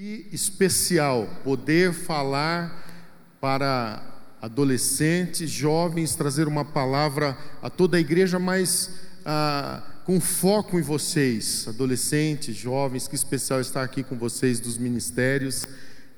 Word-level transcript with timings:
Que 0.00 0.26
especial 0.32 1.28
poder 1.44 1.92
falar 1.92 2.90
para 3.38 4.02
adolescentes, 4.40 5.50
jovens, 5.50 6.14
trazer 6.14 6.48
uma 6.48 6.64
palavra 6.64 7.36
a 7.60 7.68
toda 7.68 7.98
a 7.98 8.00
igreja, 8.00 8.38
mas 8.38 8.94
ah, 9.26 9.82
com 10.06 10.18
foco 10.18 10.78
em 10.78 10.80
vocês, 10.80 11.66
adolescentes, 11.68 12.56
jovens. 12.56 13.06
Que 13.06 13.14
especial 13.14 13.60
estar 13.60 13.82
aqui 13.82 14.02
com 14.02 14.16
vocês 14.16 14.58
dos 14.58 14.78
ministérios 14.78 15.66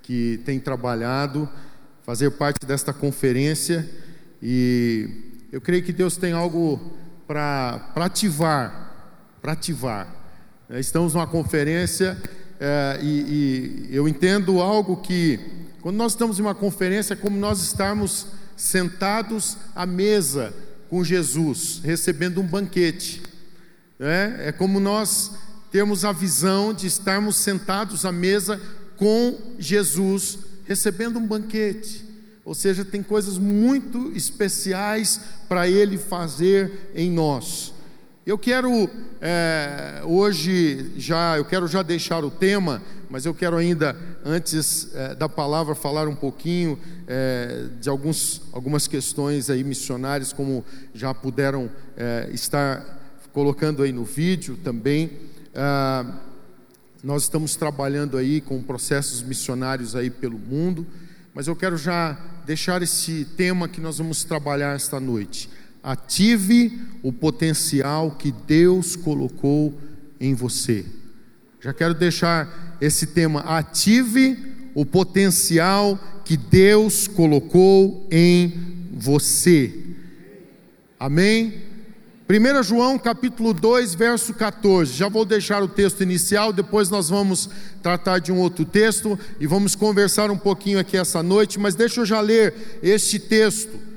que 0.01 0.41
têm 0.45 0.61
trabalhado, 0.61 1.49
fazer 2.05 2.30
parte 2.30 2.64
desta 2.64 2.93
conferência. 2.93 3.91
E 4.41 5.49
eu 5.51 5.61
creio 5.61 5.83
que 5.83 5.93
Deus 5.93 6.17
tem 6.17 6.33
algo 6.33 6.96
para 7.27 7.91
ativar, 7.96 9.11
para 9.43 9.55
ativar. 9.55 10.07
Estamos 10.71 11.14
numa 11.14 11.27
conferência 11.27 12.17
é, 12.64 13.00
e, 13.02 13.88
e 13.90 13.96
eu 13.96 14.06
entendo 14.06 14.60
algo 14.60 14.98
que, 14.98 15.40
quando 15.80 15.96
nós 15.96 16.12
estamos 16.12 16.39
em 16.39 16.43
uma 16.43 16.54
conferência, 16.54 17.14
é 17.14 17.16
como 17.16 17.36
nós 17.36 17.61
estarmos 17.61 18.29
sentados 18.57 19.57
à 19.75 19.84
mesa 19.84 20.54
com 20.89 21.03
Jesus, 21.03 21.80
recebendo 21.82 22.40
um 22.40 22.46
banquete. 22.46 23.20
É, 23.98 24.48
é 24.48 24.53
como 24.53 24.79
nós 24.79 25.32
termos 25.72 26.04
a 26.04 26.12
visão 26.12 26.72
de 26.72 26.86
estarmos 26.86 27.34
sentados 27.34 28.06
à 28.06 28.12
mesa 28.12 28.61
com 28.96 29.36
Jesus, 29.58 30.39
recebendo 30.64 31.18
um 31.18 31.26
banquete. 31.26 32.05
Ou 32.44 32.55
seja, 32.55 32.84
tem 32.84 33.03
coisas 33.03 33.39
muito 33.39 34.12
especiais 34.14 35.20
para 35.48 35.67
Ele 35.67 35.98
fazer 35.98 36.92
em 36.94 37.11
nós. 37.11 37.72
Eu 38.25 38.39
quero 38.39 38.89
é, 39.20 40.00
hoje 40.05 40.92
já, 40.97 41.36
eu 41.36 41.44
quero 41.44 41.67
já 41.67 41.83
deixar 41.83 42.25
o 42.25 42.31
tema, 42.31 42.81
mas 43.11 43.27
eu 43.27 43.34
quero 43.34 43.56
ainda, 43.56 43.97
antes 44.25 44.95
é, 44.95 45.17
da 45.17 45.28
palavra, 45.28 45.75
falar 45.75 46.06
um 46.06 46.14
pouquinho 46.14 46.78
é, 47.08 47.67
de 47.81 47.89
alguns, 47.89 48.43
algumas 48.53 48.87
questões 48.87 49.50
aí 49.50 49.65
missionárias, 49.65 50.33
como 50.33 50.65
já 50.95 51.12
puderam 51.12 51.69
é, 51.97 52.31
estar 52.33 53.19
colocando 53.33 53.83
aí 53.83 53.91
no 53.91 54.05
vídeo 54.05 54.56
também. 54.62 55.11
Ah, 55.53 56.20
nós 57.03 57.25
estamos 57.25 57.56
trabalhando 57.56 58.17
aí 58.17 58.41
com 58.41 58.62
processos 58.62 59.20
missionários 59.20 59.97
aí 59.97 60.11
pelo 60.11 60.39
mundo, 60.39 60.87
mas 61.34 61.48
eu 61.48 61.56
quero 61.56 61.77
já 61.77 62.17
deixar 62.47 62.83
esse 62.83 63.25
tema 63.37 63.67
que 63.67 63.81
nós 63.81 63.98
vamos 63.98 64.23
trabalhar 64.23 64.77
esta 64.77 65.00
noite 65.00 65.50
Ative 65.83 66.78
o 67.02 67.12
potencial 67.12 68.12
que 68.12 68.30
Deus 68.30 68.94
colocou 68.94 69.77
em 70.20 70.34
você. 70.34 70.84
Já 71.61 71.72
quero 71.72 71.94
deixar 71.94 72.77
esse 72.80 73.06
tema. 73.08 73.41
Ative 73.41 74.38
o 74.75 74.86
potencial 74.86 75.98
que 76.25 76.36
Deus 76.36 77.08
colocou 77.08 78.06
em 78.10 78.53
você. 78.92 79.72
Amém? 80.98 81.55
1 82.28 82.62
João 82.62 82.98
capítulo 82.98 83.53
2, 83.53 83.94
verso 83.94 84.33
14. 84.33 84.92
Já 84.92 85.08
vou 85.08 85.25
deixar 85.25 85.62
o 85.62 85.69
texto 85.69 86.03
inicial, 86.03 86.53
depois 86.53 86.88
nós 86.88 87.08
vamos 87.08 87.50
tratar 87.83 88.20
de 88.20 88.33
um 88.33 88.38
outro 88.38 88.64
texto 88.64 89.19
e 89.38 89.47
vamos 89.47 89.75
conversar 89.75 90.30
um 90.30 90.38
pouquinho 90.38 90.78
aqui 90.78 90.97
essa 90.97 91.22
noite, 91.22 91.58
mas 91.58 91.75
deixa 91.75 92.00
eu 92.00 92.06
já 92.06 92.20
ler 92.20 92.78
este 92.83 93.19
texto. 93.19 93.92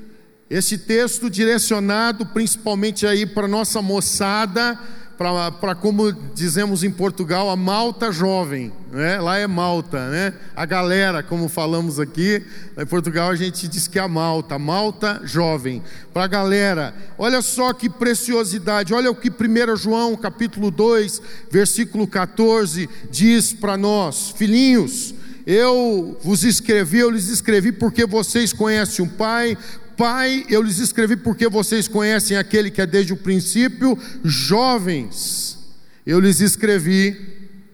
Esse 0.48 0.78
texto 0.78 1.28
direcionado 1.28 2.24
principalmente 2.24 3.04
aí 3.04 3.26
para 3.26 3.48
nossa 3.48 3.82
moçada, 3.82 4.78
para 5.18 5.74
como 5.74 6.12
dizemos 6.12 6.84
em 6.84 6.90
Portugal, 6.90 7.50
a 7.50 7.56
malta 7.56 8.12
jovem, 8.12 8.72
né? 8.92 9.18
lá 9.18 9.38
é 9.38 9.46
malta, 9.48 10.08
né? 10.08 10.34
a 10.54 10.64
galera, 10.64 11.20
como 11.20 11.48
falamos 11.48 11.98
aqui, 11.98 12.44
em 12.78 12.86
Portugal 12.86 13.30
a 13.30 13.34
gente 13.34 13.66
diz 13.66 13.88
que 13.88 13.98
é 13.98 14.02
a 14.02 14.06
malta, 14.06 14.56
malta 14.56 15.20
jovem, 15.24 15.82
para 16.14 16.24
a 16.24 16.28
galera, 16.28 16.94
olha 17.18 17.42
só 17.42 17.72
que 17.72 17.90
preciosidade, 17.90 18.94
olha 18.94 19.10
o 19.10 19.16
que 19.16 19.30
1 19.30 19.76
João 19.76 20.14
capítulo 20.14 20.70
2, 20.70 21.22
versículo 21.50 22.06
14 22.06 22.88
diz 23.10 23.52
para 23.52 23.76
nós, 23.76 24.30
filhinhos, 24.30 25.12
eu 25.46 26.18
vos 26.22 26.44
escrevi, 26.44 26.98
eu 26.98 27.10
lhes 27.10 27.28
escrevi 27.28 27.72
porque 27.72 28.04
vocês 28.04 28.52
conhecem 28.52 29.04
o 29.04 29.08
Pai, 29.08 29.56
Pai, 29.96 30.44
eu 30.48 30.60
lhes 30.62 30.78
escrevi 30.78 31.16
porque 31.16 31.48
vocês 31.48 31.88
conhecem 31.88 32.36
aquele 32.36 32.70
que 32.70 32.82
é 32.82 32.86
desde 32.86 33.12
o 33.12 33.16
princípio, 33.16 33.98
jovens, 34.22 35.58
eu 36.04 36.20
lhes 36.20 36.40
escrevi 36.40 37.16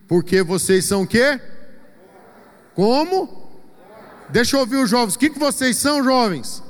porque 0.06 0.42
vocês 0.42 0.84
são 0.84 1.02
o 1.02 1.06
quê? 1.06 1.40
Como? 2.74 3.50
Deixa 4.30 4.56
eu 4.56 4.60
ouvir 4.60 4.76
os 4.76 4.88
jovens. 4.88 5.14
O 5.14 5.18
que, 5.18 5.30
que 5.30 5.38
vocês 5.38 5.76
são, 5.76 6.02
jovens? 6.02 6.62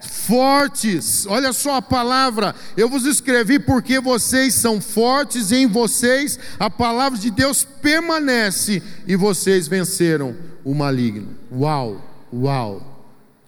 Fortes, 0.00 1.26
olha 1.26 1.52
só 1.52 1.76
a 1.76 1.82
palavra. 1.82 2.54
Eu 2.76 2.88
vos 2.88 3.04
escrevi 3.04 3.58
porque 3.58 4.00
vocês 4.00 4.54
são 4.54 4.80
fortes 4.80 5.50
e 5.50 5.56
em 5.56 5.66
vocês 5.66 6.38
a 6.58 6.70
palavra 6.70 7.18
de 7.18 7.30
Deus 7.30 7.64
permanece 7.64 8.82
e 9.06 9.16
vocês 9.16 9.66
venceram 9.66 10.36
o 10.64 10.74
maligno. 10.74 11.28
Uau, 11.52 12.00
uau. 12.32 12.89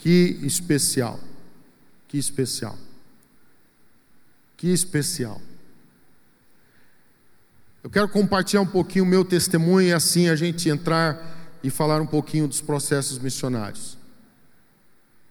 Que 0.03 0.37
especial, 0.43 1.21
que 2.09 2.19
especial, 2.19 2.77
que 4.57 4.67
especial. 4.67 5.41
Eu 7.85 7.89
quero 7.89 8.09
compartilhar 8.09 8.63
um 8.63 8.67
pouquinho 8.67 9.05
o 9.05 9.07
meu 9.07 9.25
testemunho 9.25 9.91
e 9.91 9.93
assim 9.93 10.29
a 10.29 10.35
gente 10.35 10.69
entrar 10.69 11.57
e 11.63 11.71
falar 11.71 12.01
um 12.01 12.07
pouquinho 12.07 12.49
dos 12.49 12.61
processos 12.61 13.17
missionários. 13.17 13.97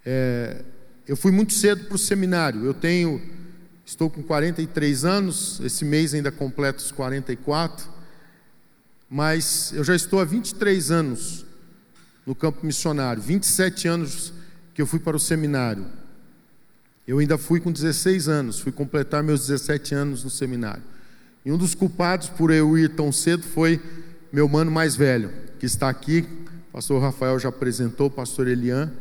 É, 0.06 0.64
eu 1.06 1.18
fui 1.18 1.34
muito 1.34 1.52
cedo 1.52 1.84
para 1.88 1.96
o 1.96 2.00
seminário, 2.00 2.64
eu 2.64 2.74
tenho, 2.74 3.22
estou 3.86 4.09
com 4.09 4.24
43 4.24 5.03
anos, 5.03 5.59
esse 5.59 5.84
mês 5.84 6.14
ainda 6.14 6.32
completo 6.32 6.82
os 6.82 6.94
44, 6.94 7.90
mas 9.09 9.74
eu 9.74 9.84
já 9.84 9.94
estou 9.98 10.22
há 10.22 10.24
23 10.24 10.92
anos 10.92 11.46
no 12.26 12.34
campo 12.34 12.66
missionário, 12.66 13.22
27 13.22 13.90
anos 13.90 14.40
que 14.81 14.84
eu 14.84 14.88
fui 14.88 15.00
para 15.00 15.16
o 15.16 15.19
seminário. 15.19 15.86
Eu 17.08 17.19
ainda 17.19 17.38
fui 17.38 17.59
com 17.59 17.72
16 17.72 18.28
anos, 18.28 18.59
fui 18.59 18.72
completar 18.72 19.22
meus 19.22 19.42
17 19.42 19.94
anos 19.94 20.24
no 20.24 20.30
seminário. 20.31 20.81
E 21.46 21.52
um 21.52 21.58
dos 21.58 21.75
culpados 21.75 22.30
por 22.30 22.50
eu 22.50 22.75
ir 22.75 22.90
tão 22.96 23.12
cedo 23.12 23.44
foi 23.44 23.80
meu 24.34 24.50
mano 24.50 24.72
mais 24.72 24.96
velho, 24.96 25.31
que 25.59 25.68
está 25.68 25.88
aqui. 25.88 26.28
O 26.70 26.74
pastor 26.74 27.00
Rafael 27.00 27.38
já 27.38 27.50
apresentou, 27.50 28.08
o 28.08 28.09
pastor 28.09 28.47
Elian. 28.47 28.91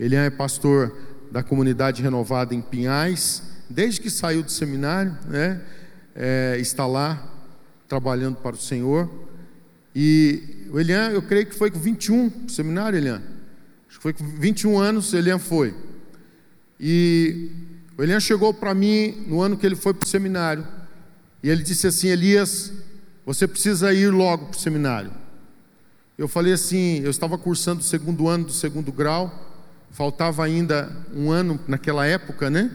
Elian 0.00 0.22
é 0.22 0.30
pastor 0.30 0.96
da 1.30 1.42
comunidade 1.42 2.02
renovada 2.02 2.54
em 2.54 2.62
Pinhais, 2.62 3.42
desde 3.68 4.00
que 4.00 4.08
saiu 4.08 4.42
do 4.42 4.50
seminário, 4.50 5.14
né? 5.28 5.60
É, 6.14 6.56
está 6.58 6.86
lá 6.86 7.30
trabalhando 7.86 8.36
para 8.36 8.56
o 8.56 8.58
Senhor. 8.58 9.10
E 9.94 10.66
o 10.72 10.80
Elian, 10.80 11.10
eu 11.10 11.20
creio 11.20 11.44
que 11.44 11.54
foi 11.54 11.70
com 11.70 11.78
21 11.78 12.30
para 12.30 12.46
o 12.46 12.50
seminário, 12.50 12.96
Elian. 12.96 13.35
Foi 14.06 14.12
com 14.12 14.24
21 14.24 14.78
anos, 14.78 15.12
Elian 15.12 15.36
foi. 15.36 15.74
E 16.78 17.50
o 17.98 18.04
Elian 18.04 18.20
chegou 18.20 18.54
para 18.54 18.72
mim 18.72 19.24
no 19.26 19.42
ano 19.42 19.56
que 19.56 19.66
ele 19.66 19.74
foi 19.74 19.92
para 19.92 20.06
o 20.06 20.08
seminário. 20.08 20.64
E 21.42 21.50
ele 21.50 21.60
disse 21.60 21.88
assim: 21.88 22.06
Elias, 22.06 22.72
você 23.24 23.48
precisa 23.48 23.92
ir 23.92 24.12
logo 24.12 24.46
para 24.46 24.56
o 24.56 24.60
seminário. 24.60 25.10
Eu 26.16 26.28
falei 26.28 26.52
assim: 26.52 27.00
eu 27.00 27.10
estava 27.10 27.36
cursando 27.36 27.80
o 27.80 27.82
segundo 27.82 28.28
ano 28.28 28.44
do 28.44 28.52
segundo 28.52 28.92
grau, 28.92 29.56
faltava 29.90 30.44
ainda 30.44 30.88
um 31.12 31.32
ano 31.32 31.58
naquela 31.66 32.06
época, 32.06 32.48
né? 32.48 32.70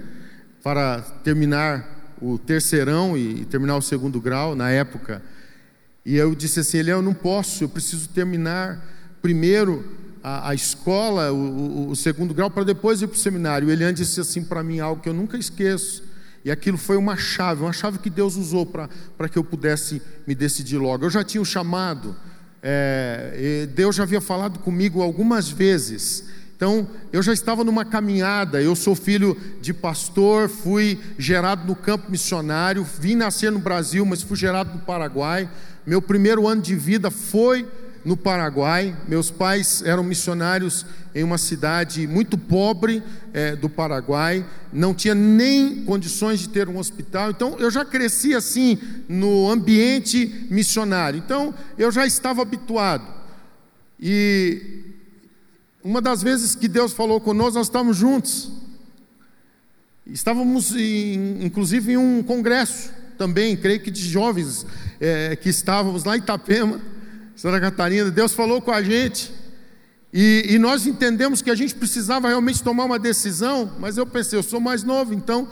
Para 0.62 1.00
terminar 1.24 2.14
o 2.22 2.38
terceirão 2.38 3.18
e 3.18 3.46
terminar 3.46 3.78
o 3.78 3.82
segundo 3.82 4.20
grau, 4.20 4.54
na 4.54 4.70
época. 4.70 5.24
E 6.06 6.18
eu 6.18 6.36
disse 6.36 6.60
assim: 6.60 6.80
Elian, 6.80 6.96
eu 6.96 7.02
não 7.02 7.14
posso, 7.14 7.64
eu 7.64 7.70
preciso 7.70 8.10
terminar 8.10 8.86
primeiro 9.22 10.02
a, 10.24 10.50
a 10.50 10.56
escola, 10.56 11.32
o, 11.32 11.90
o, 11.90 11.96
segundo 11.96 12.34
grau, 12.34 12.50
para 12.50 12.64
depois 12.64 13.02
ir 13.02 13.08
para 13.08 13.16
o 13.16 13.20
seminário. 13.20 13.68
O 13.68 13.72
Eliane 13.72 13.96
disse 13.96 14.20
assim 14.20 14.44
para 14.44 14.64
mim 14.64 14.80
algo 14.80 15.02
que 15.02 15.10
eu 15.10 15.14
nunca 15.14 15.38
esqueço. 15.38 16.04
E 16.44 16.52
aquilo 16.52 16.78
foi 16.78 16.98
uma 16.98 17.16
chave, 17.16 17.62
uma 17.62 17.74
chave 17.74 18.00
que 18.00 18.10
Deus 18.10 18.36
usou 18.36 18.66
para 18.66 19.30
que 19.30 19.38
eu 19.38 19.44
pudesse 19.44 20.02
me 20.26 20.34
decidir 20.34 20.78
logo. 20.78 21.06
Eu 21.06 21.10
já 21.10 21.24
tinha 21.24 21.42
o 21.42 21.44
um 21.44 21.46
chamado, 21.46 22.16
é, 22.64 23.68
Deus 23.74 23.96
já 23.96 24.04
havia 24.04 24.22
falado 24.22 24.60
comigo 24.60 25.02
algumas 25.02 25.50
vezes. 25.50 26.26
Então, 26.56 26.88
eu 27.12 27.24
já 27.24 27.34
estava 27.34 27.64
numa 27.64 27.84
caminhada. 27.84 28.62
Eu 28.62 28.76
sou 28.76 28.96
filho 28.96 29.36
de 29.62 29.74
pastor, 29.74 30.48
fui 30.48 31.00
gerado 31.18 31.66
no 31.66 31.76
campo 31.76 32.10
missionário, 32.12 32.84
vim 33.00 33.16
nascer 33.16 33.52
no 33.52 33.60
Brasil, 33.60 34.06
mas 34.06 34.22
fui 34.22 34.38
gerado 34.38 34.74
no 34.74 34.80
Paraguai. 34.80 35.50
Meu 35.86 36.02
primeiro 36.02 36.48
ano 36.48 36.62
de 36.62 36.76
vida 36.76 37.10
foi 37.10 37.68
no 38.04 38.18
Paraguai. 38.18 38.96
Meus 39.08 39.30
pais 39.30 39.82
eram 39.84 40.04
missionários 40.04 40.86
em 41.14 41.24
uma 41.24 41.38
cidade 41.38 42.08
muito 42.08 42.38
pobre 42.38 43.04
é, 43.34 43.56
do 43.56 43.70
Paraguai, 43.70 44.46
não 44.72 44.94
tinha 44.94 45.14
nem 45.14 45.84
condições 45.84 46.40
de 46.40 46.50
ter 46.50 46.70
um 46.70 46.78
hospital. 46.78 47.32
Então 47.32 47.58
eu 47.60 47.70
já 47.70 47.84
cresci 47.84 48.34
assim 48.34 48.78
no 49.08 49.50
ambiente 49.50 50.48
missionário. 50.50 51.18
Então 51.18 51.54
eu 51.78 51.92
já 51.92 52.06
estava 52.06 52.42
habituado. 52.42 53.06
E 54.00 54.82
uma 55.84 56.02
das 56.02 56.24
vezes 56.24 56.56
que 56.56 56.68
Deus 56.68 56.94
falou 56.94 57.20
conosco, 57.20 57.58
nós 57.58 57.68
estávamos 57.68 57.98
juntos. 57.98 58.52
Estávamos, 60.06 60.76
em, 60.76 61.46
inclusive, 61.46 61.94
em 61.94 61.98
um 61.98 62.24
congresso 62.24 62.92
também, 63.18 63.56
creio 63.56 63.80
que 63.80 63.92
de 63.92 64.02
jovens 64.02 64.66
é, 65.00 65.36
que 65.36 65.50
estávamos 65.50 66.04
lá 66.04 66.18
em 66.18 66.20
Itapema, 66.20 66.82
Santa 67.36 67.60
Catarina. 67.60 68.12
Deus 68.12 68.34
falou 68.34 68.62
com 68.62 68.72
a 68.72 68.82
gente 68.82 69.32
e, 70.14 70.46
e, 70.50 70.60
nós 70.60 70.86
entendemos 70.86 71.42
que 71.42 71.50
a 71.50 71.56
gente 71.56 71.74
precisava 71.74 72.28
realmente 72.28 72.62
tomar 72.62 72.86
uma 72.86 73.00
decisão, 73.00 73.72
mas 73.80 73.98
eu 73.98 74.06
pensei, 74.06 74.38
eu 74.38 74.44
sou 74.44 74.60
mais 74.60 74.84
novo, 74.84 75.14
então. 75.14 75.48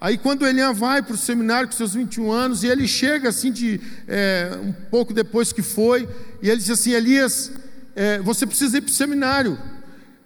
Aí 0.00 0.16
quando 0.16 0.46
Elian 0.46 0.72
vai 0.72 1.02
para 1.02 1.14
o 1.14 1.18
seminário 1.18 1.68
com 1.68 1.76
seus 1.76 1.94
21 1.94 2.30
anos, 2.30 2.62
e 2.62 2.68
ele 2.68 2.86
chega 2.86 3.28
assim 3.28 3.50
de 3.50 3.80
é, 4.06 4.56
um 4.62 4.72
pouco 4.72 5.12
depois 5.12 5.52
que 5.52 5.62
foi, 5.62 6.08
e 6.40 6.48
ele 6.48 6.60
diz 6.60 6.70
assim, 6.70 6.92
Elias, 6.92 7.50
é, 7.94 8.20
você 8.20 8.46
precisa 8.46 8.78
ir 8.78 8.82
para 8.82 8.90
o 8.90 8.94
seminário. 8.94 9.58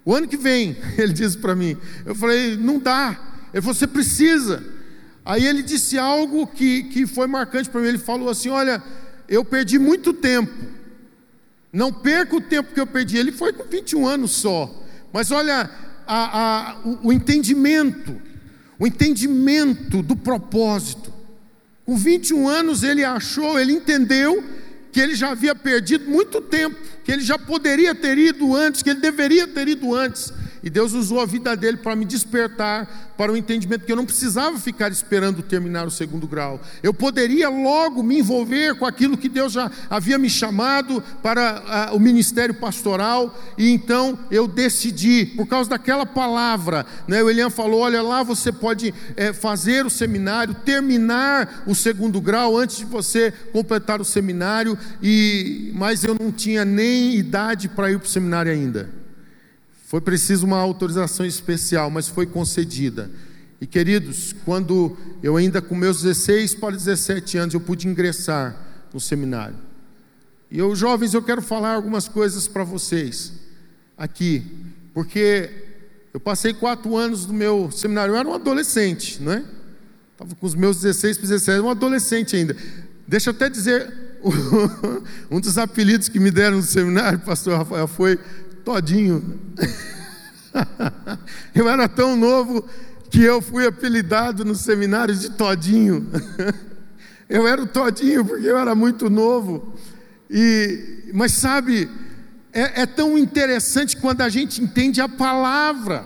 O 0.05 0.13
ano 0.13 0.27
que 0.27 0.37
vem, 0.37 0.77
ele 0.97 1.13
disse 1.13 1.37
para 1.37 1.55
mim. 1.55 1.75
Eu 2.05 2.15
falei, 2.15 2.55
não 2.55 2.79
dá. 2.79 3.19
Ele 3.53 3.61
falou, 3.61 3.75
você 3.75 3.87
precisa. 3.87 4.63
Aí 5.27 5.45
ele 5.45 5.61
disse 5.61 5.97
algo 5.97 6.47
que, 6.47 6.83
que 6.83 7.05
foi 7.05 7.27
marcante 7.27 7.69
para 7.69 7.81
mim. 7.81 7.87
Ele 7.87 7.97
falou 7.97 8.29
assim: 8.29 8.47
Olha, 8.47 8.81
eu 9.27 9.43
perdi 9.43 9.77
muito 9.77 10.13
tempo. 10.13 10.53
Não 11.71 11.91
perca 11.91 12.35
o 12.35 12.41
tempo 12.41 12.73
que 12.73 12.79
eu 12.79 12.87
perdi. 12.87 13.17
Ele 13.17 13.31
foi 13.31 13.53
com 13.53 13.63
21 13.63 14.07
anos 14.07 14.31
só. 14.31 14.83
Mas 15.11 15.31
olha, 15.31 15.69
a, 16.07 16.39
a, 16.39 16.79
o, 16.85 17.07
o 17.07 17.13
entendimento, 17.13 18.19
o 18.79 18.87
entendimento 18.87 20.01
do 20.01 20.15
propósito. 20.15 21.13
Com 21.85 21.95
21 21.95 22.47
anos 22.47 22.83
ele 22.83 23.03
achou, 23.03 23.59
ele 23.59 23.73
entendeu 23.73 24.43
que 24.91 24.99
ele 24.99 25.15
já 25.15 25.29
havia 25.31 25.53
perdido 25.53 26.09
muito 26.09 26.41
tempo, 26.41 26.75
que 27.03 27.11
ele 27.11 27.21
já 27.21 27.37
poderia 27.37 27.93
ter 27.93 28.17
ido 28.17 28.55
antes, 28.55 28.81
que 28.81 28.89
ele 28.89 28.99
deveria 28.99 29.47
ter 29.47 29.67
ido 29.67 29.93
antes. 29.93 30.33
E 30.67 30.69
Deus 30.69 30.91
usou 30.91 31.21
a 31.21 31.25
vida 31.25 31.55
dele 31.55 31.77
para 31.77 31.95
me 31.95 32.03
despertar 32.03 33.13
para 33.17 33.31
o 33.31 33.37
entendimento 33.37 33.85
que 33.85 33.91
eu 33.91 33.95
não 33.95 34.05
precisava 34.05 34.59
ficar 34.59 34.91
esperando 34.91 35.41
terminar 35.41 35.87
o 35.87 35.89
segundo 35.89 36.27
grau. 36.27 36.59
Eu 36.83 36.93
poderia 36.93 37.47
logo 37.47 38.03
me 38.03 38.19
envolver 38.19 38.75
com 38.75 38.85
aquilo 38.85 39.15
que 39.15 39.29
Deus 39.29 39.53
já 39.53 39.71
havia 39.89 40.17
me 40.17 40.29
chamado 40.29 41.01
para 41.23 41.89
uh, 41.93 41.95
o 41.95 42.01
ministério 42.01 42.53
pastoral. 42.53 43.33
E 43.57 43.69
então 43.69 44.19
eu 44.29 44.45
decidi, 44.45 45.27
por 45.37 45.47
causa 45.47 45.69
daquela 45.69 46.05
palavra, 46.05 46.85
né, 47.07 47.23
o 47.23 47.29
Elian 47.29 47.49
falou: 47.49 47.79
olha 47.79 48.01
lá, 48.01 48.21
você 48.21 48.51
pode 48.51 48.93
é, 49.15 49.31
fazer 49.31 49.85
o 49.85 49.89
seminário, 49.89 50.53
terminar 50.53 51.63
o 51.65 51.73
segundo 51.73 52.19
grau 52.19 52.57
antes 52.57 52.79
de 52.79 52.85
você 52.85 53.31
completar 53.53 54.01
o 54.01 54.05
seminário. 54.05 54.77
E 55.01 55.71
mas 55.73 56.03
eu 56.03 56.13
não 56.19 56.29
tinha 56.29 56.65
nem 56.65 57.15
idade 57.15 57.69
para 57.69 57.89
ir 57.89 57.99
para 57.99 58.05
o 58.05 58.09
seminário 58.09 58.51
ainda. 58.51 58.96
Foi 59.87 60.01
preciso 60.01 60.45
uma 60.45 60.57
autorização 60.57 61.25
especial, 61.25 61.89
mas 61.89 62.09
foi 62.09 62.25
concedida. 62.25 63.09
E 63.61 63.65
queridos, 63.65 64.35
quando 64.43 64.97
eu 65.23 65.37
ainda 65.37 65.61
com 65.61 65.73
meus 65.73 66.01
16 66.01 66.55
para 66.55 66.75
17 66.75 67.37
anos 67.37 67.53
eu 67.53 67.61
pude 67.61 67.87
ingressar 67.87 68.53
no 68.93 68.99
seminário. 68.99 69.55
E 70.51 70.59
eu, 70.59 70.75
jovens, 70.75 71.13
eu 71.13 71.21
quero 71.21 71.41
falar 71.41 71.73
algumas 71.73 72.09
coisas 72.09 72.49
para 72.49 72.65
vocês 72.65 73.31
aqui, 73.97 74.45
porque 74.93 75.49
eu 76.13 76.19
passei 76.19 76.53
quatro 76.53 76.97
anos 76.97 77.25
no 77.25 77.33
meu 77.33 77.71
seminário, 77.71 78.13
eu 78.13 78.17
era 78.17 78.27
um 78.27 78.33
adolescente, 78.33 79.23
não 79.23 79.31
é? 79.31 79.45
Estava 80.11 80.35
com 80.35 80.45
os 80.45 80.53
meus 80.53 80.81
16 80.81 81.17
para 81.17 81.27
17, 81.29 81.61
um 81.61 81.69
adolescente 81.69 82.35
ainda. 82.35 82.57
Deixa 83.07 83.29
eu 83.29 83.33
até 83.33 83.49
dizer, 83.49 83.89
um 85.31 85.39
dos 85.39 85.57
apelidos 85.57 86.09
que 86.09 86.19
me 86.19 86.29
deram 86.29 86.57
no 86.57 86.63
seminário, 86.63 87.19
pastor 87.19 87.57
Rafael, 87.57 87.87
foi 87.87 88.19
Todinho. 88.67 89.39
Eu 91.55 91.69
era 91.69 91.87
tão 91.87 92.17
novo 92.17 92.67
que 93.09 93.23
eu 93.23 93.41
fui 93.41 93.65
apelidado 93.65 94.43
no 94.43 94.55
seminário 94.55 95.15
de 95.15 95.29
Todinho. 95.29 96.05
Eu 97.29 97.47
era 97.47 97.63
o 97.63 97.67
Todinho 97.67 98.25
porque 98.25 98.45
eu 98.45 98.57
era 98.57 98.75
muito 98.75 99.09
novo. 99.09 99.73
E, 100.29 101.09
mas 101.13 101.31
sabe, 101.31 101.89
é, 102.51 102.81
é 102.81 102.85
tão 102.85 103.17
interessante 103.17 103.95
quando 103.95 104.21
a 104.21 104.29
gente 104.29 104.61
entende 104.61 104.99
a 104.99 105.07
palavra. 105.07 106.05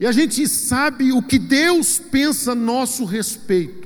E 0.00 0.06
a 0.06 0.12
gente 0.12 0.48
sabe 0.48 1.12
o 1.12 1.22
que 1.22 1.38
Deus 1.38 2.00
pensa 2.00 2.50
a 2.50 2.56
nosso 2.56 3.04
respeito. 3.04 3.85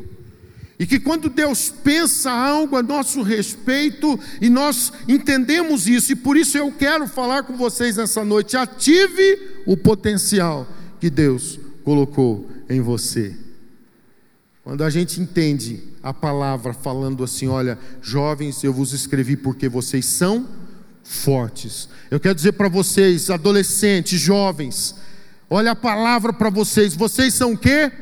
E 0.80 0.86
que 0.86 0.98
quando 0.98 1.28
Deus 1.28 1.68
pensa 1.68 2.30
algo 2.30 2.74
a 2.74 2.82
nosso 2.82 3.20
respeito, 3.20 4.18
e 4.40 4.48
nós 4.48 4.90
entendemos 5.06 5.86
isso, 5.86 6.12
e 6.12 6.16
por 6.16 6.38
isso 6.38 6.56
eu 6.56 6.72
quero 6.72 7.06
falar 7.06 7.42
com 7.42 7.54
vocês 7.54 7.98
essa 7.98 8.24
noite: 8.24 8.56
ative 8.56 9.60
o 9.66 9.76
potencial 9.76 10.66
que 10.98 11.10
Deus 11.10 11.60
colocou 11.84 12.48
em 12.66 12.80
você. 12.80 13.36
Quando 14.64 14.82
a 14.82 14.88
gente 14.88 15.20
entende 15.20 15.82
a 16.02 16.14
palavra 16.14 16.72
falando 16.72 17.22
assim: 17.24 17.46
olha, 17.46 17.78
jovens, 18.00 18.64
eu 18.64 18.72
vos 18.72 18.94
escrevi 18.94 19.36
porque 19.36 19.68
vocês 19.68 20.06
são 20.06 20.48
fortes. 21.04 21.90
Eu 22.10 22.18
quero 22.18 22.34
dizer 22.34 22.52
para 22.52 22.70
vocês, 22.70 23.28
adolescentes, 23.28 24.18
jovens, 24.18 24.94
olha 25.50 25.72
a 25.72 25.76
palavra 25.76 26.32
para 26.32 26.48
vocês: 26.48 26.94
vocês 26.94 27.34
são 27.34 27.52
o 27.52 27.58
quê? 27.58 27.92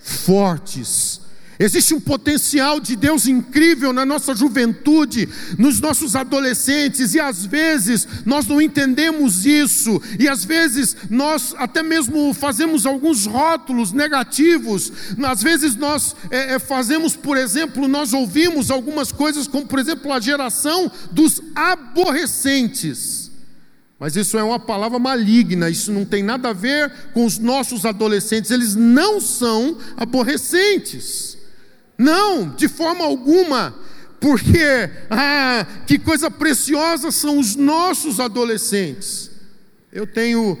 Fortes 0.00 1.23
Existe 1.58 1.94
um 1.94 2.00
potencial 2.00 2.80
de 2.80 2.96
Deus 2.96 3.28
incrível 3.28 3.92
na 3.92 4.04
nossa 4.04 4.34
juventude, 4.34 5.28
nos 5.56 5.80
nossos 5.80 6.16
adolescentes, 6.16 7.14
e 7.14 7.20
às 7.20 7.46
vezes 7.46 8.08
nós 8.24 8.46
não 8.46 8.60
entendemos 8.60 9.46
isso, 9.46 10.02
e 10.18 10.28
às 10.28 10.44
vezes 10.44 10.96
nós 11.08 11.54
até 11.56 11.82
mesmo 11.82 12.34
fazemos 12.34 12.86
alguns 12.86 13.24
rótulos 13.26 13.92
negativos, 13.92 14.92
às 15.24 15.42
vezes 15.42 15.76
nós 15.76 16.16
é, 16.30 16.54
é, 16.54 16.58
fazemos, 16.58 17.14
por 17.14 17.36
exemplo, 17.36 17.86
nós 17.86 18.12
ouvimos 18.12 18.70
algumas 18.70 19.12
coisas, 19.12 19.46
como 19.46 19.66
por 19.66 19.78
exemplo 19.78 20.12
a 20.12 20.18
geração 20.18 20.90
dos 21.12 21.40
aborrecentes. 21.54 23.30
Mas 23.98 24.16
isso 24.16 24.36
é 24.36 24.42
uma 24.42 24.58
palavra 24.58 24.98
maligna, 24.98 25.70
isso 25.70 25.92
não 25.92 26.04
tem 26.04 26.22
nada 26.22 26.50
a 26.50 26.52
ver 26.52 26.92
com 27.12 27.24
os 27.24 27.38
nossos 27.38 27.84
adolescentes, 27.86 28.50
eles 28.50 28.74
não 28.74 29.20
são 29.20 29.78
aborrecentes. 29.96 31.43
Não, 31.96 32.48
de 32.48 32.68
forma 32.68 33.04
alguma, 33.04 33.74
porque 34.20 34.90
ah, 35.10 35.66
que 35.86 35.98
coisa 35.98 36.30
preciosa 36.30 37.10
são 37.10 37.38
os 37.38 37.54
nossos 37.56 38.18
adolescentes. 38.18 39.30
Eu 39.92 40.06
tenho 40.06 40.58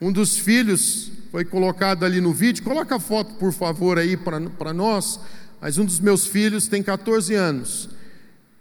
um 0.00 0.12
dos 0.12 0.36
filhos, 0.36 1.10
foi 1.30 1.44
colocado 1.44 2.04
ali 2.04 2.20
no 2.20 2.32
vídeo, 2.32 2.62
coloca 2.62 2.96
a 2.96 3.00
foto 3.00 3.34
por 3.34 3.52
favor 3.52 3.98
aí 3.98 4.16
para 4.16 4.72
nós, 4.72 5.20
mas 5.60 5.78
um 5.78 5.84
dos 5.84 6.00
meus 6.00 6.26
filhos 6.26 6.68
tem 6.68 6.82
14 6.82 7.34
anos, 7.34 7.88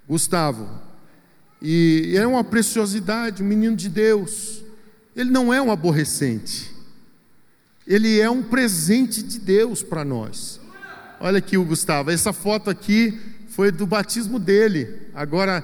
Gustavo, 0.07 0.69
e 1.61 2.13
é 2.15 2.25
uma 2.25 2.43
preciosidade, 2.43 3.43
um 3.43 3.45
menino 3.45 3.75
de 3.75 3.89
Deus, 3.89 4.63
ele 5.15 5.31
não 5.31 5.53
é 5.53 5.61
um 5.61 5.71
aborrecente, 5.71 6.71
ele 7.85 8.19
é 8.19 8.29
um 8.29 8.43
presente 8.43 9.23
de 9.23 9.39
Deus 9.39 9.81
para 9.81 10.05
nós. 10.05 10.59
Olha 11.19 11.39
aqui 11.39 11.57
o 11.57 11.65
Gustavo, 11.65 12.11
essa 12.11 12.31
foto 12.31 12.69
aqui 12.69 13.19
foi 13.49 13.71
do 13.71 13.87
batismo 13.87 14.37
dele. 14.37 14.87
Agora, 15.15 15.63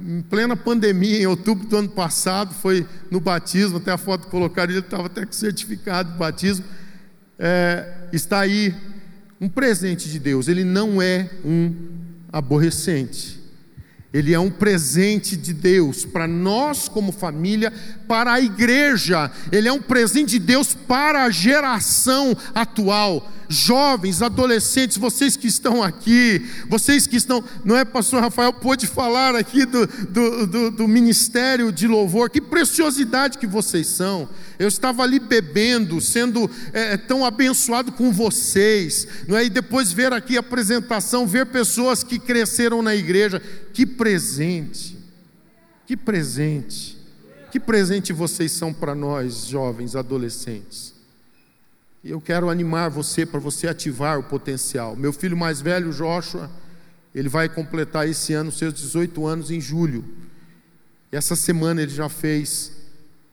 em 0.00 0.22
plena 0.22 0.56
pandemia, 0.56 1.20
em 1.20 1.26
outubro 1.26 1.66
do 1.66 1.76
ano 1.76 1.90
passado, 1.90 2.54
foi 2.54 2.86
no 3.10 3.20
batismo, 3.20 3.76
até 3.76 3.92
a 3.92 3.98
foto 3.98 4.28
colocaram, 4.28 4.72
ele 4.72 4.80
estava 4.80 5.06
até 5.06 5.26
com 5.26 5.32
certificado 5.32 6.12
de 6.12 6.18
batismo. 6.18 6.64
É, 7.38 8.08
está 8.14 8.40
aí 8.40 8.74
um 9.38 9.48
presente 9.48 10.08
de 10.08 10.18
Deus, 10.18 10.48
ele 10.48 10.64
não 10.64 11.02
é 11.02 11.28
um 11.44 11.74
aborrecente. 12.32 13.44
Ele 14.10 14.32
é 14.32 14.38
um 14.38 14.50
presente 14.50 15.36
de 15.36 15.52
Deus 15.52 16.04
para 16.04 16.26
nós, 16.26 16.88
como 16.88 17.10
família, 17.10 17.72
para 18.06 18.32
a 18.32 18.40
igreja. 18.40 19.30
Ele 19.50 19.68
é 19.68 19.72
um 19.72 19.82
presente 19.82 20.30
de 20.30 20.38
Deus 20.38 20.72
para 20.72 21.24
a 21.24 21.30
geração 21.30 22.34
atual 22.54 23.28
jovens, 23.48 24.22
adolescentes, 24.22 24.96
vocês 24.96 25.36
que 25.36 25.46
estão 25.46 25.82
aqui, 25.82 26.44
vocês 26.68 27.06
que 27.06 27.16
estão, 27.16 27.42
não 27.64 27.76
é, 27.76 27.84
Pastor 27.84 28.20
Rafael, 28.20 28.52
pôde 28.52 28.86
falar 28.86 29.34
aqui 29.34 29.64
do, 29.64 29.86
do, 29.86 30.46
do, 30.46 30.70
do 30.70 30.88
ministério 30.88 31.70
de 31.72 31.86
louvor, 31.86 32.30
que 32.30 32.40
preciosidade 32.40 33.38
que 33.38 33.46
vocês 33.46 33.86
são. 33.86 34.28
Eu 34.58 34.68
estava 34.68 35.02
ali 35.02 35.18
bebendo, 35.18 36.00
sendo 36.00 36.50
é, 36.72 36.96
tão 36.96 37.24
abençoado 37.24 37.92
com 37.92 38.12
vocês, 38.12 39.06
não 39.26 39.36
é? 39.36 39.44
E 39.44 39.50
depois 39.50 39.92
ver 39.92 40.12
aqui 40.12 40.36
a 40.36 40.40
apresentação, 40.40 41.26
ver 41.26 41.46
pessoas 41.46 42.02
que 42.02 42.18
cresceram 42.18 42.82
na 42.82 42.94
igreja, 42.94 43.42
que 43.72 43.84
presente. 43.84 44.96
Que 45.86 45.96
presente. 45.96 46.96
Que 47.50 47.60
presente 47.60 48.12
vocês 48.12 48.52
são 48.52 48.72
para 48.72 48.94
nós, 48.94 49.46
jovens, 49.46 49.94
adolescentes. 49.94 50.93
E 52.04 52.10
eu 52.10 52.20
quero 52.20 52.50
animar 52.50 52.90
você 52.90 53.24
para 53.24 53.40
você 53.40 53.66
ativar 53.66 54.18
o 54.18 54.22
potencial. 54.22 54.94
Meu 54.94 55.10
filho 55.10 55.34
mais 55.34 55.62
velho, 55.62 55.90
Joshua, 55.90 56.50
ele 57.14 57.30
vai 57.30 57.48
completar 57.48 58.06
esse 58.06 58.34
ano 58.34 58.52
seus 58.52 58.74
18 58.74 59.26
anos 59.26 59.50
em 59.50 59.58
julho. 59.58 60.04
E 61.10 61.16
essa 61.16 61.34
semana 61.34 61.80
ele 61.80 61.90
já 61.90 62.10
fez 62.10 62.72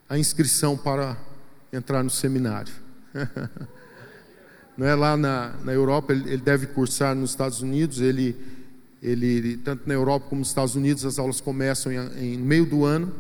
a 0.08 0.18
inscrição 0.18 0.78
para 0.78 1.18
entrar 1.74 2.02
no 2.02 2.10
seminário. 2.10 2.72
Não 4.78 4.88
é 4.88 4.96
lá 4.96 5.18
na, 5.18 5.54
na 5.66 5.74
Europa, 5.74 6.14
ele, 6.14 6.38
deve 6.38 6.68
cursar 6.68 7.14
nos 7.14 7.32
Estados 7.32 7.62
Unidos, 7.62 8.00
ele 8.00 8.38
ele 9.04 9.58
tanto 9.58 9.88
na 9.88 9.96
Europa 9.96 10.28
como 10.30 10.40
nos 10.42 10.50
Estados 10.50 10.76
Unidos 10.76 11.04
as 11.06 11.18
aulas 11.18 11.42
começam 11.42 11.92
em, 11.92 12.36
em 12.36 12.38
meio 12.38 12.68
do 12.68 12.86
ano, 12.86 13.12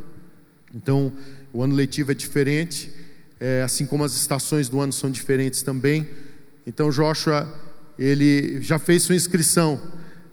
então 0.73 1.11
o 1.51 1.63
ano 1.63 1.73
letivo 1.73 2.11
é 2.11 2.13
diferente, 2.13 2.93
é, 3.41 3.63
assim 3.63 3.87
como 3.87 4.03
as 4.03 4.13
estações 4.13 4.69
do 4.69 4.79
ano 4.79 4.93
são 4.93 5.09
diferentes 5.09 5.63
também. 5.63 6.07
Então 6.65 6.91
Joshua 6.91 7.51
ele 7.97 8.61
já 8.61 8.77
fez 8.77 9.01
sua 9.01 9.15
inscrição, 9.15 9.81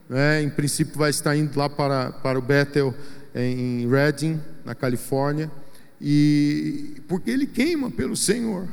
né? 0.09 0.43
em 0.43 0.51
princípio 0.51 0.99
vai 0.99 1.09
estar 1.09 1.35
indo 1.35 1.59
lá 1.59 1.71
para, 1.71 2.13
para 2.13 2.39
o 2.39 2.43
Bethel 2.43 2.95
em 3.35 3.89
Redding, 3.89 4.39
na 4.65 4.75
Califórnia, 4.75 5.51
e 6.01 6.97
porque 7.09 7.31
ele 7.31 7.47
queima 7.47 7.91
pelo 7.91 8.15
Senhor. 8.15 8.69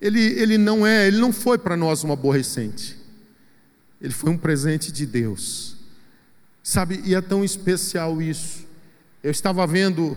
Ele, 0.00 0.20
ele 0.20 0.56
não 0.56 0.86
é, 0.86 1.08
ele 1.08 1.18
não 1.18 1.32
foi 1.32 1.58
para 1.58 1.76
nós 1.76 2.04
um 2.04 2.12
aborrecente. 2.12 2.96
Ele 4.00 4.12
foi 4.12 4.30
um 4.30 4.38
presente 4.38 4.92
de 4.92 5.04
Deus. 5.04 5.76
Sabe, 6.62 7.00
e 7.04 7.16
é 7.16 7.20
tão 7.20 7.44
especial 7.44 8.22
isso. 8.22 8.64
Eu 9.24 9.32
estava 9.32 9.66
vendo 9.66 10.16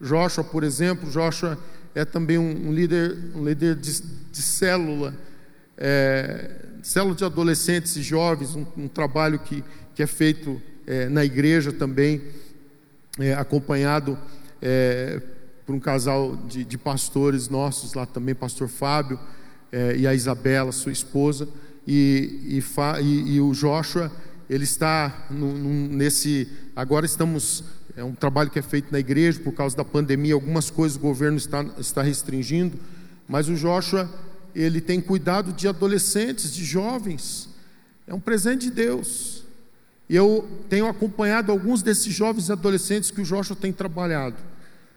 Joshua, 0.00 0.42
por 0.42 0.64
exemplo, 0.64 1.10
Joshua 1.10 1.58
é 1.94 2.04
também 2.04 2.38
um, 2.38 2.72
líder, 2.72 3.16
um 3.34 3.44
líder 3.44 3.76
de, 3.76 4.02
de 4.02 4.42
célula, 4.42 5.14
é, 5.76 6.50
célula 6.82 7.14
de 7.14 7.24
adolescentes 7.24 7.96
e 7.96 8.02
jovens, 8.02 8.54
um, 8.54 8.66
um 8.76 8.88
trabalho 8.88 9.38
que, 9.38 9.62
que 9.94 10.02
é 10.02 10.06
feito 10.06 10.60
é, 10.86 11.08
na 11.08 11.24
igreja 11.24 11.72
também, 11.72 12.22
é, 13.18 13.34
acompanhado 13.34 14.18
é, 14.60 15.20
por 15.64 15.74
um 15.74 15.80
casal 15.80 16.36
de, 16.36 16.64
de, 16.64 16.76
pastores 16.76 17.48
nossos 17.48 17.94
lá 17.94 18.04
também, 18.04 18.34
pastor 18.34 18.68
Fábio 18.68 19.18
é, 19.70 19.96
e 19.96 20.06
a 20.06 20.14
Isabela, 20.14 20.72
sua 20.72 20.92
esposa 20.92 21.48
e, 21.86 22.60
e, 22.60 22.62
e, 23.02 23.34
e 23.34 23.40
o 23.40 23.52
Joshua, 23.52 24.10
ele 24.48 24.64
está 24.64 25.26
nesse. 25.30 26.48
Agora 26.74 27.06
estamos. 27.06 27.64
É 27.96 28.02
um 28.02 28.14
trabalho 28.14 28.50
que 28.50 28.58
é 28.58 28.62
feito 28.62 28.90
na 28.90 28.98
igreja 28.98 29.38
por 29.40 29.52
causa 29.52 29.76
da 29.76 29.84
pandemia, 29.84 30.34
algumas 30.34 30.68
coisas 30.68 30.96
o 30.96 31.00
governo 31.00 31.36
está, 31.36 31.64
está 31.78 32.02
restringindo, 32.02 32.76
mas 33.28 33.48
o 33.48 33.54
Joshua, 33.54 34.10
ele 34.54 34.80
tem 34.80 35.00
cuidado 35.00 35.52
de 35.52 35.68
adolescentes, 35.68 36.52
de 36.52 36.64
jovens, 36.64 37.48
é 38.06 38.12
um 38.12 38.20
presente 38.20 38.66
de 38.66 38.72
Deus. 38.72 39.44
E 40.08 40.16
eu 40.16 40.46
tenho 40.68 40.86
acompanhado 40.86 41.50
alguns 41.50 41.82
desses 41.82 42.12
jovens 42.12 42.50
adolescentes 42.50 43.10
que 43.10 43.20
o 43.20 43.24
Joshua 43.24 43.56
tem 43.56 43.72
trabalhado. 43.72 44.36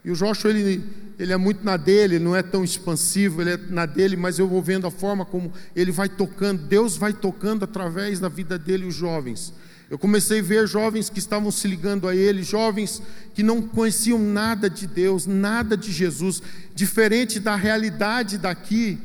E 0.04 0.12
o 0.12 0.16
Joshua, 0.16 0.50
ele, 0.50 0.84
ele 1.20 1.32
é 1.34 1.38
muito 1.38 1.64
na 1.64 1.78
dele, 1.78 2.20
não 2.20 2.36
é 2.36 2.42
tão 2.42 2.64
expansivo, 2.64 3.42
ele 3.42 3.52
é 3.52 3.58
na 3.58 3.86
dele, 3.86 4.16
mas 4.16 4.40
eu 4.40 4.48
vou 4.48 4.62
vendo 4.62 4.88
a 4.88 4.92
forma 4.92 5.24
como 5.24 5.52
ele 5.76 5.92
vai 5.92 6.10
tocando, 6.10 6.64
Deus 6.64 6.98
vai 6.98 7.14
tocando 7.14 7.64
através 7.64 8.20
da 8.20 8.28
vida 8.28 8.58
dele 8.58 8.86
os 8.86 8.96
jovens. 8.96 9.54
Eu 9.90 9.98
comecei 9.98 10.40
a 10.40 10.44
ver 10.44 10.68
jovens 10.68 11.10
que 11.10 11.20
estavam 11.20 11.50
se 11.50 11.68
ligando 11.68 12.08
a 12.08 12.16
ele, 12.16 12.44
jovens 12.44 13.02
que 13.34 13.42
não 13.42 13.62
conheciam 13.62 14.20
nada 14.20 14.70
de 14.70 14.86
Deus, 14.86 15.26
nada 15.26 15.78
de 15.78 15.92
Jesus, 15.92 16.42
diferente 16.76 17.40
da 17.40 17.56
realidade 17.56 18.38
daqui 18.38 19.00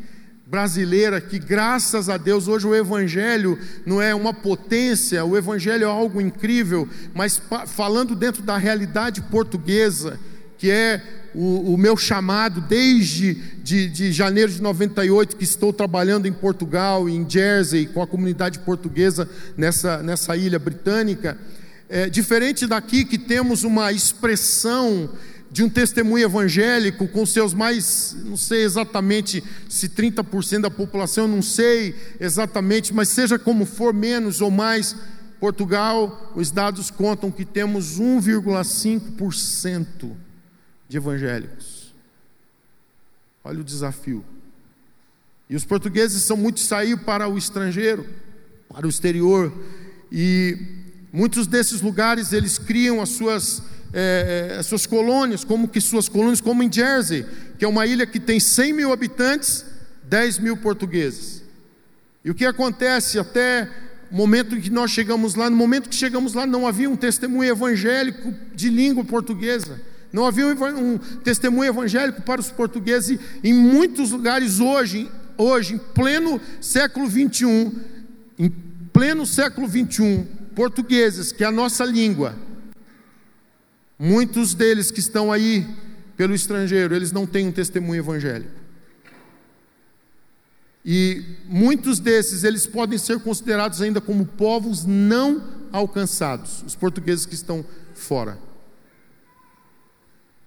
brasileira, 0.44 1.20
que 1.20 1.38
graças 1.38 2.08
a 2.08 2.18
Deus 2.18 2.48
hoje 2.48 2.66
o 2.66 2.74
Evangelho 2.74 3.58
não 3.86 4.02
é 4.02 4.14
uma 4.14 4.34
potência, 4.34 5.24
o 5.24 5.36
Evangelho 5.36 5.84
é 5.84 5.86
algo 5.86 6.20
incrível, 6.20 6.86
mas 7.14 7.40
falando 7.68 8.14
dentro 8.14 8.42
da 8.42 8.58
realidade 8.58 9.22
portuguesa, 9.22 10.18
que 10.62 10.70
é 10.70 11.02
o, 11.34 11.74
o 11.74 11.76
meu 11.76 11.96
chamado 11.96 12.60
desde 12.60 13.34
de, 13.34 13.88
de, 13.88 14.12
janeiro 14.12 14.52
de 14.52 14.62
98, 14.62 15.36
que 15.36 15.42
estou 15.42 15.72
trabalhando 15.72 16.28
em 16.28 16.32
Portugal, 16.32 17.08
em 17.08 17.28
Jersey, 17.28 17.86
com 17.86 18.00
a 18.00 18.06
comunidade 18.06 18.60
portuguesa 18.60 19.28
nessa, 19.56 20.00
nessa 20.04 20.36
ilha 20.36 20.60
britânica. 20.60 21.36
É, 21.88 22.08
diferente 22.08 22.64
daqui, 22.64 23.04
que 23.04 23.18
temos 23.18 23.64
uma 23.64 23.90
expressão 23.90 25.10
de 25.50 25.64
um 25.64 25.68
testemunho 25.68 26.26
evangélico 26.26 27.08
com 27.08 27.26
seus 27.26 27.52
mais, 27.52 28.16
não 28.24 28.36
sei 28.36 28.62
exatamente 28.62 29.42
se 29.68 29.88
30% 29.88 30.60
da 30.60 30.70
população, 30.70 31.26
não 31.26 31.42
sei 31.42 31.92
exatamente, 32.20 32.94
mas 32.94 33.08
seja 33.08 33.36
como 33.36 33.66
for, 33.66 33.92
menos 33.92 34.40
ou 34.40 34.48
mais, 34.48 34.94
Portugal, 35.40 36.32
os 36.36 36.52
dados 36.52 36.88
contam 36.88 37.32
que 37.32 37.44
temos 37.44 37.98
1,5% 37.98 40.30
de 40.92 40.98
evangélicos. 40.98 41.90
Olha 43.42 43.60
o 43.60 43.64
desafio. 43.64 44.22
E 45.48 45.56
os 45.56 45.64
portugueses 45.64 46.22
são 46.22 46.36
muito 46.36 46.60
sair 46.60 46.98
para 46.98 47.26
o 47.26 47.38
estrangeiro, 47.38 48.06
para 48.68 48.86
o 48.86 48.90
exterior, 48.90 49.50
e 50.10 50.58
muitos 51.10 51.46
desses 51.46 51.80
lugares 51.80 52.32
eles 52.34 52.58
criam 52.58 53.00
as 53.00 53.08
suas, 53.08 53.62
é, 53.92 54.56
as 54.60 54.66
suas 54.66 54.84
colônias, 54.86 55.44
como 55.44 55.66
que 55.66 55.80
suas 55.80 56.10
colônias, 56.10 56.42
como 56.42 56.62
em 56.62 56.70
Jersey, 56.70 57.24
que 57.58 57.64
é 57.64 57.68
uma 57.68 57.86
ilha 57.86 58.06
que 58.06 58.20
tem 58.20 58.38
100 58.38 58.72
mil 58.74 58.92
habitantes, 58.92 59.64
10 60.04 60.40
mil 60.40 60.58
portugueses. 60.58 61.42
E 62.22 62.30
o 62.30 62.34
que 62.34 62.44
acontece 62.44 63.18
até 63.18 63.66
o 64.10 64.14
momento 64.14 64.54
em 64.54 64.60
que 64.60 64.68
nós 64.68 64.90
chegamos 64.90 65.34
lá, 65.34 65.48
no 65.48 65.56
momento 65.56 65.88
que 65.88 65.94
chegamos 65.94 66.34
lá, 66.34 66.46
não 66.46 66.66
havia 66.66 66.90
um 66.90 66.96
testemunho 66.96 67.48
evangélico 67.50 68.34
de 68.54 68.68
língua 68.68 69.02
portuguesa. 69.02 69.80
Não 70.12 70.26
havia 70.26 70.46
um, 70.46 70.98
testemunho 71.24 71.70
evangélico 71.70 72.22
para 72.22 72.40
os 72.40 72.50
portugueses 72.50 73.18
em 73.42 73.54
muitos 73.54 74.10
lugares 74.10 74.60
hoje, 74.60 75.10
hoje, 75.38 75.74
em 75.74 75.78
pleno 75.78 76.40
século 76.60 77.08
21, 77.08 77.72
em 78.38 78.50
pleno 78.92 79.24
século 79.24 79.66
21, 79.66 80.24
portugueses, 80.54 81.32
que 81.32 81.42
é 81.42 81.46
a 81.46 81.52
nossa 81.52 81.84
língua. 81.84 82.36
Muitos 83.98 84.54
deles 84.54 84.90
que 84.90 85.00
estão 85.00 85.32
aí 85.32 85.66
pelo 86.16 86.34
estrangeiro, 86.34 86.94
eles 86.94 87.10
não 87.10 87.26
têm 87.26 87.48
um 87.48 87.52
testemunho 87.52 88.00
evangélico. 88.00 88.62
E 90.84 91.24
muitos 91.46 92.00
desses, 92.00 92.44
eles 92.44 92.66
podem 92.66 92.98
ser 92.98 93.18
considerados 93.20 93.80
ainda 93.80 94.00
como 94.00 94.26
povos 94.26 94.84
não 94.84 95.42
alcançados, 95.70 96.62
os 96.66 96.74
portugueses 96.74 97.24
que 97.24 97.34
estão 97.34 97.64
fora. 97.94 98.36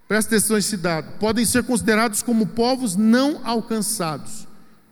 Presta 0.08 0.36
atenção 0.36 0.56
nesse 0.56 0.78
dado. 0.78 1.18
Podem 1.20 1.46
ser 1.46 1.64
considerados 1.64 2.22
como 2.22 2.46
povos 2.46 2.96
não 2.96 3.42
alcançados, 3.44 4.48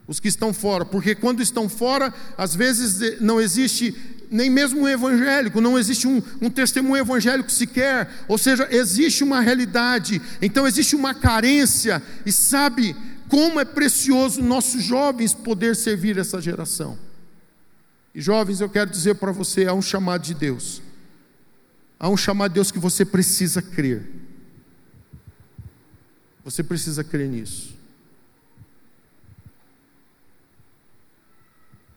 os 0.08 0.20
que 0.20 0.28
estão 0.28 0.54
fora, 0.54 0.84
porque 0.84 1.14
quando 1.14 1.42
estão 1.42 1.70
fora, 1.70 2.14
às 2.38 2.56
vezes 2.56 3.02
eh, 3.02 3.18
não 3.22 3.40
existe 3.40 3.96
nem 4.30 4.50
mesmo 4.50 4.82
um 4.82 4.90
evangélico, 4.90 5.62
não 5.62 5.78
existe 5.78 6.08
um, 6.08 6.22
um 6.42 6.50
testemunho 6.50 7.02
evangélico 7.02 7.52
sequer, 7.52 8.10
ou 8.28 8.38
seja, 8.38 8.68
existe 8.72 9.24
uma 9.24 9.40
realidade, 9.40 10.20
então 10.42 10.66
existe 10.66 10.96
uma 10.96 11.14
carência, 11.14 12.02
e 12.26 12.32
sabe 12.32 12.96
como 13.30 13.60
é 13.60 13.66
precioso 13.66 14.42
nossos 14.42 14.84
jovens 14.84 15.36
poder 15.36 15.76
servir 15.76 16.18
essa 16.18 16.42
geração. 16.42 16.98
E 18.14 18.20
jovens, 18.20 18.62
eu 18.62 18.70
quero 18.70 18.90
dizer 18.90 19.16
para 19.16 19.32
você: 19.32 19.66
há 19.68 19.74
um 19.74 19.82
chamado 19.82 20.24
de 20.24 20.34
Deus, 20.34 20.82
há 22.00 22.10
um 22.10 22.18
chamado 22.18 22.52
de 22.52 22.56
Deus 22.56 22.72
que 22.72 22.80
você 22.80 23.06
precisa 23.06 23.62
crer. 23.62 24.23
Você 26.44 26.64
precisa 26.64 27.04
crer 27.04 27.30
nisso. 27.30 27.74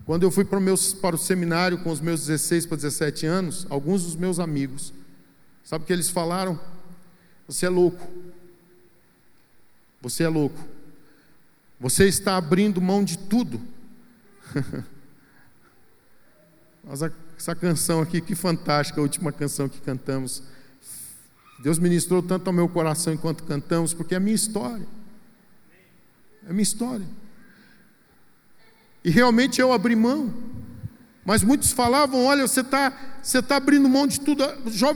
Quando 0.04 0.22
eu 0.22 0.30
fui 0.30 0.44
para 0.44 0.60
para 1.00 1.16
o 1.16 1.18
seminário 1.18 1.78
com 1.78 1.90
os 1.90 2.00
meus 2.00 2.26
16 2.26 2.66
para 2.66 2.76
17 2.76 3.26
anos, 3.26 3.66
alguns 3.68 4.04
dos 4.04 4.14
meus 4.14 4.38
amigos, 4.38 4.92
sabe 5.64 5.82
o 5.82 5.86
que 5.86 5.92
eles 5.92 6.08
falaram? 6.08 6.60
Você 7.48 7.66
é 7.66 7.68
louco. 7.68 8.08
Você 10.00 10.22
é 10.22 10.28
louco. 10.28 10.64
Você 11.80 12.06
está 12.06 12.36
abrindo 12.36 12.80
mão 12.80 13.02
de 13.02 13.18
tudo. 13.18 13.60
Mas 16.84 17.02
essa 17.36 17.56
canção 17.56 18.00
aqui, 18.00 18.20
que 18.20 18.36
fantástica, 18.36 19.00
a 19.00 19.02
última 19.02 19.32
canção 19.32 19.68
que 19.68 19.80
cantamos. 19.80 20.42
Deus 21.58 21.78
ministrou 21.78 22.22
tanto 22.22 22.46
ao 22.46 22.52
meu 22.52 22.68
coração 22.68 23.12
enquanto 23.12 23.44
cantamos, 23.44 23.94
porque 23.94 24.14
é 24.14 24.16
a 24.18 24.20
minha 24.20 24.34
história. 24.34 24.86
É 26.46 26.50
a 26.50 26.52
minha 26.52 26.62
história. 26.62 27.06
E 29.04 29.10
realmente 29.10 29.60
eu 29.60 29.72
abri 29.72 29.96
mão. 29.96 30.32
Mas 31.24 31.42
muitos 31.42 31.72
falavam: 31.72 32.24
olha, 32.24 32.46
você 32.46 32.60
está 32.60 33.16
você 33.22 33.42
tá 33.42 33.56
abrindo 33.56 33.88
mão 33.88 34.06
de 34.06 34.20
tudo, 34.20 34.44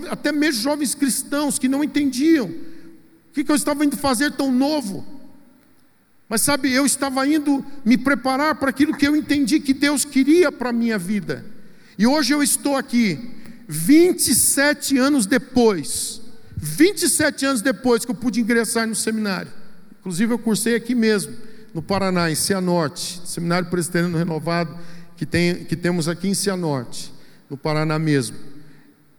até 0.08 0.30
mesmo 0.30 0.62
jovens 0.62 0.94
cristãos 0.94 1.58
que 1.58 1.68
não 1.68 1.82
entendiam. 1.82 2.46
O 2.46 3.32
que, 3.32 3.42
que 3.42 3.50
eu 3.50 3.56
estava 3.56 3.84
indo 3.84 3.96
fazer 3.96 4.32
tão 4.32 4.52
novo? 4.52 5.04
Mas 6.28 6.42
sabe, 6.42 6.72
eu 6.72 6.86
estava 6.86 7.26
indo 7.26 7.64
me 7.84 7.98
preparar 7.98 8.54
para 8.54 8.70
aquilo 8.70 8.96
que 8.96 9.06
eu 9.06 9.16
entendi 9.16 9.58
que 9.58 9.74
Deus 9.74 10.04
queria 10.04 10.52
para 10.52 10.70
a 10.70 10.72
minha 10.72 10.96
vida. 10.96 11.44
E 11.98 12.06
hoje 12.06 12.32
eu 12.32 12.40
estou 12.40 12.76
aqui, 12.76 13.18
27 13.66 14.96
anos 14.96 15.26
depois, 15.26 16.19
27 16.60 17.46
anos 17.46 17.62
depois 17.62 18.04
que 18.04 18.10
eu 18.10 18.14
pude 18.14 18.40
ingressar 18.40 18.86
no 18.86 18.94
seminário. 18.94 19.50
Inclusive 19.98 20.32
eu 20.32 20.38
cursei 20.38 20.74
aqui 20.74 20.94
mesmo, 20.94 21.34
no 21.74 21.82
Paraná, 21.82 22.30
em 22.30 22.34
Cianorte, 22.34 23.22
Seminário 23.24 23.68
Presbiteriano 23.68 24.16
Renovado 24.16 24.78
que, 25.16 25.24
tem, 25.26 25.64
que 25.64 25.76
temos 25.76 26.08
aqui 26.08 26.28
em 26.28 26.34
Cianorte, 26.34 27.12
no 27.48 27.56
Paraná 27.56 27.98
mesmo. 27.98 28.36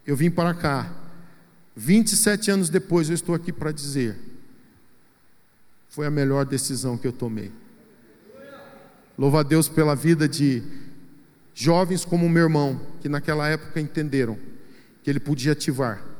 Eu 0.05 0.15
vim 0.15 0.29
para 0.29 0.53
cá. 0.53 0.91
27 1.75 2.51
anos 2.51 2.69
depois 2.69 3.09
eu 3.09 3.15
estou 3.15 3.33
aqui 3.33 3.51
para 3.51 3.71
dizer: 3.71 4.17
foi 5.89 6.05
a 6.05 6.11
melhor 6.11 6.45
decisão 6.45 6.97
que 6.97 7.07
eu 7.07 7.11
tomei. 7.11 7.51
Louva 9.17 9.41
a 9.41 9.43
Deus 9.43 9.69
pela 9.69 9.95
vida 9.95 10.27
de 10.27 10.63
jovens 11.53 12.03
como 12.03 12.27
meu 12.27 12.43
irmão, 12.43 12.81
que 12.99 13.07
naquela 13.07 13.47
época 13.47 13.79
entenderam 13.79 14.37
que 15.03 15.09
ele 15.09 15.19
podia 15.19 15.51
ativar 15.51 16.10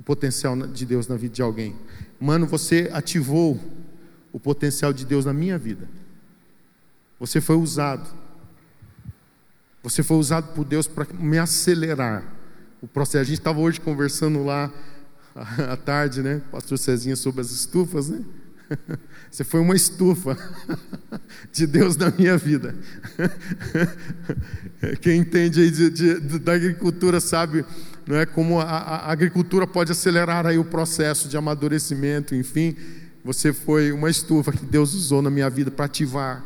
o 0.00 0.02
potencial 0.02 0.56
de 0.56 0.86
Deus 0.86 1.06
na 1.06 1.14
vida 1.14 1.34
de 1.34 1.42
alguém. 1.42 1.76
Mano, 2.18 2.46
você 2.46 2.88
ativou 2.90 3.60
o 4.32 4.40
potencial 4.40 4.94
de 4.94 5.04
Deus 5.04 5.26
na 5.26 5.34
minha 5.34 5.58
vida. 5.58 5.86
Você 7.18 7.38
foi 7.38 7.56
usado 7.56 8.08
você 9.82 10.02
foi 10.02 10.16
usado 10.18 10.52
por 10.54 10.64
Deus 10.64 10.86
para 10.86 11.06
me 11.14 11.38
acelerar 11.38 12.22
o 12.82 12.88
processo. 12.88 13.18
A 13.18 13.24
gente 13.24 13.38
estava 13.38 13.60
hoje 13.60 13.80
conversando 13.80 14.44
lá 14.44 14.70
à 15.70 15.76
tarde, 15.76 16.22
né? 16.22 16.42
Pastor 16.50 16.78
Cezinha 16.78 17.16
sobre 17.16 17.40
as 17.40 17.50
estufas, 17.50 18.08
né? 18.08 18.22
Você 19.30 19.42
foi 19.42 19.60
uma 19.60 19.74
estufa 19.74 20.36
de 21.52 21.66
Deus 21.66 21.96
na 21.96 22.10
minha 22.10 22.36
vida. 22.36 22.74
Quem 25.00 25.20
entende 25.20 25.60
aí 25.60 25.70
de, 25.70 25.90
de, 25.90 26.38
da 26.38 26.54
agricultura 26.54 27.20
sabe 27.20 27.64
não 28.10 28.16
é 28.16 28.26
como 28.26 28.58
a, 28.58 28.64
a, 28.64 29.12
agricultura 29.12 29.68
pode 29.68 29.92
acelerar 29.92 30.44
aí 30.44 30.58
o 30.58 30.64
processo 30.64 31.28
de 31.28 31.36
amadurecimento, 31.36 32.34
enfim. 32.34 32.76
Você 33.24 33.52
foi 33.52 33.92
uma 33.92 34.10
estufa 34.10 34.50
que 34.50 34.66
Deus 34.66 34.94
usou 34.94 35.22
na 35.22 35.30
minha 35.30 35.48
vida 35.48 35.70
para 35.70 35.84
ativar 35.84 36.44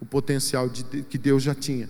o 0.00 0.04
potencial 0.04 0.68
de, 0.68 0.82
que 1.02 1.16
Deus 1.16 1.42
já 1.42 1.54
tinha 1.54 1.88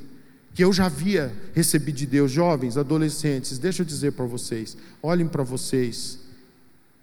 que 0.57 0.65
eu 0.65 0.73
já 0.73 0.87
havia 0.87 1.31
recebido 1.55 1.97
de 1.97 2.07
Deus, 2.07 2.33
jovens, 2.33 2.79
adolescentes, 2.79 3.59
deixa 3.59 3.83
eu 3.83 3.87
dizer 3.87 4.13
para 4.13 4.25
vocês, 4.25 4.75
olhem 5.03 5.29
para 5.29 5.43
vocês, 5.43 6.19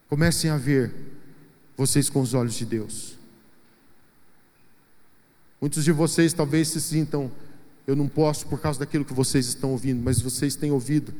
comecem 0.09 0.49
a 0.49 0.57
ver 0.57 0.91
vocês 1.77 2.09
com 2.09 2.19
os 2.19 2.33
olhos 2.33 2.55
de 2.55 2.65
Deus. 2.65 3.15
Muitos 5.61 5.83
de 5.83 5.91
vocês 5.91 6.33
talvez 6.33 6.69
se 6.69 6.81
sintam, 6.81 7.31
eu 7.85 7.95
não 7.95 8.07
posso 8.07 8.47
por 8.47 8.59
causa 8.59 8.79
daquilo 8.79 9.05
que 9.05 9.13
vocês 9.13 9.45
estão 9.45 9.69
ouvindo, 9.69 10.01
mas 10.03 10.19
vocês 10.19 10.55
têm 10.55 10.71
ouvido, 10.71 11.13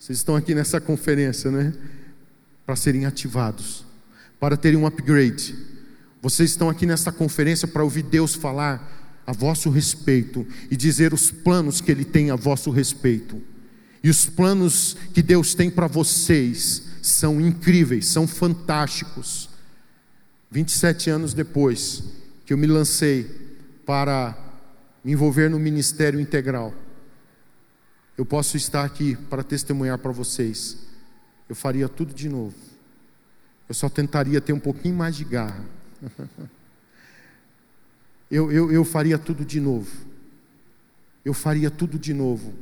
vocês 0.00 0.16
estão 0.16 0.34
aqui 0.34 0.54
nessa 0.54 0.80
conferência, 0.80 1.50
né? 1.50 1.74
Para 2.64 2.74
serem 2.74 3.04
ativados, 3.04 3.84
para 4.40 4.56
terem 4.56 4.78
um 4.78 4.86
upgrade. 4.86 5.54
Vocês 6.22 6.50
estão 6.50 6.70
aqui 6.70 6.86
nessa 6.86 7.12
conferência 7.12 7.68
para 7.68 7.84
ouvir 7.84 8.04
Deus 8.04 8.34
falar 8.34 9.22
a 9.26 9.32
vosso 9.32 9.68
respeito 9.68 10.46
e 10.70 10.76
dizer 10.76 11.12
os 11.12 11.30
planos 11.30 11.82
que 11.82 11.92
Ele 11.92 12.06
tem 12.06 12.30
a 12.30 12.34
vosso 12.34 12.70
respeito. 12.70 13.42
E 14.02 14.08
os 14.08 14.24
planos 14.24 14.96
que 15.12 15.22
Deus 15.22 15.54
tem 15.54 15.70
para 15.70 15.86
vocês 15.86 16.84
são 17.02 17.38
incríveis, 17.38 18.06
são 18.06 18.26
fantásticos. 18.26 19.50
27 20.50 21.10
anos 21.10 21.34
depois 21.34 22.02
que 22.46 22.54
eu 22.54 22.58
me 22.58 22.66
lancei 22.66 23.30
para 23.84 24.34
me 25.04 25.12
envolver 25.12 25.50
no 25.50 25.58
ministério 25.58 26.18
integral, 26.18 26.74
eu 28.20 28.26
posso 28.26 28.54
estar 28.58 28.84
aqui 28.84 29.16
para 29.16 29.42
testemunhar 29.42 29.96
para 29.96 30.12
vocês. 30.12 30.76
Eu 31.48 31.56
faria 31.56 31.88
tudo 31.88 32.12
de 32.12 32.28
novo. 32.28 32.54
Eu 33.66 33.74
só 33.74 33.88
tentaria 33.88 34.42
ter 34.42 34.52
um 34.52 34.60
pouquinho 34.60 34.94
mais 34.94 35.16
de 35.16 35.24
garra. 35.24 35.64
eu, 38.30 38.52
eu, 38.52 38.70
eu 38.70 38.84
faria 38.84 39.16
tudo 39.16 39.42
de 39.42 39.58
novo. 39.58 39.90
Eu 41.24 41.32
faria 41.32 41.70
tudo 41.70 41.98
de 41.98 42.12
novo. 42.12 42.52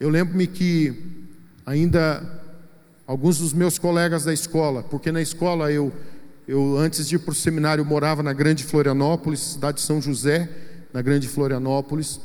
Eu 0.00 0.08
lembro-me 0.08 0.46
que 0.46 1.26
ainda 1.66 2.42
alguns 3.06 3.40
dos 3.40 3.52
meus 3.52 3.78
colegas 3.78 4.24
da 4.24 4.32
escola, 4.32 4.82
porque 4.82 5.12
na 5.12 5.20
escola 5.20 5.70
eu, 5.70 5.92
eu 6.48 6.78
antes 6.78 7.06
de 7.06 7.16
ir 7.16 7.18
para 7.18 7.32
o 7.32 7.34
seminário, 7.34 7.84
morava 7.84 8.22
na 8.22 8.32
Grande 8.32 8.64
Florianópolis, 8.64 9.40
cidade 9.40 9.80
de 9.80 9.82
São 9.82 10.00
José, 10.00 10.48
na 10.94 11.02
Grande 11.02 11.28
Florianópolis. 11.28 12.18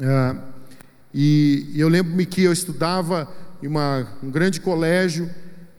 Ah, 0.00 0.56
e, 1.14 1.66
e 1.74 1.80
eu 1.80 1.88
lembro-me 1.88 2.26
que 2.26 2.42
eu 2.42 2.52
estudava 2.52 3.28
em 3.62 3.66
uma, 3.66 4.06
um 4.22 4.30
grande 4.30 4.60
colégio, 4.60 5.30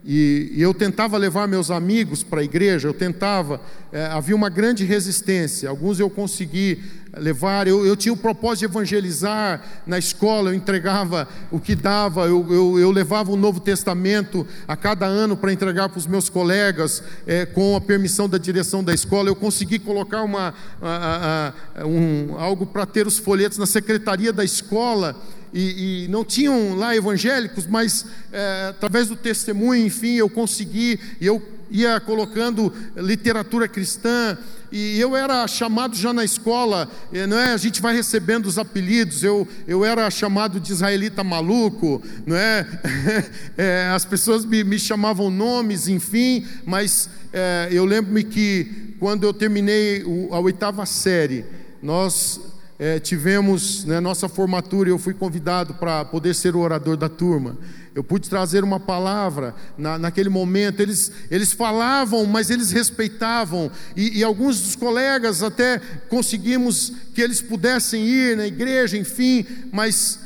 e, 0.06 0.54
e, 0.56 0.62
eu 0.62 0.74
tentava 0.74 1.18
levar 1.18 1.48
meus 1.48 1.70
amigos 1.70 2.24
para 2.24 2.40
a 2.40 2.44
igreja, 2.44 2.88
eu 2.88 2.94
tentava, 2.94 3.60
é, 3.92 4.06
havia 4.06 4.36
uma 4.36 4.48
grande 4.48 4.86
resistência, 4.86 5.70
alguns 5.70 6.00
eu 6.00 6.10
consegui 6.10 6.82
levar, 7.18 7.68
eu, 7.68 7.86
eu, 7.86 7.98
tinha 7.98 8.14
o 8.14 8.18
propósito 8.18 8.60
de 8.60 8.66
evangelizar 8.66 9.62
na 9.86 9.98
escola, 9.98 10.52
eu 10.52 10.54
entregava 10.54 11.28
o 11.52 11.60
que 11.60 11.76
dava, 11.76 12.28
eu, 12.28 12.46
eu, 12.50 12.80
eu 12.80 12.92
levava 12.92 13.32
o 13.32 13.36
Novo 13.36 13.60
Testamento 13.60 14.48
a 14.68 14.76
cada 14.78 15.06
ano 15.06 15.36
para 15.36 15.52
entregar 15.52 15.90
para 15.90 15.98
os 15.98 16.08
meus 16.08 16.30
colegas, 16.30 17.04
é, 17.28 17.46
com 17.46 17.76
a 17.76 17.82
permissão 17.82 18.30
da 18.30 18.38
direção 18.38 18.82
da 18.82 18.94
escola, 18.94 19.30
eu 19.30 19.36
consegui 19.36 19.80
colocar 19.80 20.24
uma, 20.24 20.54
a, 20.82 21.54
a, 21.76 21.86
um, 21.86 22.36
algo 22.38 22.66
para 22.66 22.86
ter 22.86 23.06
os 23.06 23.18
folhetos 23.18 23.58
na 23.58 23.66
secretaria 23.66 24.32
da 24.32 24.46
escola, 24.46 25.16
e, 25.54 26.06
e 26.06 26.08
não 26.08 26.24
tinham 26.24 26.76
lá 26.76 26.96
evangélicos, 26.96 27.66
mas 27.66 28.06
é, 28.32 28.68
através 28.70 29.08
do 29.08 29.16
testemunho, 29.16 29.86
enfim, 29.86 30.16
eu 30.16 30.30
consegui, 30.30 31.00
e 31.20 31.26
eu 31.26 31.42
ia 31.72 32.00
colocando 32.00 32.74
literatura 32.96 33.68
cristã, 33.68 34.38
e 34.72 35.00
eu 35.00 35.16
era 35.16 35.48
chamado 35.48 35.96
já 35.96 36.14
na 36.14 36.24
escola, 36.24 36.90
não 37.28 37.38
é? 37.38 37.54
A 37.54 37.58
gente 37.58 37.82
vai 37.82 37.96
recebendo 37.96 38.46
os 38.46 38.58
apelidos. 38.58 39.24
Eu, 39.24 39.48
eu 39.68 39.84
era 39.84 40.10
chamado 40.12 40.60
de 40.60 40.72
israelita 40.72 41.24
maluco, 41.24 42.02
não 42.26 42.36
é? 42.36 42.68
é 43.58 43.92
as 43.94 44.06
pessoas 44.06 44.46
me, 44.46 44.64
me, 44.64 44.78
chamavam 44.78 45.32
nomes, 45.32 45.88
enfim. 45.88 46.46
Mas 46.66 47.10
é, 47.34 47.70
eu 47.72 47.84
lembro-me 47.84 48.24
que 48.24 48.96
quando 49.00 49.24
eu 49.24 49.34
terminei 49.34 50.04
a 50.32 50.40
oitava 50.40 50.86
série, 50.86 51.46
nós 51.82 52.40
é, 52.80 52.98
tivemos 52.98 53.84
né, 53.84 54.00
nossa 54.00 54.30
formatura, 54.30 54.90
eu 54.90 54.98
fui 54.98 55.14
convidado 55.14 55.74
para 55.74 56.06
poder 56.06 56.34
ser 56.34 56.56
o 56.56 56.60
orador 56.60 56.96
da 56.96 57.10
turma. 57.10 57.58
Eu 57.94 58.02
pude 58.02 58.30
trazer 58.30 58.64
uma 58.64 58.80
palavra 58.80 59.54
na, 59.78 60.00
naquele 60.00 60.30
momento. 60.30 60.80
Eles, 60.80 61.12
eles 61.30 61.52
falavam, 61.52 62.26
mas 62.26 62.50
eles 62.50 62.72
respeitavam. 62.72 63.70
E, 63.98 64.20
e, 64.20 64.24
alguns 64.24 64.62
dos 64.62 64.76
colegas 64.78 65.44
até 65.44 65.80
conseguimos 66.08 66.94
que 67.14 67.22
eles 67.22 67.42
pudessem 67.42 68.06
ir 68.06 68.38
na 68.38 68.48
igreja, 68.48 68.98
enfim. 68.98 69.46
Mas 69.74 70.18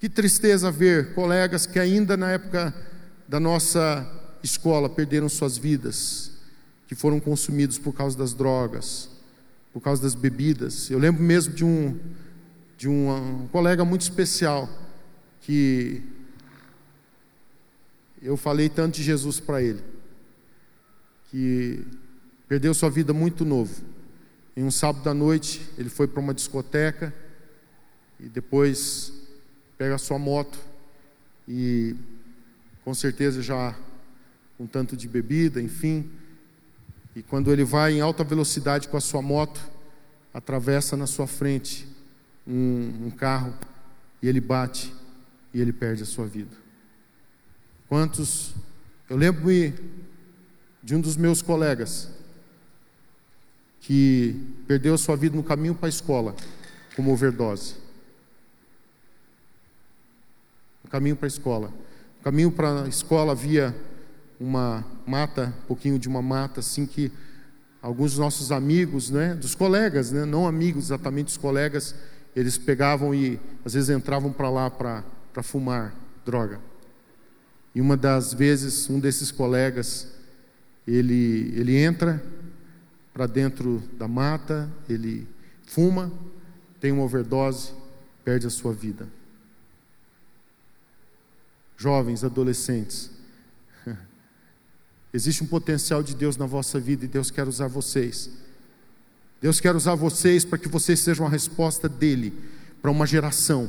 que 0.00 0.08
tristeza 0.08 0.70
ver 0.70 1.12
colegas 1.12 1.66
que 1.66 1.78
ainda 1.78 2.16
na 2.16 2.30
época 2.30 2.74
da 3.28 3.38
nossa 3.38 4.10
escola 4.42 4.88
perderam 4.88 5.28
suas 5.28 5.58
vidas, 5.58 6.30
que 6.88 6.94
foram 6.94 7.20
consumidos 7.20 7.76
por 7.76 7.92
causa 7.92 8.16
das 8.16 8.32
drogas 8.32 9.15
por 9.76 9.82
causa 9.82 10.00
das 10.00 10.14
bebidas. 10.14 10.90
Eu 10.90 10.98
lembro 10.98 11.22
mesmo 11.22 11.52
de 11.52 11.62
um, 11.62 12.00
de 12.78 12.88
um, 12.88 13.42
um 13.42 13.48
colega 13.48 13.84
muito 13.84 14.00
especial 14.00 14.66
que 15.42 16.02
eu 18.22 18.38
falei 18.38 18.70
tanto 18.70 18.94
de 18.94 19.02
Jesus 19.02 19.38
para 19.38 19.60
ele, 19.60 19.84
que 21.30 21.84
perdeu 22.48 22.72
sua 22.72 22.88
vida 22.88 23.12
muito 23.12 23.44
novo. 23.44 23.84
Em 24.56 24.64
um 24.64 24.70
sábado 24.70 25.10
à 25.10 25.12
noite, 25.12 25.60
ele 25.76 25.90
foi 25.90 26.08
para 26.08 26.20
uma 26.20 26.32
discoteca 26.32 27.12
e 28.18 28.30
depois 28.30 29.12
pega 29.76 29.96
a 29.96 29.98
sua 29.98 30.18
moto 30.18 30.58
e 31.46 31.94
com 32.82 32.94
certeza 32.94 33.42
já 33.42 33.78
um 34.58 34.66
tanto 34.66 34.96
de 34.96 35.06
bebida, 35.06 35.60
enfim, 35.60 36.10
e 37.16 37.22
quando 37.22 37.50
ele 37.50 37.64
vai 37.64 37.94
em 37.94 38.00
alta 38.02 38.22
velocidade 38.22 38.88
com 38.88 38.96
a 38.96 39.00
sua 39.00 39.22
moto, 39.22 39.58
atravessa 40.34 40.96
na 40.98 41.06
sua 41.06 41.26
frente 41.26 41.88
um, 42.46 43.06
um 43.06 43.10
carro 43.10 43.54
e 44.22 44.28
ele 44.28 44.40
bate 44.40 44.94
e 45.54 45.60
ele 45.60 45.72
perde 45.72 46.02
a 46.02 46.06
sua 46.06 46.26
vida. 46.26 46.54
Quantos. 47.88 48.54
Eu 49.08 49.16
lembro-me 49.16 49.72
de 50.82 50.94
um 50.94 51.00
dos 51.00 51.16
meus 51.16 51.40
colegas 51.40 52.10
que 53.80 54.38
perdeu 54.68 54.94
a 54.94 54.98
sua 54.98 55.16
vida 55.16 55.34
no 55.34 55.42
caminho 55.42 55.74
para 55.74 55.86
a 55.86 55.88
escola, 55.88 56.36
como 56.94 57.12
overdose. 57.12 57.86
no 60.86 60.90
caminho 60.90 61.16
para 61.16 61.26
a 61.26 61.28
escola. 61.28 61.68
No 62.18 62.22
caminho 62.22 62.50
para 62.52 62.84
a 62.84 62.88
escola 62.88 63.32
havia 63.32 63.74
uma 64.38 64.84
mata, 65.06 65.54
um 65.64 65.66
pouquinho 65.66 65.98
de 65.98 66.08
uma 66.08 66.22
mata, 66.22 66.60
assim 66.60 66.86
que 66.86 67.10
alguns 67.80 68.12
dos 68.12 68.20
nossos 68.20 68.52
amigos, 68.52 69.10
né, 69.10 69.34
dos 69.34 69.54
colegas, 69.54 70.12
né, 70.12 70.24
não 70.24 70.46
amigos 70.46 70.86
exatamente, 70.86 71.28
os 71.28 71.36
colegas, 71.36 71.94
eles 72.34 72.58
pegavam 72.58 73.14
e 73.14 73.40
às 73.64 73.74
vezes 73.74 73.88
entravam 73.88 74.32
para 74.32 74.50
lá 74.50 74.70
para 74.70 75.42
fumar 75.42 75.94
droga. 76.24 76.60
E 77.74 77.80
uma 77.80 77.96
das 77.96 78.32
vezes, 78.34 78.88
um 78.90 78.98
desses 78.98 79.30
colegas, 79.30 80.08
ele, 80.86 81.52
ele 81.54 81.76
entra 81.76 82.22
para 83.12 83.26
dentro 83.26 83.82
da 83.98 84.06
mata, 84.06 84.70
ele 84.88 85.26
fuma, 85.64 86.12
tem 86.80 86.92
uma 86.92 87.02
overdose, 87.02 87.72
perde 88.24 88.46
a 88.46 88.50
sua 88.50 88.72
vida. 88.72 89.08
Jovens, 91.76 92.24
adolescentes, 92.24 93.10
existe 95.16 95.42
um 95.42 95.46
potencial 95.46 96.02
de 96.02 96.14
Deus 96.14 96.36
na 96.36 96.44
vossa 96.44 96.78
vida 96.78 97.04
e 97.04 97.08
Deus 97.08 97.30
quer 97.30 97.48
usar 97.48 97.68
vocês. 97.68 98.30
Deus 99.40 99.58
quer 99.60 99.74
usar 99.74 99.94
vocês 99.94 100.44
para 100.44 100.58
que 100.58 100.68
vocês 100.68 101.00
sejam 101.00 101.26
a 101.26 101.30
resposta 101.30 101.88
dele 101.88 102.34
para 102.82 102.90
uma 102.90 103.06
geração 103.06 103.68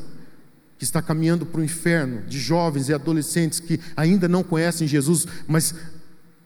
que 0.78 0.84
está 0.84 1.02
caminhando 1.02 1.46
para 1.46 1.62
o 1.62 1.64
inferno, 1.64 2.22
de 2.28 2.38
jovens 2.38 2.90
e 2.90 2.94
adolescentes 2.94 3.62
que 3.62 3.80
ainda 3.96 4.28
não 4.28 4.44
conhecem 4.44 4.88
Jesus, 4.88 5.26
mas 5.48 5.74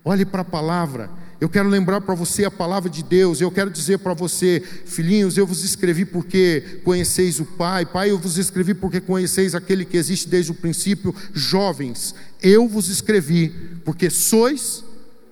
olhe 0.05 0.23
para 0.23 0.43
a 0.43 0.45
palavra. 0.45 1.09
Eu 1.39 1.49
quero 1.49 1.67
lembrar 1.67 2.01
para 2.01 2.13
você 2.13 2.45
a 2.45 2.51
palavra 2.51 2.87
de 2.87 3.01
Deus. 3.01 3.41
Eu 3.41 3.49
quero 3.49 3.71
dizer 3.71 3.97
para 3.97 4.13
você, 4.13 4.61
filhinhos, 4.85 5.35
eu 5.35 5.47
vos 5.47 5.63
escrevi 5.63 6.05
porque 6.05 6.81
conheceis 6.83 7.39
o 7.39 7.45
Pai. 7.45 7.87
Pai, 7.87 8.11
eu 8.11 8.19
vos 8.19 8.37
escrevi 8.37 8.75
porque 8.75 9.01
conheceis 9.01 9.55
aquele 9.55 9.83
que 9.83 9.97
existe 9.97 10.29
desde 10.29 10.51
o 10.51 10.55
princípio. 10.55 11.15
Jovens, 11.33 12.13
eu 12.43 12.67
vos 12.67 12.87
escrevi 12.87 13.49
porque 13.83 14.11
sois 14.11 14.83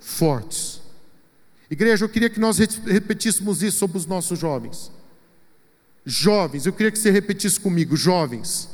fortes. 0.10 0.82
Igreja, 1.70 2.04
eu 2.04 2.10
queria 2.10 2.30
que 2.30 2.40
nós 2.40 2.58
repetíssemos 2.58 3.62
isso 3.62 3.78
sobre 3.78 3.98
os 3.98 4.06
nossos 4.06 4.40
jovens. 4.40 4.92
Jovens, 6.06 6.66
eu 6.66 6.74
queria 6.74 6.92
que 6.92 6.98
você 6.98 7.12
repetisse 7.12 7.60
comigo, 7.60 7.96
jovens. 7.96 8.68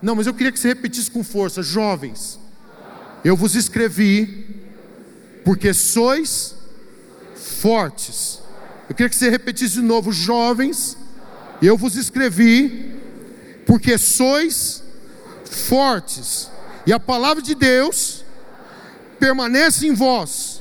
Não, 0.00 0.14
mas 0.14 0.26
eu 0.26 0.34
queria 0.34 0.52
que 0.52 0.58
você 0.58 0.68
repetisse 0.68 1.10
com 1.10 1.24
força: 1.24 1.62
jovens, 1.62 2.38
eu 3.24 3.36
vos 3.36 3.56
escrevi, 3.56 4.62
porque 5.44 5.74
sois 5.74 6.54
fortes. 7.34 8.40
Eu 8.88 8.94
queria 8.94 9.10
que 9.10 9.16
você 9.16 9.28
repetisse 9.28 9.74
de 9.74 9.82
novo: 9.82 10.12
jovens, 10.12 10.96
eu 11.60 11.76
vos 11.76 11.96
escrevi, 11.96 12.94
porque 13.66 13.98
sois 13.98 14.82
fortes. 15.44 16.50
E 16.86 16.92
a 16.92 17.00
palavra 17.00 17.42
de 17.42 17.54
Deus 17.54 18.24
permanece 19.22 19.86
em 19.86 19.94
vós, 19.94 20.51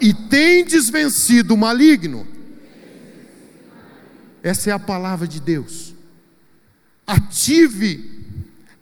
e 0.00 0.12
tendes 0.12 0.88
vencido 0.88 1.54
o 1.54 1.58
maligno. 1.58 2.26
Essa 4.42 4.70
é 4.70 4.72
a 4.72 4.78
palavra 4.78 5.26
de 5.26 5.40
Deus. 5.40 5.94
Ative 7.06 8.22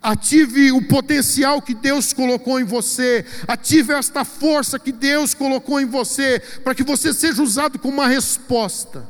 Ative 0.01 0.71
o 0.71 0.81
potencial 0.81 1.61
que 1.61 1.75
Deus 1.75 2.11
colocou 2.11 2.59
em 2.59 2.63
você. 2.63 3.23
Ative 3.47 3.93
esta 3.93 4.25
força 4.25 4.79
que 4.79 4.91
Deus 4.91 5.35
colocou 5.35 5.79
em 5.79 5.85
você, 5.85 6.39
para 6.63 6.73
que 6.73 6.83
você 6.83 7.13
seja 7.13 7.43
usado 7.43 7.77
como 7.77 7.93
uma 7.93 8.07
resposta 8.07 9.07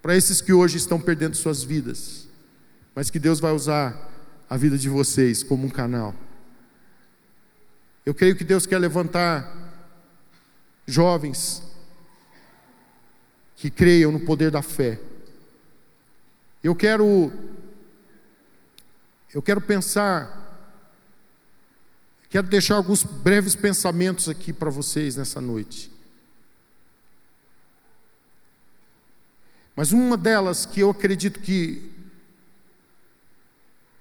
para 0.00 0.16
esses 0.16 0.40
que 0.40 0.54
hoje 0.54 0.78
estão 0.78 0.98
perdendo 0.98 1.36
suas 1.36 1.62
vidas. 1.62 2.26
Mas 2.94 3.10
que 3.10 3.18
Deus 3.18 3.40
vai 3.40 3.52
usar 3.52 4.10
a 4.48 4.56
vida 4.56 4.78
de 4.78 4.88
vocês 4.88 5.42
como 5.42 5.66
um 5.66 5.70
canal. 5.70 6.14
Eu 8.06 8.14
creio 8.14 8.36
que 8.36 8.44
Deus 8.44 8.64
quer 8.64 8.78
levantar 8.78 9.65
jovens 10.86 11.62
que 13.56 13.70
creiam 13.70 14.12
no 14.12 14.20
poder 14.20 14.50
da 14.50 14.62
fé. 14.62 15.00
Eu 16.62 16.74
quero 16.74 17.32
eu 19.34 19.42
quero 19.42 19.60
pensar, 19.60 20.70
quero 22.30 22.46
deixar 22.46 22.76
alguns 22.76 23.02
breves 23.02 23.54
pensamentos 23.54 24.28
aqui 24.28 24.52
para 24.52 24.70
vocês 24.70 25.16
nessa 25.16 25.40
noite. 25.40 25.90
Mas 29.74 29.92
uma 29.92 30.16
delas 30.16 30.64
que 30.64 30.80
eu 30.80 30.90
acredito 30.90 31.40
que 31.40 31.92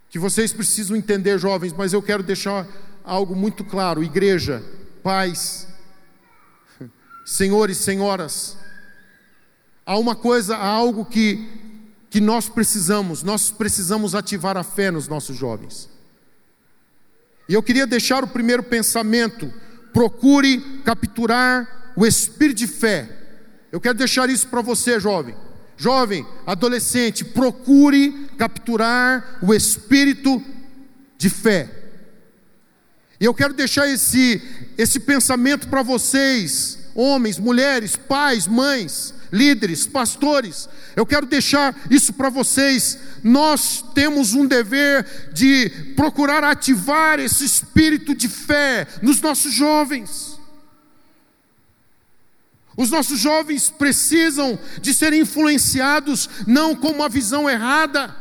que 0.10 0.17
vocês 0.17 0.54
precisam 0.54 0.95
entender, 0.95 1.38
jovens, 1.38 1.74
mas 1.74 1.91
eu 1.91 2.02
quero 2.02 2.24
deixar 2.24 2.65
algo 3.04 3.36
muito 3.36 3.65
claro, 3.65 4.02
igreja, 4.02 4.63
pais, 5.04 5.67
senhores, 7.25 7.79
senhoras, 7.79 8.55
há 9.85 9.97
uma 9.97 10.15
coisa, 10.15 10.55
há 10.55 10.67
algo 10.67 11.03
que 11.03 11.65
que 12.15 12.21
nós 12.21 12.47
precisamos, 12.47 13.23
nós 13.23 13.51
precisamos 13.51 14.15
ativar 14.15 14.55
a 14.55 14.63
fé 14.63 14.89
nos 14.89 15.05
nossos 15.05 15.35
jovens. 15.35 15.89
E 17.49 17.53
eu 17.53 17.61
queria 17.61 17.85
deixar 17.85 18.23
o 18.23 18.27
primeiro 18.27 18.63
pensamento: 18.63 19.53
procure 19.91 20.81
capturar 20.85 21.93
o 21.93 22.05
espírito 22.05 22.59
de 22.59 22.67
fé. 22.67 23.09
Eu 23.69 23.81
quero 23.81 23.97
deixar 23.97 24.29
isso 24.29 24.47
para 24.47 24.61
você, 24.61 24.97
jovem. 24.97 25.35
Jovem, 25.75 26.25
adolescente, 26.47 27.25
procure 27.25 28.29
capturar 28.38 29.39
o 29.41 29.53
espírito 29.53 30.41
de 31.17 31.29
fé. 31.29 31.69
E 33.19 33.25
eu 33.25 33.33
quero 33.33 33.53
deixar 33.53 33.89
esse, 33.89 34.41
esse 34.77 35.01
pensamento 35.01 35.67
para 35.67 35.83
vocês, 35.83 36.79
homens, 36.95 37.38
mulheres, 37.38 37.95
pais, 37.95 38.47
mães 38.47 39.13
líderes, 39.31 39.86
pastores, 39.86 40.69
eu 40.95 41.05
quero 41.05 41.25
deixar 41.25 41.75
isso 41.89 42.13
para 42.13 42.29
vocês. 42.29 42.97
Nós 43.21 43.84
temos 43.93 44.34
um 44.34 44.47
dever 44.47 45.29
de 45.34 45.69
procurar 45.95 46.43
ativar 46.43 47.19
esse 47.19 47.43
espírito 47.43 48.15
de 48.15 48.29
fé 48.29 48.88
nos 49.01 49.19
nossos 49.19 49.53
jovens. 49.53 50.39
Os 52.77 52.89
nossos 52.89 53.19
jovens 53.19 53.69
precisam 53.69 54.58
de 54.81 54.93
ser 54.93 55.13
influenciados 55.13 56.29
não 56.47 56.75
com 56.75 56.89
uma 56.89 57.08
visão 57.10 57.49
errada, 57.49 58.15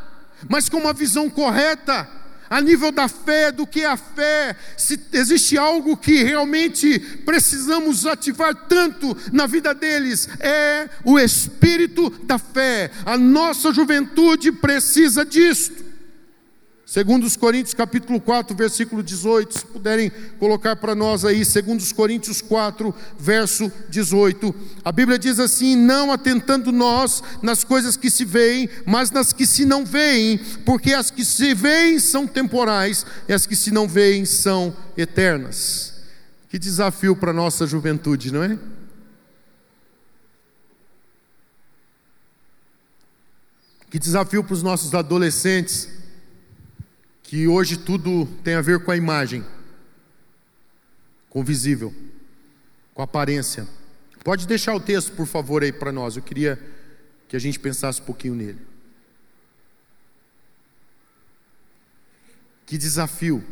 mas 0.48 0.68
com 0.68 0.78
uma 0.78 0.92
visão 0.92 1.30
correta 1.30 2.08
a 2.48 2.60
nível 2.60 2.92
da 2.92 3.08
fé, 3.08 3.50
do 3.50 3.66
que 3.66 3.80
é 3.80 3.86
a 3.86 3.96
fé, 3.96 4.56
se 4.76 5.00
existe 5.12 5.56
algo 5.58 5.96
que 5.96 6.22
realmente 6.22 6.98
precisamos 7.24 8.06
ativar 8.06 8.54
tanto 8.54 9.16
na 9.32 9.46
vida 9.46 9.74
deles, 9.74 10.28
é 10.40 10.88
o 11.04 11.18
espírito 11.18 12.10
da 12.24 12.38
fé. 12.38 12.90
A 13.04 13.16
nossa 13.16 13.72
juventude 13.72 14.52
precisa 14.52 15.24
disto. 15.24 15.83
Segundo 16.86 17.24
os 17.24 17.34
Coríntios 17.34 17.72
capítulo 17.72 18.20
4, 18.20 18.54
versículo 18.54 19.02
18, 19.02 19.58
se 19.58 19.64
puderem 19.64 20.12
colocar 20.38 20.76
para 20.76 20.94
nós 20.94 21.24
aí, 21.24 21.42
segundo 21.42 21.80
os 21.80 21.92
Coríntios 21.92 22.42
4, 22.42 22.94
verso 23.18 23.72
18. 23.88 24.54
A 24.84 24.92
Bíblia 24.92 25.18
diz 25.18 25.38
assim: 25.38 25.76
"Não 25.76 26.12
atentando 26.12 26.70
nós 26.70 27.22
nas 27.40 27.64
coisas 27.64 27.96
que 27.96 28.10
se 28.10 28.26
veem, 28.26 28.68
mas 28.84 29.10
nas 29.10 29.32
que 29.32 29.46
se 29.46 29.64
não 29.64 29.82
veem, 29.84 30.38
porque 30.66 30.92
as 30.92 31.10
que 31.10 31.24
se 31.24 31.54
veem 31.54 31.98
são 31.98 32.26
temporais 32.26 33.06
e 33.26 33.32
as 33.32 33.46
que 33.46 33.56
se 33.56 33.70
não 33.70 33.88
veem 33.88 34.26
são 34.26 34.76
eternas." 34.94 35.94
Que 36.50 36.58
desafio 36.58 37.16
para 37.16 37.32
nossa 37.32 37.66
juventude, 37.66 38.30
não 38.30 38.42
é? 38.42 38.58
Que 43.90 43.98
desafio 43.98 44.44
para 44.44 44.54
os 44.54 44.62
nossos 44.62 44.92
adolescentes 44.92 45.93
que 47.24 47.48
hoje 47.48 47.76
tudo 47.76 48.26
tem 48.44 48.54
a 48.54 48.60
ver 48.60 48.84
com 48.84 48.92
a 48.92 48.96
imagem, 48.96 49.44
com 51.28 51.40
o 51.40 51.44
visível, 51.44 51.92
com 52.92 53.02
a 53.02 53.04
aparência. 53.04 53.66
Pode 54.22 54.46
deixar 54.46 54.74
o 54.74 54.80
texto, 54.80 55.12
por 55.12 55.26
favor, 55.26 55.62
aí 55.62 55.72
para 55.72 55.90
nós. 55.90 56.16
Eu 56.16 56.22
queria 56.22 56.62
que 57.26 57.34
a 57.34 57.38
gente 57.38 57.58
pensasse 57.58 58.00
um 58.00 58.04
pouquinho 58.04 58.34
nele. 58.34 58.60
Que 62.66 62.78
desafio. 62.78 63.44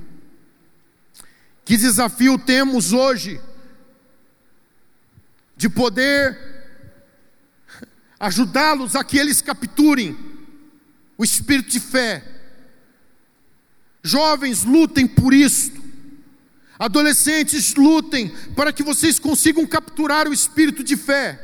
Que 1.64 1.76
desafio 1.76 2.38
temos 2.38 2.92
hoje 2.92 3.40
de 5.56 5.68
poder 5.68 6.38
ajudá-los 8.20 8.94
a 8.94 9.02
que 9.02 9.18
eles 9.18 9.40
capturem 9.40 10.16
o 11.16 11.24
espírito 11.24 11.70
de 11.70 11.80
fé, 11.80 12.32
Jovens, 14.02 14.64
lutem 14.64 15.06
por 15.06 15.32
isso. 15.32 15.72
Adolescentes, 16.78 17.74
lutem 17.74 18.32
para 18.56 18.72
que 18.72 18.82
vocês 18.82 19.18
consigam 19.18 19.64
capturar 19.64 20.26
o 20.26 20.32
espírito 20.32 20.82
de 20.82 20.96
fé, 20.96 21.40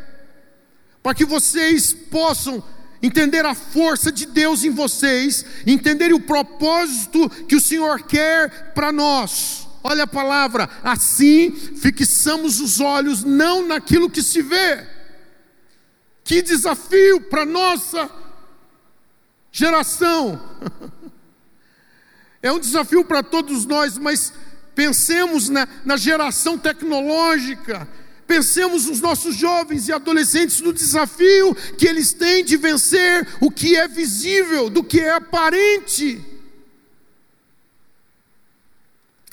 para 1.02 1.14
que 1.14 1.24
vocês 1.24 1.92
possam 1.92 2.62
entender 3.00 3.46
a 3.46 3.54
força 3.54 4.10
de 4.10 4.26
Deus 4.26 4.64
em 4.64 4.70
vocês, 4.70 5.44
entender 5.64 6.12
o 6.12 6.20
propósito 6.20 7.30
que 7.46 7.54
o 7.54 7.60
Senhor 7.60 8.02
quer 8.02 8.72
para 8.72 8.90
nós. 8.90 9.68
Olha 9.84 10.04
a 10.04 10.08
palavra, 10.08 10.68
assim 10.82 11.52
fixamos 11.52 12.60
os 12.60 12.80
olhos 12.80 13.22
não 13.22 13.66
naquilo 13.66 14.10
que 14.10 14.22
se 14.22 14.42
vê. 14.42 14.84
Que 16.24 16.42
desafio 16.42 17.20
para 17.20 17.46
nossa 17.46 18.10
geração. 19.52 20.40
É 22.42 22.52
um 22.52 22.58
desafio 22.58 23.04
para 23.04 23.22
todos 23.22 23.64
nós, 23.64 23.98
mas 23.98 24.32
pensemos 24.74 25.48
na, 25.48 25.66
na 25.84 25.96
geração 25.96 26.56
tecnológica, 26.56 27.88
Pensemos 28.28 28.84
nos 28.84 29.00
nossos 29.00 29.34
jovens 29.34 29.88
e 29.88 29.92
adolescentes 29.92 30.60
no 30.60 30.70
desafio 30.70 31.54
que 31.78 31.86
eles 31.86 32.12
têm 32.12 32.44
de 32.44 32.58
vencer 32.58 33.26
o 33.40 33.50
que 33.50 33.74
é 33.74 33.88
visível, 33.88 34.68
do 34.68 34.84
que 34.84 35.00
é 35.00 35.12
aparente. 35.12 36.22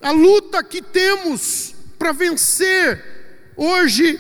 A 0.02 0.12
luta 0.12 0.64
que 0.64 0.82
temos 0.82 1.76
para 2.00 2.14
vencer 2.14 3.04
hoje 3.58 4.18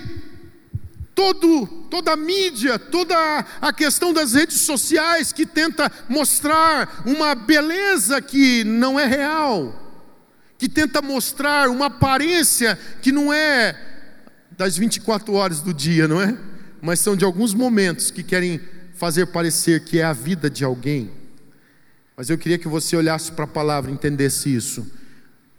todo 1.15 1.65
toda 1.89 2.11
a 2.11 2.17
mídia, 2.17 2.77
toda 2.77 3.15
a 3.61 3.71
questão 3.71 4.11
das 4.11 4.33
redes 4.33 4.59
sociais 4.61 5.31
que 5.31 5.45
tenta 5.45 5.89
mostrar 6.09 7.03
uma 7.05 7.33
beleza 7.33 8.21
que 8.21 8.65
não 8.65 8.99
é 8.99 9.05
real, 9.05 9.73
que 10.57 10.67
tenta 10.67 11.01
mostrar 11.01 11.69
uma 11.69 11.85
aparência 11.85 12.77
que 13.01 13.13
não 13.13 13.33
é 13.33 13.79
das 14.51 14.77
24 14.77 15.33
horas 15.33 15.61
do 15.61 15.73
dia, 15.73 16.05
não 16.05 16.21
é? 16.21 16.37
Mas 16.81 16.99
são 16.99 17.15
de 17.15 17.23
alguns 17.23 17.53
momentos 17.53 18.11
que 18.11 18.21
querem 18.21 18.59
fazer 18.95 19.27
parecer 19.27 19.85
que 19.85 19.99
é 19.99 20.03
a 20.03 20.13
vida 20.13 20.49
de 20.49 20.65
alguém. 20.65 21.11
Mas 22.17 22.29
eu 22.29 22.37
queria 22.37 22.57
que 22.57 22.67
você 22.67 22.95
olhasse 22.95 23.31
para 23.31 23.45
a 23.45 23.47
palavra 23.47 23.89
e 23.89 23.93
entendesse 23.93 24.53
isso. 24.53 24.85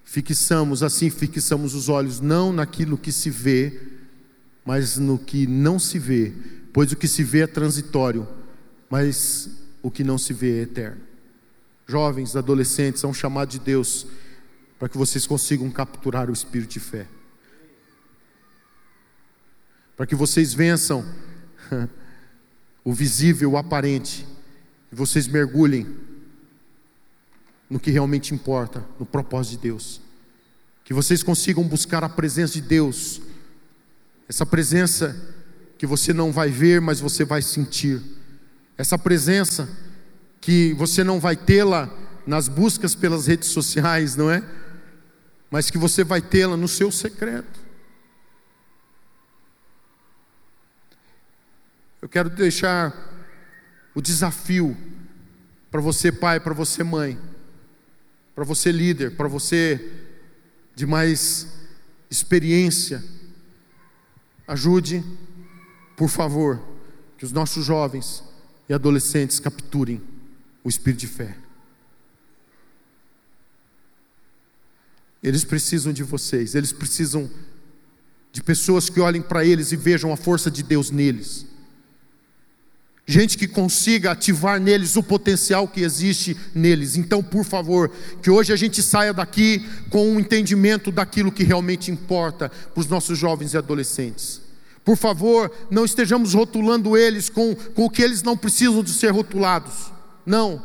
Fixamos, 0.05 0.83
assim, 0.83 1.11
fixamos 1.11 1.75
os 1.75 1.89
olhos 1.89 2.21
não 2.21 2.53
naquilo 2.53 2.97
que 2.97 3.13
se 3.13 3.29
vê, 3.29 3.96
mas 4.67 4.99
no 4.99 5.19
que 5.19 5.47
não 5.47 5.79
se 5.79 5.99
vê, 5.99 6.33
pois 6.73 6.93
o 6.93 6.97
que 6.97 7.09
se 7.09 7.23
vê 7.23 7.41
é 7.41 7.47
transitório, 7.47 8.29
mas 8.91 9.49
o 9.83 9.91
que 9.91 10.05
não 10.05 10.19
se 10.19 10.35
vê 10.35 10.59
é 10.59 10.63
eterno. 10.63 11.01
Jovens, 11.87 12.37
adolescentes, 12.37 13.01
são 13.01 13.15
chamados 13.15 13.53
de 13.53 13.65
Deus 13.65 14.07
para 14.79 14.89
que 14.89 14.99
vocês 14.99 15.27
consigam 15.27 15.71
capturar 15.71 16.29
o 16.29 16.33
espírito 16.33 16.73
de 16.73 16.81
fé 16.81 17.07
para 19.97 20.07
que 20.07 20.15
vocês 20.15 20.53
vençam 20.53 21.05
o 22.85 22.93
visível, 22.93 23.53
o 23.53 23.57
aparente, 23.57 24.27
e 24.93 24.95
vocês 24.95 25.27
mergulhem 25.27 25.87
no 27.69 27.81
que 27.81 27.91
realmente 27.91 28.35
importa, 28.35 28.85
no 29.01 29.07
propósito 29.07 29.53
de 29.53 29.69
Deus. 29.69 30.01
Que 30.85 30.95
vocês 30.95 31.23
consigam 31.23 31.65
buscar 31.65 32.05
a 32.05 32.09
presença 32.09 32.53
de 32.53 32.61
Deus, 32.61 33.21
essa 34.29 34.45
presença 34.45 35.15
que 35.79 35.87
você 35.87 36.13
não 36.13 36.33
vai 36.33 36.51
ver, 36.51 36.81
mas 36.81 37.01
você 37.01 37.25
vai 37.25 37.43
sentir, 37.43 38.03
essa 38.77 38.99
presença 38.99 39.69
que 40.41 40.75
você 40.75 41.03
não 41.03 41.19
vai 41.19 41.37
tê-la 41.37 41.91
nas 42.27 42.49
buscas 42.49 42.95
pelas 42.95 43.27
redes 43.27 43.49
sociais, 43.49 44.17
não 44.17 44.31
é? 44.31 44.43
Mas 45.51 45.71
que 45.71 45.79
você 45.79 46.03
vai 46.03 46.21
tê-la 46.21 46.57
no 46.57 46.69
seu 46.69 46.91
secreto. 46.91 47.61
Eu 52.03 52.09
quero 52.09 52.29
deixar 52.31 52.95
o 53.95 54.01
desafio 54.01 54.77
para 55.71 55.81
você, 55.81 56.13
pai, 56.13 56.39
para 56.39 56.55
você, 56.55 56.85
mãe, 56.85 57.19
para 58.35 58.45
você, 58.45 58.71
líder, 58.71 59.17
para 59.17 59.27
você 59.29 59.93
de 60.75 60.87
mais 60.87 61.49
experiência. 62.11 63.03
Ajude, 64.47 65.05
por 65.97 66.09
favor, 66.09 66.61
que 67.19 67.25
os 67.25 67.33
nossos 67.33 67.65
jovens 67.65 68.23
e 68.69 68.75
adolescentes 68.75 69.41
capturem 69.41 70.03
o 70.63 70.69
espírito 70.69 71.01
de 71.01 71.07
fé. 71.07 71.37
Eles 75.23 75.45
precisam 75.45 75.93
de 75.93 76.03
vocês, 76.03 76.55
eles 76.55 76.73
precisam 76.73 77.29
de 78.31 78.43
pessoas 78.43 78.89
que 78.89 79.01
olhem 79.01 79.23
para 79.23 79.45
eles 79.45 79.73
e 79.73 79.77
vejam 79.77 80.13
a 80.13 80.17
força 80.17 80.51
de 80.51 80.63
Deus 80.63 80.91
neles 80.91 81.47
gente 83.07 83.39
que 83.39 83.47
consiga 83.47 84.11
ativar 84.11 84.61
neles 84.61 84.97
o 84.97 85.03
potencial 85.03 85.69
que 85.69 85.81
existe 85.81 86.37
neles. 86.53 86.97
Então, 86.97 87.23
por 87.23 87.45
favor, 87.45 87.91
que 88.21 88.29
hoje 88.29 88.53
a 88.53 88.57
gente 88.57 88.83
saia 88.83 89.15
daqui 89.15 89.65
com 89.89 90.11
um 90.11 90.19
entendimento 90.19 90.91
daquilo 90.91 91.31
que 91.31 91.45
realmente 91.45 91.91
importa 91.91 92.49
para 92.49 92.81
os 92.81 92.89
nossos 92.89 93.17
jovens 93.17 93.55
e 93.55 93.57
adolescentes. 93.57 94.41
Por 94.85 94.97
favor, 94.97 95.51
não 95.71 95.85
estejamos 95.85 96.35
rotulando 96.35 96.97
eles 96.97 97.29
com, 97.29 97.55
com 97.55 97.85
o 97.85 97.91
que 97.91 98.03
eles 98.03 98.23
não 98.23 98.37
precisam 98.37 98.83
de 98.83 98.93
ser 98.93 99.11
rotulados. 99.11 99.93
Não, 100.25 100.63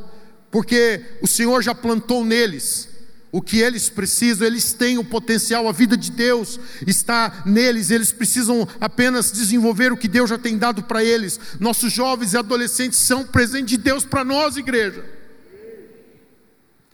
porque 0.49 1.01
o 1.21 1.27
Senhor 1.27 1.61
já 1.61 1.75
plantou 1.75 2.25
neles 2.25 2.87
o 3.31 3.41
que 3.41 3.59
eles 3.59 3.87
precisam, 3.87 4.45
eles 4.45 4.73
têm 4.73 4.97
o 4.97 5.05
potencial, 5.05 5.67
a 5.67 5.71
vida 5.71 5.95
de 5.95 6.11
Deus 6.11 6.59
está 6.85 7.43
neles, 7.45 7.89
eles 7.89 8.11
precisam 8.11 8.67
apenas 8.79 9.31
desenvolver 9.31 9.91
o 9.91 9.97
que 9.97 10.07
Deus 10.07 10.29
já 10.29 10.37
tem 10.37 10.57
dado 10.57 10.83
para 10.83 11.03
eles. 11.03 11.39
Nossos 11.59 11.93
jovens 11.93 12.33
e 12.33 12.37
adolescentes 12.37 12.99
são 12.99 13.25
presente 13.25 13.69
de 13.69 13.77
Deus 13.77 14.03
para 14.03 14.25
nós, 14.25 14.57
igreja. 14.57 15.05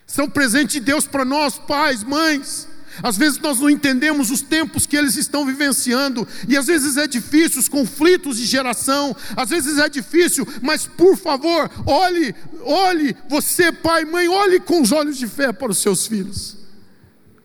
São 0.06 0.30
presente 0.30 0.74
de 0.74 0.80
Deus 0.80 1.06
para 1.06 1.26
nós, 1.26 1.58
pais, 1.58 2.04
mães. 2.04 2.68
Às 3.02 3.18
vezes 3.18 3.40
nós 3.40 3.60
não 3.60 3.70
entendemos 3.70 4.32
os 4.32 4.42
tempos 4.42 4.86
que 4.86 4.96
eles 4.96 5.16
estão 5.16 5.46
vivenciando, 5.46 6.28
e 6.48 6.58
às 6.58 6.68
vezes 6.68 6.98
é 6.98 7.08
difícil, 7.08 7.60
os 7.60 7.70
conflitos 7.70 8.38
de 8.38 8.46
geração, 8.46 9.16
às 9.36 9.50
vezes 9.50 9.78
é 9.78 9.88
difícil, 9.90 10.48
mas 10.62 10.86
por 10.86 11.18
favor, 11.18 11.70
olhe, 11.86 12.36
olhe, 12.62 13.16
você, 13.30 13.72
pai, 13.72 14.06
mãe, 14.06 14.28
olhe 14.28 14.60
com 14.60 14.82
os 14.82 14.92
olhos 14.92 15.18
de 15.18 15.28
fé 15.28 15.52
para 15.52 15.72
os 15.72 15.80
seus 15.80 16.08
filhos. 16.08 16.58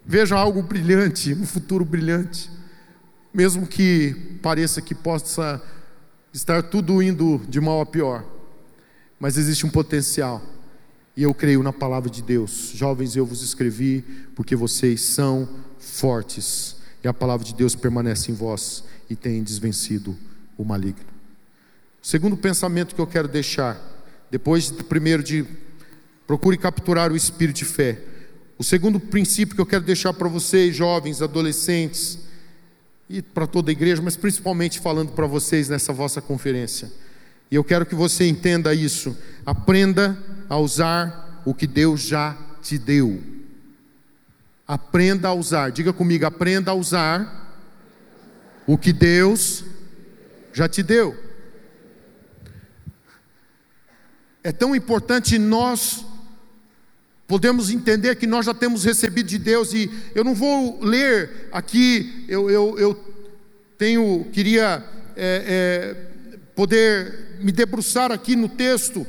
Veja 0.05 0.37
algo 0.37 0.63
brilhante, 0.63 1.33
um 1.33 1.47
futuro 1.47 1.85
brilhante, 1.85 2.51
mesmo 3.33 3.67
que 3.67 4.39
pareça 4.43 4.83
que 4.83 4.95
possa 4.95 5.63
estar 6.33 6.63
tudo 6.63 7.03
indo 7.03 7.41
de 7.49 7.61
mal 7.61 7.81
a 7.81 7.87
pior, 7.87 8.25
mas 9.21 9.37
existe 9.37 9.65
um 9.65 9.71
potencial 9.71 10.43
e 11.17 11.23
eu 11.23 11.35
creio 11.35 11.63
na 11.63 11.73
palavra 11.73 12.09
de 12.09 12.23
Deus. 12.23 12.73
Jovens, 12.75 13.17
eu 13.17 13.27
vos 13.27 13.43
escrevi 13.43 14.03
porque 14.35 14.57
vocês 14.57 15.01
são 15.03 15.49
fortes. 15.79 16.77
E 17.05 17.09
a 17.09 17.13
palavra 17.13 17.45
de 17.45 17.55
Deus 17.55 17.75
permanece 17.75 18.31
em 18.31 18.35
vós 18.35 18.85
e 19.11 19.17
tem 19.17 19.43
desvencido 19.43 20.17
o 20.57 20.65
maligno. 20.65 21.05
O 22.03 22.07
segundo 22.07 22.37
pensamento 22.37 22.95
que 22.95 23.01
eu 23.01 23.07
quero 23.07 23.29
deixar, 23.29 23.81
depois 24.31 24.71
do 24.71 24.85
primeiro 24.85 25.23
de 25.23 25.45
procure 26.27 26.57
capturar 26.57 27.13
o 27.13 27.17
espírito 27.17 27.57
de 27.57 27.65
fé. 27.65 28.01
O 28.59 28.65
segundo 28.65 28.99
princípio 28.99 29.55
que 29.55 29.61
eu 29.61 29.67
quero 29.67 29.85
deixar 29.85 30.13
para 30.13 30.29
vocês, 30.29 30.75
jovens, 30.75 31.21
adolescentes, 31.21 32.19
e 33.13 33.21
para 33.21 33.47
toda 33.47 33.71
a 33.71 33.73
igreja, 33.73 34.01
mas 34.01 34.17
principalmente 34.17 34.81
falando 34.81 35.13
para 35.13 35.27
vocês 35.27 35.69
nessa 35.69 35.93
vossa 35.93 36.23
conferência. 36.23 36.91
E 37.53 37.55
eu 37.55 37.63
quero 37.63 37.85
que 37.85 37.95
você 37.95 38.27
entenda 38.27 38.75
isso. 38.75 39.15
Aprenda 39.45 40.17
a 40.49 40.57
usar 40.57 41.43
o 41.45 41.53
que 41.53 41.67
Deus 41.67 42.01
já 42.01 42.35
te 42.63 42.79
deu. 42.79 43.23
Aprenda 44.67 45.29
a 45.29 45.35
usar, 45.35 45.71
diga 45.71 45.93
comigo, 45.93 46.25
aprenda 46.25 46.71
a 46.71 46.75
usar 46.75 47.61
o 48.67 48.79
que 48.79 48.91
Deus 48.91 49.67
já 50.51 50.67
te 50.67 50.83
deu. 50.83 51.15
É 54.43 54.51
tão 54.51 54.75
importante 54.75 55.39
nós 55.39 56.07
podemos 57.29 57.69
entender 57.69 58.17
que 58.17 58.27
nós 58.27 58.47
já 58.47 58.55
temos 58.55 58.83
recebido 58.83 59.27
de 59.27 59.39
Deus, 59.39 59.75
e 59.75 59.91
eu 60.15 60.25
não 60.25 60.35
vou 60.35 60.83
ler 60.83 61.51
aqui, 61.53 62.25
eu, 62.29 62.49
eu, 62.49 62.79
eu 62.79 63.15
tenho, 63.77 64.25
queria 64.33 64.83
é, 65.15 65.97
é, 66.07 66.12
poder 66.55 67.39
me 67.41 67.53
debruçar 67.53 68.13
aqui 68.13 68.37
no 68.37 68.49
texto 68.49 69.07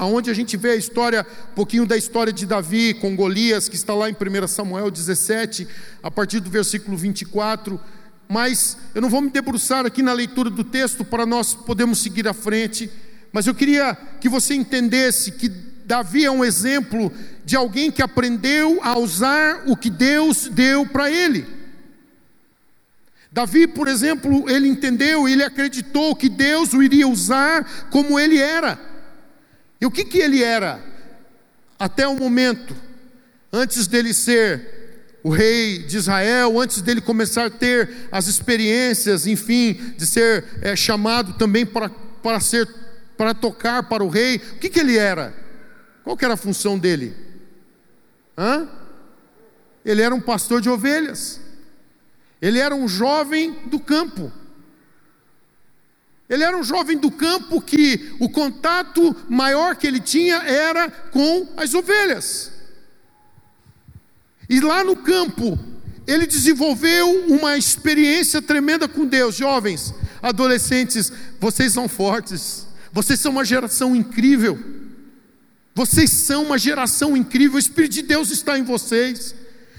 onde 0.00 0.30
a 0.30 0.34
gente 0.34 0.56
vê 0.56 0.70
a 0.70 0.76
história, 0.76 1.26
um 1.52 1.54
pouquinho 1.54 1.84
da 1.84 1.96
história 1.96 2.32
de 2.32 2.46
Davi 2.46 2.94
com 2.94 3.14
Golias, 3.14 3.68
que 3.68 3.76
está 3.76 3.94
lá 3.94 4.08
em 4.08 4.14
1 4.14 4.46
Samuel 4.48 4.90
17, 4.90 5.66
a 6.02 6.10
partir 6.10 6.40
do 6.40 6.48
versículo 6.48 6.96
24. 6.96 7.78
Mas 8.28 8.76
eu 8.94 9.02
não 9.02 9.10
vou 9.10 9.20
me 9.20 9.30
debruçar 9.30 9.84
aqui 9.84 10.02
na 10.02 10.12
leitura 10.12 10.50
do 10.50 10.64
texto 10.64 11.04
para 11.04 11.26
nós 11.26 11.54
podermos 11.54 11.98
seguir 11.98 12.26
à 12.26 12.32
frente, 12.32 12.90
mas 13.32 13.46
eu 13.46 13.54
queria 13.54 13.96
que 14.20 14.28
você 14.28 14.54
entendesse 14.54 15.32
que 15.32 15.48
Davi 15.84 16.24
é 16.24 16.30
um 16.30 16.44
exemplo 16.44 17.12
de 17.44 17.54
alguém 17.54 17.90
que 17.90 18.02
aprendeu 18.02 18.80
a 18.82 18.98
usar 18.98 19.64
o 19.66 19.76
que 19.76 19.90
Deus 19.90 20.48
deu 20.48 20.86
para 20.86 21.10
ele. 21.10 21.46
Davi, 23.30 23.66
por 23.66 23.88
exemplo, 23.88 24.48
ele 24.48 24.68
entendeu, 24.68 25.28
ele 25.28 25.42
acreditou 25.42 26.14
que 26.16 26.28
Deus 26.28 26.72
o 26.72 26.82
iria 26.82 27.06
usar 27.06 27.88
como 27.90 28.18
ele 28.18 28.38
era. 28.38 28.78
E 29.80 29.86
o 29.86 29.90
que, 29.90 30.04
que 30.04 30.18
ele 30.18 30.42
era? 30.42 30.82
Até 31.78 32.06
o 32.08 32.16
momento, 32.16 32.74
antes 33.52 33.86
dele 33.86 34.14
ser 34.14 34.76
o 35.22 35.28
rei 35.28 35.80
de 35.80 35.96
Israel, 35.96 36.58
antes 36.60 36.80
dele 36.80 37.00
começar 37.00 37.46
a 37.46 37.50
ter 37.50 38.08
as 38.12 38.26
experiências, 38.26 39.26
enfim, 39.26 39.74
de 39.96 40.06
ser 40.06 40.44
é, 40.62 40.76
chamado 40.76 41.34
também 41.34 41.66
para, 41.66 41.88
para 42.22 42.40
ser 42.40 42.68
para 43.16 43.32
tocar 43.34 43.82
para 43.84 44.04
o 44.04 44.08
rei, 44.08 44.36
o 44.36 44.58
que, 44.58 44.68
que 44.68 44.78
ele 44.78 44.96
era? 44.96 45.34
Qual 46.04 46.16
era 46.20 46.34
a 46.34 46.36
função 46.36 46.78
dele? 46.78 47.16
Hã? 48.36 48.68
Ele 49.84 50.02
era 50.02 50.14
um 50.14 50.20
pastor 50.20 50.60
de 50.60 50.68
ovelhas. 50.68 51.40
Ele 52.40 52.58
era 52.58 52.74
um 52.74 52.86
jovem 52.86 53.52
do 53.66 53.78
campo. 53.78 54.32
Ele 56.28 56.42
era 56.42 56.56
um 56.56 56.62
jovem 56.62 56.98
do 56.98 57.10
campo 57.10 57.60
que 57.60 58.14
o 58.18 58.28
contato 58.28 59.14
maior 59.28 59.76
que 59.76 59.86
ele 59.86 60.00
tinha 60.00 60.36
era 60.36 60.90
com 60.90 61.48
as 61.56 61.72
ovelhas. 61.72 62.52
E 64.48 64.60
lá 64.60 64.82
no 64.82 64.96
campo, 64.96 65.58
ele 66.06 66.26
desenvolveu 66.26 67.26
uma 67.26 67.56
experiência 67.56 68.42
tremenda 68.42 68.88
com 68.88 69.06
Deus. 69.06 69.36
Jovens, 69.36 69.94
adolescentes, 70.20 71.12
vocês 71.40 71.72
são 71.72 71.88
fortes, 71.88 72.66
vocês 72.92 73.20
são 73.20 73.32
uma 73.32 73.44
geração 73.44 73.94
incrível, 73.94 74.58
vocês 75.74 76.10
são 76.10 76.44
uma 76.44 76.58
geração 76.58 77.16
incrível, 77.16 77.56
o 77.56 77.60
Espírito 77.60 77.94
de 77.94 78.02
Deus 78.02 78.30
está 78.30 78.58
em 78.58 78.62
vocês. 78.62 79.34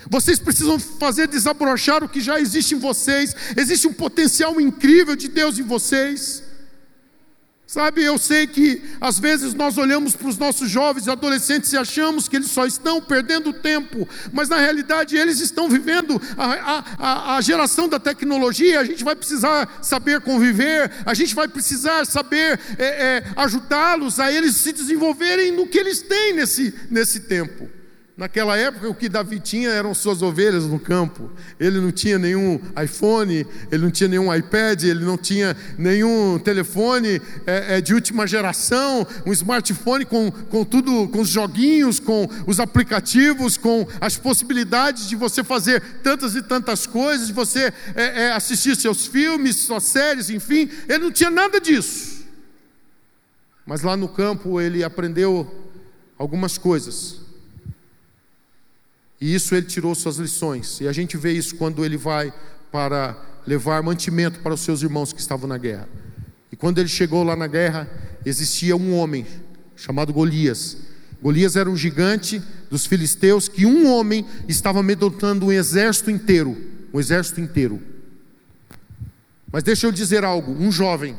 Vocês 0.10 0.40
precisam 0.40 0.80
fazer 0.80 1.28
desabrochar 1.28 2.04
o 2.04 2.10
que 2.10 2.22
já 2.22 2.40
existe 2.40 2.76
em 2.76 2.80
vocês. 2.80 3.36
Existe 3.56 3.88
um 3.88 3.94
potencial 3.94 4.60
incrível 4.60 5.16
de 5.16 5.28
Deus 5.28 5.60
em 5.60 5.64
vocês. 5.64 6.44
Sabe, 7.68 8.02
eu 8.02 8.18
sei 8.18 8.48
que 8.48 8.82
às 9.02 9.20
vezes 9.20 9.54
nós 9.54 9.78
olhamos 9.78 10.16
para 10.16 10.30
os 10.30 10.38
nossos 10.38 10.70
jovens 10.70 11.06
e 11.06 11.10
adolescentes 11.10 11.74
e 11.74 11.78
achamos 11.78 12.30
que 12.30 12.38
eles 12.38 12.50
só 12.50 12.66
estão 12.66 13.02
perdendo 13.02 13.52
tempo, 13.52 14.08
mas 14.32 14.48
na 14.48 14.56
realidade 14.56 15.18
eles 15.18 15.42
estão 15.42 15.68
vivendo 15.68 16.20
a, 16.38 16.86
a, 16.98 17.36
a 17.36 17.42
geração 17.42 17.90
da 17.90 18.00
tecnologia. 18.00 18.80
A 18.80 18.86
gente 18.86 19.04
vai 19.04 19.18
precisar 19.18 19.80
saber 19.82 20.22
conviver, 20.22 20.90
a 21.06 21.14
gente 21.14 21.36
vai 21.36 21.50
precisar 21.50 22.06
saber 22.06 22.58
é, 22.80 22.86
é, 22.86 23.24
ajudá-los 23.36 24.18
a 24.18 24.32
eles 24.32 24.56
se 24.56 24.72
desenvolverem 24.72 25.52
no 25.52 25.68
que 25.68 25.78
eles 25.78 26.02
têm 26.02 26.32
nesse, 26.32 26.74
nesse 26.90 27.20
tempo. 27.20 27.77
Naquela 28.18 28.58
época, 28.58 28.90
o 28.90 28.96
que 28.96 29.08
Davi 29.08 29.40
tinha 29.40 29.70
eram 29.70 29.94
suas 29.94 30.24
ovelhas 30.24 30.66
no 30.66 30.80
campo. 30.80 31.30
Ele 31.60 31.80
não 31.80 31.92
tinha 31.92 32.18
nenhum 32.18 32.60
iPhone, 32.84 33.46
ele 33.72 33.84
não 33.84 33.92
tinha 33.92 34.08
nenhum 34.08 34.34
iPad, 34.34 34.86
ele 34.86 35.06
não 35.06 35.16
tinha 35.16 35.56
nenhum 35.78 36.40
telefone 36.40 37.22
é, 37.46 37.78
é, 37.78 37.82
de 37.82 37.94
última 37.94 38.26
geração, 38.26 39.06
um 39.24 39.32
smartphone 39.32 40.04
com, 40.04 40.32
com 40.32 40.66
tudo, 40.66 41.08
com 41.10 41.22
os 41.22 41.30
joguinhos, 41.30 42.00
com 42.00 42.28
os 42.48 42.60
aplicativos, 42.60 43.56
com 43.56 43.88
as 44.02 44.18
possibilidades 44.18 45.08
de 45.08 45.16
você 45.16 45.44
fazer 45.44 45.80
tantas 46.02 46.34
e 46.34 46.42
tantas 46.42 46.88
coisas, 46.88 47.28
de 47.28 47.34
você 47.34 47.72
é, 47.94 48.24
é 48.24 48.32
assistir 48.32 48.76
seus 48.76 49.06
filmes, 49.06 49.58
suas 49.58 49.84
séries, 49.84 50.32
enfim. 50.32 50.68
Ele 50.90 51.04
não 51.04 51.12
tinha 51.12 51.30
nada 51.30 51.62
disso. 51.62 52.26
Mas 53.64 53.84
lá 53.84 53.96
no 53.96 54.08
campo 54.08 54.60
ele 54.60 54.84
aprendeu 54.84 55.70
algumas 56.18 56.58
coisas 56.58 57.27
e 59.20 59.34
isso 59.34 59.56
ele 59.56 59.66
tirou 59.66 59.94
suas 59.96 60.18
lições. 60.18 60.80
E 60.80 60.88
a 60.88 60.92
gente 60.92 61.18
vê 61.18 61.32
isso 61.32 61.56
quando 61.56 61.84
ele 61.84 61.98
vai 61.98 62.34
para 62.72 63.18
levar 63.46 63.82
mantimento 63.82 64.40
para 64.40 64.54
os 64.54 64.62
seus 64.62 64.82
irmãos 64.82 65.12
que 65.12 65.20
estavam 65.20 65.48
na 65.48 65.58
guerra. 65.58 65.88
E 66.52 66.56
quando 66.56 66.80
ele 66.80 66.90
chegou 66.90 67.24
lá 67.24 67.36
na 67.36 67.48
guerra, 67.48 67.90
existia 68.26 68.76
um 68.76 68.96
homem 68.96 69.26
chamado 69.76 70.14
Golias. 70.14 70.78
Golias 71.22 71.56
era 71.56 71.70
um 71.70 71.76
gigante 71.76 72.42
dos 72.70 72.86
filisteus 72.86 73.48
que 73.48 73.66
um 73.66 73.92
homem 73.92 74.26
estava 74.48 74.80
amedrontando 74.80 75.48
um 75.48 75.52
exército 75.52 76.12
inteiro, 76.12 76.56
um 76.94 77.00
exército 77.00 77.42
inteiro. 77.42 77.82
Mas 79.52 79.64
deixa 79.64 79.88
eu 79.88 79.92
dizer 79.92 80.24
algo, 80.24 80.52
um 80.52 80.72
jovem, 80.72 81.16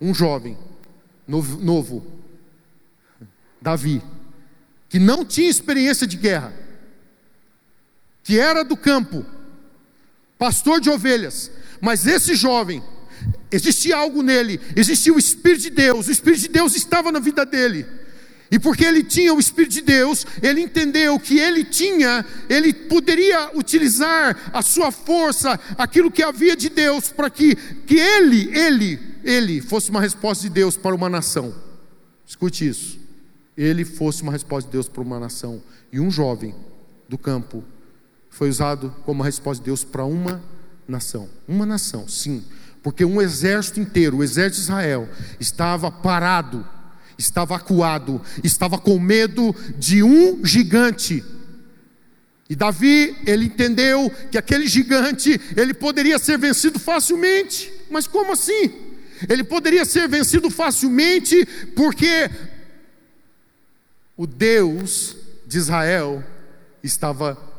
um 0.00 0.14
jovem 0.14 0.56
novo, 1.26 1.62
novo 1.62 2.06
Davi, 3.60 4.02
que 4.88 4.98
não 4.98 5.24
tinha 5.24 5.48
experiência 5.48 6.06
de 6.06 6.16
guerra, 6.16 6.52
que 8.22 8.38
era 8.38 8.64
do 8.64 8.76
campo, 8.76 9.24
pastor 10.38 10.80
de 10.80 10.90
ovelhas, 10.90 11.50
mas 11.80 12.06
esse 12.06 12.34
jovem, 12.34 12.82
existia 13.50 13.96
algo 13.96 14.22
nele, 14.22 14.60
existia 14.76 15.12
o 15.12 15.18
Espírito 15.18 15.62
de 15.62 15.70
Deus, 15.70 16.08
o 16.08 16.12
Espírito 16.12 16.42
de 16.42 16.48
Deus 16.48 16.74
estava 16.74 17.10
na 17.12 17.18
vida 17.18 17.44
dele. 17.44 17.86
E 18.50 18.58
porque 18.58 18.84
ele 18.84 19.02
tinha 19.02 19.32
o 19.32 19.40
Espírito 19.40 19.72
de 19.72 19.80
Deus, 19.80 20.26
ele 20.42 20.60
entendeu 20.60 21.18
que 21.18 21.38
ele 21.38 21.64
tinha, 21.64 22.24
ele 22.50 22.72
poderia 22.74 23.56
utilizar 23.56 24.50
a 24.52 24.60
sua 24.60 24.92
força, 24.92 25.58
aquilo 25.78 26.10
que 26.10 26.22
havia 26.22 26.54
de 26.54 26.68
Deus, 26.68 27.08
para 27.08 27.30
que, 27.30 27.56
que 27.56 27.98
ele, 27.98 28.50
ele, 28.54 29.00
ele 29.24 29.60
fosse 29.62 29.88
uma 29.90 30.02
resposta 30.02 30.42
de 30.42 30.50
Deus 30.50 30.76
para 30.76 30.94
uma 30.94 31.08
nação. 31.08 31.54
Escute 32.26 32.68
isso. 32.68 33.00
Ele 33.56 33.86
fosse 33.86 34.22
uma 34.22 34.32
resposta 34.32 34.68
de 34.68 34.72
Deus 34.72 34.86
para 34.86 35.02
uma 35.02 35.18
nação. 35.18 35.62
E 35.90 35.98
um 35.98 36.10
jovem 36.10 36.54
do 37.08 37.16
campo 37.16 37.64
foi 38.32 38.48
usado 38.48 38.92
como 39.04 39.22
resposta 39.22 39.62
de 39.62 39.66
Deus 39.66 39.84
para 39.84 40.04
uma 40.04 40.42
nação. 40.88 41.28
Uma 41.46 41.66
nação, 41.66 42.08
sim. 42.08 42.42
Porque 42.82 43.04
um 43.04 43.20
exército 43.20 43.78
inteiro, 43.78 44.16
o 44.16 44.24
exército 44.24 44.56
de 44.56 44.62
Israel, 44.62 45.08
estava 45.38 45.90
parado, 45.90 46.66
estava 47.18 47.54
acuado, 47.54 48.20
estava 48.42 48.78
com 48.78 48.98
medo 48.98 49.54
de 49.78 50.02
um 50.02 50.44
gigante. 50.44 51.22
E 52.48 52.56
Davi, 52.56 53.14
ele 53.26 53.44
entendeu 53.44 54.10
que 54.30 54.38
aquele 54.38 54.66
gigante, 54.66 55.38
ele 55.54 55.74
poderia 55.74 56.18
ser 56.18 56.38
vencido 56.38 56.80
facilmente. 56.80 57.70
Mas 57.90 58.06
como 58.06 58.32
assim? 58.32 58.72
Ele 59.28 59.44
poderia 59.44 59.84
ser 59.84 60.08
vencido 60.08 60.50
facilmente 60.50 61.46
porque 61.76 62.30
o 64.16 64.26
Deus 64.26 65.16
de 65.46 65.58
Israel 65.58 66.24
estava 66.82 67.51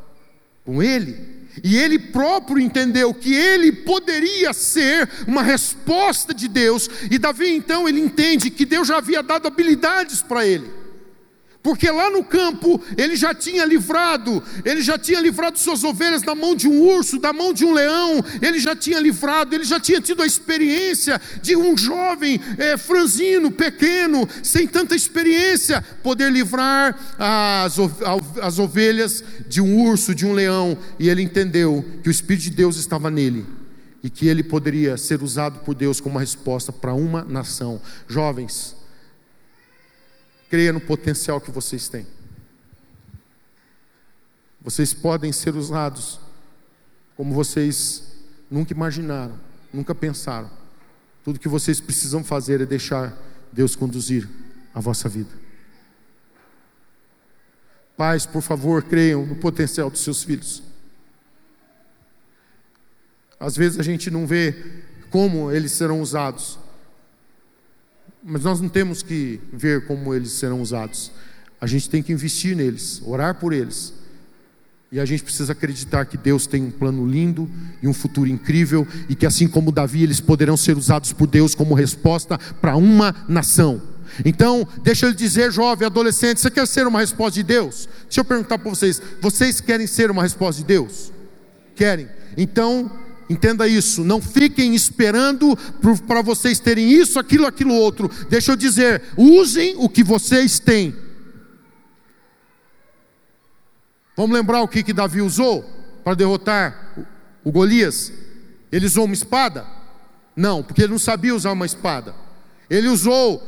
com 0.65 0.81
ele. 0.81 1.43
E 1.63 1.77
ele 1.77 1.99
próprio 1.99 2.59
entendeu 2.59 3.13
que 3.13 3.33
ele 3.33 3.71
poderia 3.71 4.53
ser 4.53 5.07
uma 5.27 5.43
resposta 5.43 6.33
de 6.33 6.47
Deus. 6.47 6.89
E 7.11 7.19
Davi 7.19 7.49
então 7.53 7.87
ele 7.87 7.99
entende 7.99 8.49
que 8.49 8.65
Deus 8.65 8.87
já 8.87 8.97
havia 8.97 9.21
dado 9.21 9.47
habilidades 9.47 10.21
para 10.21 10.45
ele 10.45 10.82
porque 11.63 11.89
lá 11.89 12.11
no 12.11 12.25
campo 12.25 12.79
ele 12.97 13.15
já 13.15 13.33
tinha 13.33 13.63
livrado, 13.63 14.43
ele 14.65 14.81
já 14.81 14.97
tinha 14.97 15.21
livrado 15.21 15.57
suas 15.57 15.81
ovelhas 15.85 16.21
da 16.21 16.35
mão 16.35 16.53
de 16.53 16.67
um 16.67 16.81
urso, 16.81 17.17
da 17.17 17.31
mão 17.31 17.53
de 17.53 17.63
um 17.63 17.71
leão, 17.71 18.23
ele 18.41 18.59
já 18.59 18.75
tinha 18.75 18.99
livrado, 18.99 19.55
ele 19.55 19.63
já 19.63 19.79
tinha 19.79 20.01
tido 20.01 20.21
a 20.21 20.25
experiência 20.25 21.19
de 21.41 21.55
um 21.55 21.77
jovem 21.77 22.39
é, 22.57 22.75
franzino, 22.75 23.49
pequeno, 23.49 24.27
sem 24.43 24.67
tanta 24.67 24.93
experiência, 24.93 25.81
poder 26.03 26.29
livrar 26.29 26.99
as, 27.17 27.77
as 28.41 28.59
ovelhas 28.59 29.23
de 29.47 29.61
um 29.61 29.87
urso, 29.87 30.13
de 30.13 30.25
um 30.25 30.33
leão, 30.33 30.77
e 30.99 31.07
ele 31.07 31.21
entendeu 31.21 31.85
que 32.03 32.09
o 32.09 32.11
Espírito 32.11 32.43
de 32.43 32.49
Deus 32.49 32.75
estava 32.75 33.09
nele 33.09 33.45
e 34.03 34.09
que 34.09 34.27
ele 34.27 34.43
poderia 34.43 34.97
ser 34.97 35.23
usado 35.23 35.59
por 35.59 35.73
Deus 35.73 36.01
como 36.01 36.15
uma 36.15 36.21
resposta 36.21 36.73
para 36.73 36.93
uma 36.93 37.23
nação. 37.23 37.79
Jovens, 38.05 38.75
Creia 40.53 40.71
no 40.71 40.79
potencial 40.79 41.41
que 41.41 41.49
vocês 41.49 41.89
têm. 41.89 42.05
Vocês 44.61 44.93
podem 44.93 45.31
ser 45.31 45.55
usados 45.55 46.19
como 47.17 47.33
vocês 47.33 48.03
nunca 48.51 48.71
imaginaram, 48.71 49.35
nunca 49.73 49.95
pensaram. 49.95 50.51
Tudo 51.23 51.39
que 51.39 51.47
vocês 51.47 51.81
precisam 51.81 52.23
fazer 52.23 52.61
é 52.61 52.67
deixar 52.67 53.17
Deus 53.51 53.75
conduzir 53.75 54.29
a 54.75 54.79
vossa 54.79 55.09
vida. 55.09 55.31
Pais, 57.97 58.27
por 58.27 58.43
favor, 58.43 58.83
creiam 58.83 59.25
no 59.25 59.37
potencial 59.37 59.89
dos 59.89 60.01
seus 60.03 60.23
filhos. 60.23 60.61
Às 63.39 63.57
vezes 63.57 63.79
a 63.79 63.83
gente 63.83 64.11
não 64.11 64.27
vê 64.27 64.83
como 65.09 65.51
eles 65.51 65.71
serão 65.71 65.99
usados, 65.99 66.59
mas 68.23 68.43
nós 68.43 68.61
não 68.61 68.69
temos 68.69 69.03
que 69.03 69.39
ver 69.51 69.85
como 69.85 70.13
eles 70.13 70.31
serão 70.31 70.61
usados. 70.61 71.11
A 71.59 71.67
gente 71.67 71.89
tem 71.89 72.01
que 72.01 72.13
investir 72.13 72.55
neles, 72.55 73.01
orar 73.05 73.35
por 73.35 73.53
eles. 73.53 73.93
E 74.91 74.99
a 74.99 75.05
gente 75.05 75.23
precisa 75.23 75.53
acreditar 75.53 76.05
que 76.05 76.17
Deus 76.17 76.45
tem 76.45 76.63
um 76.63 76.71
plano 76.71 77.05
lindo 77.05 77.49
e 77.81 77.87
um 77.87 77.93
futuro 77.93 78.29
incrível, 78.29 78.87
e 79.09 79.15
que 79.15 79.25
assim 79.25 79.47
como 79.47 79.71
Davi, 79.71 80.03
eles 80.03 80.19
poderão 80.19 80.55
ser 80.55 80.77
usados 80.77 81.11
por 81.11 81.27
Deus 81.27 81.55
como 81.55 81.73
resposta 81.73 82.37
para 82.37 82.75
uma 82.75 83.15
nação. 83.27 83.81
Então, 84.23 84.67
deixa 84.83 85.07
eu 85.07 85.13
dizer, 85.13 85.51
jovem, 85.51 85.85
adolescente, 85.85 86.39
você 86.39 86.51
quer 86.51 86.67
ser 86.67 86.85
uma 86.85 86.99
resposta 86.99 87.33
de 87.33 87.43
Deus? 87.43 87.89
Deixa 88.03 88.21
eu 88.21 88.25
perguntar 88.25 88.59
para 88.59 88.69
vocês: 88.69 89.01
vocês 89.19 89.59
querem 89.59 89.87
ser 89.87 90.11
uma 90.11 90.21
resposta 90.21 90.61
de 90.61 90.67
Deus? 90.67 91.11
Querem? 91.75 92.07
Então, 92.37 92.91
entenda 93.33 93.67
isso, 93.67 94.03
não 94.03 94.21
fiquem 94.21 94.73
esperando 94.75 95.57
para 96.07 96.21
vocês 96.21 96.59
terem 96.59 96.91
isso, 96.91 97.19
aquilo, 97.19 97.45
aquilo 97.45 97.73
outro. 97.73 98.09
Deixa 98.29 98.51
eu 98.51 98.55
dizer, 98.55 99.01
usem 99.17 99.75
o 99.77 99.89
que 99.89 100.03
vocês 100.03 100.59
têm. 100.59 100.95
Vamos 104.15 104.35
lembrar 104.35 104.61
o 104.61 104.67
que, 104.67 104.83
que 104.83 104.93
Davi 104.93 105.21
usou 105.21 105.63
para 106.03 106.13
derrotar 106.13 106.93
o 107.43 107.51
Golias? 107.51 108.13
Ele 108.71 108.85
usou 108.85 109.05
uma 109.05 109.13
espada? 109.13 109.65
Não, 110.35 110.63
porque 110.63 110.81
ele 110.83 110.91
não 110.91 110.99
sabia 110.99 111.35
usar 111.35 111.51
uma 111.51 111.65
espada. 111.65 112.15
Ele 112.69 112.87
usou 112.87 113.39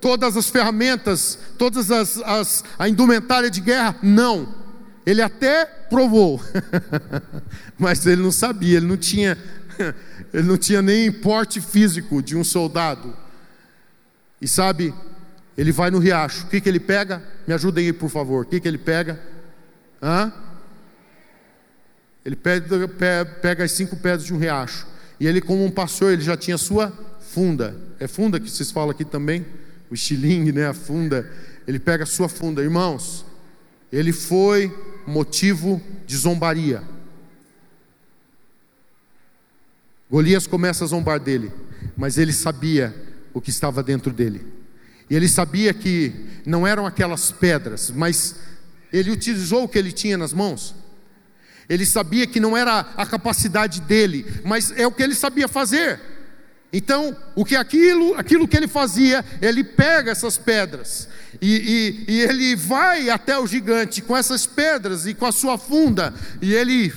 todas 0.00 0.36
as 0.36 0.48
ferramentas, 0.48 1.38
todas 1.58 1.90
as, 1.90 2.18
as 2.18 2.64
a 2.78 2.88
indumentária 2.88 3.50
de 3.50 3.60
guerra? 3.60 3.96
Não. 4.02 4.63
Ele 5.06 5.20
até 5.20 5.66
provou, 5.66 6.40
mas 7.78 8.06
ele 8.06 8.22
não 8.22 8.32
sabia, 8.32 8.78
ele 8.78 8.86
não 8.86 8.96
tinha, 8.96 9.36
ele 10.32 10.46
não 10.46 10.56
tinha 10.56 10.80
nem 10.80 11.12
porte 11.12 11.60
físico 11.60 12.22
de 12.22 12.36
um 12.36 12.42
soldado. 12.42 13.14
E 14.40 14.48
sabe, 14.48 14.94
ele 15.56 15.72
vai 15.72 15.90
no 15.90 15.98
riacho. 15.98 16.46
O 16.46 16.48
que, 16.48 16.60
que 16.60 16.68
ele 16.68 16.80
pega? 16.80 17.22
Me 17.46 17.54
ajudem 17.54 17.86
aí, 17.86 17.92
por 17.92 18.08
favor. 18.08 18.44
O 18.44 18.48
que, 18.48 18.60
que 18.60 18.66
ele 18.66 18.78
pega? 18.78 19.20
Hã? 20.02 20.32
Ele 22.24 22.36
pega, 22.36 23.26
pega 23.42 23.64
as 23.64 23.72
cinco 23.72 23.96
pedras 23.96 24.24
de 24.24 24.32
um 24.32 24.38
riacho. 24.38 24.86
E 25.20 25.26
ele, 25.26 25.40
como 25.40 25.64
um 25.64 25.70
pastor, 25.70 26.12
ele 26.12 26.22
já 26.22 26.36
tinha 26.36 26.58
sua 26.58 26.92
funda. 27.20 27.76
É 28.00 28.06
funda 28.06 28.40
que 28.40 28.50
vocês 28.50 28.70
falam 28.70 28.90
aqui 28.90 29.04
também? 29.04 29.44
O 29.90 29.94
estilingue, 29.94 30.50
né? 30.50 30.66
A 30.66 30.74
funda. 30.74 31.30
Ele 31.66 31.78
pega 31.78 32.04
a 32.04 32.06
sua 32.06 32.28
funda. 32.28 32.62
Irmãos, 32.62 33.24
ele 33.94 34.12
foi 34.12 34.76
motivo 35.06 35.80
de 36.04 36.16
zombaria. 36.16 36.82
Golias 40.10 40.48
começa 40.48 40.82
a 40.82 40.86
zombar 40.88 41.20
dele, 41.20 41.52
mas 41.96 42.18
ele 42.18 42.32
sabia 42.32 42.92
o 43.32 43.40
que 43.40 43.50
estava 43.50 43.84
dentro 43.84 44.12
dele. 44.12 44.44
E 45.08 45.14
ele 45.14 45.28
sabia 45.28 45.72
que 45.72 46.12
não 46.44 46.66
eram 46.66 46.86
aquelas 46.86 47.30
pedras, 47.30 47.88
mas 47.90 48.34
ele 48.92 49.12
utilizou 49.12 49.62
o 49.62 49.68
que 49.68 49.78
ele 49.78 49.92
tinha 49.92 50.18
nas 50.18 50.32
mãos. 50.32 50.74
Ele 51.68 51.86
sabia 51.86 52.26
que 52.26 52.40
não 52.40 52.56
era 52.56 52.80
a 52.96 53.06
capacidade 53.06 53.80
dele, 53.80 54.26
mas 54.44 54.72
é 54.72 54.84
o 54.88 54.92
que 54.92 55.04
ele 55.04 55.14
sabia 55.14 55.46
fazer. 55.46 56.00
Então, 56.76 57.16
o 57.36 57.44
que 57.44 57.54
aquilo, 57.54 58.14
aquilo 58.14 58.48
que 58.48 58.56
ele 58.56 58.66
fazia, 58.66 59.24
ele 59.40 59.62
pega 59.62 60.10
essas 60.10 60.36
pedras 60.36 61.08
e, 61.40 62.04
e, 62.08 62.12
e, 62.12 62.20
ele 62.20 62.56
vai 62.56 63.10
até 63.10 63.38
o 63.38 63.46
gigante 63.46 64.02
com 64.02 64.16
essas 64.16 64.44
pedras 64.44 65.06
e 65.06 65.14
com 65.14 65.24
a 65.24 65.30
sua 65.30 65.56
funda, 65.56 66.12
e 66.42 66.52
ele, 66.52 66.92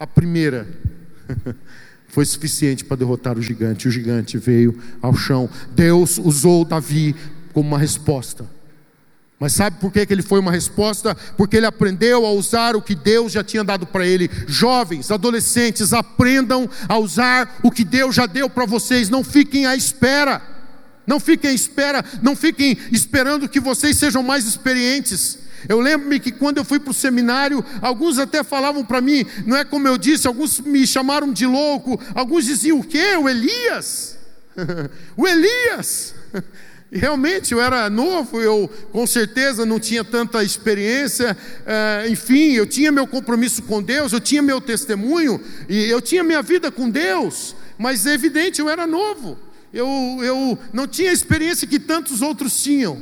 a 0.00 0.04
primeira, 0.04 0.66
foi 2.08 2.24
suficiente 2.24 2.84
para 2.84 2.96
derrotar 2.96 3.38
o 3.38 3.42
gigante. 3.42 3.86
O 3.86 3.90
gigante 3.90 4.36
veio 4.36 4.76
ao 5.00 5.14
chão. 5.14 5.48
Deus 5.70 6.18
usou 6.18 6.64
Davi 6.64 7.14
como 7.52 7.68
uma 7.68 7.78
resposta. 7.78 8.44
Mas 9.40 9.54
sabe 9.54 9.78
por 9.80 9.90
que, 9.90 10.04
que 10.04 10.12
ele 10.12 10.20
foi 10.20 10.38
uma 10.38 10.52
resposta? 10.52 11.16
Porque 11.34 11.56
ele 11.56 11.64
aprendeu 11.64 12.26
a 12.26 12.30
usar 12.30 12.76
o 12.76 12.82
que 12.82 12.94
Deus 12.94 13.32
já 13.32 13.42
tinha 13.42 13.64
dado 13.64 13.86
para 13.86 14.06
ele. 14.06 14.30
Jovens, 14.46 15.10
adolescentes, 15.10 15.94
aprendam 15.94 16.68
a 16.86 16.98
usar 16.98 17.58
o 17.62 17.70
que 17.70 17.82
Deus 17.82 18.14
já 18.14 18.26
deu 18.26 18.50
para 18.50 18.66
vocês. 18.66 19.08
Não 19.08 19.24
fiquem 19.24 19.64
à 19.64 19.74
espera. 19.74 20.42
Não 21.06 21.18
fiquem 21.18 21.50
à 21.50 21.54
espera. 21.54 22.04
Não 22.20 22.36
fiquem 22.36 22.76
esperando 22.92 23.48
que 23.48 23.58
vocês 23.58 23.96
sejam 23.96 24.22
mais 24.22 24.44
experientes. 24.44 25.38
Eu 25.66 25.80
lembro-me 25.80 26.20
que 26.20 26.32
quando 26.32 26.58
eu 26.58 26.64
fui 26.64 26.78
para 26.78 26.90
o 26.90 26.94
seminário, 26.94 27.64
alguns 27.80 28.18
até 28.18 28.44
falavam 28.44 28.84
para 28.84 29.00
mim, 29.00 29.24
não 29.46 29.56
é 29.56 29.64
como 29.64 29.88
eu 29.88 29.96
disse, 29.96 30.26
alguns 30.26 30.60
me 30.60 30.86
chamaram 30.86 31.32
de 31.32 31.44
louco, 31.44 32.00
alguns 32.14 32.44
diziam 32.44 32.80
o 32.80 32.84
quê? 32.84 33.16
O 33.16 33.28
Elias? 33.28 34.16
o 35.16 35.26
Elias? 35.26 36.14
E 36.92 36.98
realmente 36.98 37.52
eu 37.52 37.60
era 37.60 37.88
novo, 37.88 38.40
eu 38.40 38.68
com 38.90 39.06
certeza 39.06 39.64
não 39.64 39.78
tinha 39.78 40.02
tanta 40.02 40.42
experiência, 40.42 41.36
é, 41.64 42.08
enfim, 42.08 42.52
eu 42.52 42.66
tinha 42.66 42.90
meu 42.90 43.06
compromisso 43.06 43.62
com 43.62 43.80
Deus, 43.80 44.12
eu 44.12 44.20
tinha 44.20 44.42
meu 44.42 44.60
testemunho, 44.60 45.40
e 45.68 45.84
eu 45.84 46.00
tinha 46.00 46.24
minha 46.24 46.42
vida 46.42 46.68
com 46.68 46.90
Deus, 46.90 47.54
mas 47.78 48.06
é 48.06 48.14
evidente, 48.14 48.60
eu 48.60 48.68
era 48.68 48.88
novo, 48.88 49.38
eu, 49.72 49.86
eu 50.20 50.58
não 50.72 50.88
tinha 50.88 51.10
a 51.10 51.12
experiência 51.12 51.68
que 51.68 51.78
tantos 51.78 52.22
outros 52.22 52.60
tinham, 52.60 53.00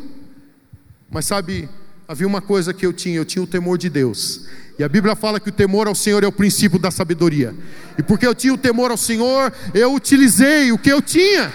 mas 1.11 1.24
sabe, 1.24 1.66
havia 2.07 2.26
uma 2.26 2.43
coisa 2.43 2.74
que 2.74 2.84
eu 2.84 2.93
tinha, 2.93 3.16
eu 3.16 3.24
tinha 3.24 3.43
o 3.43 3.47
temor 3.47 3.78
de 3.78 3.89
Deus, 3.89 4.47
e 4.78 4.84
a 4.84 4.89
Bíblia 4.89 5.16
fala 5.16 5.41
que 5.41 5.49
o 5.49 5.53
temor 5.53 5.89
ao 5.89 5.95
Senhor 5.95 6.22
é 6.22 6.26
o 6.26 6.32
princípio 6.32 6.78
da 6.78 6.91
sabedoria, 6.91 7.55
e 7.97 8.03
porque 8.03 8.26
eu 8.26 8.34
tinha 8.34 8.53
o 8.53 8.59
temor 8.59 8.91
ao 8.91 8.99
Senhor, 8.99 9.51
eu 9.72 9.95
utilizei 9.95 10.72
o 10.72 10.78
que 10.78 10.93
eu 10.93 11.01
tinha. 11.01 11.51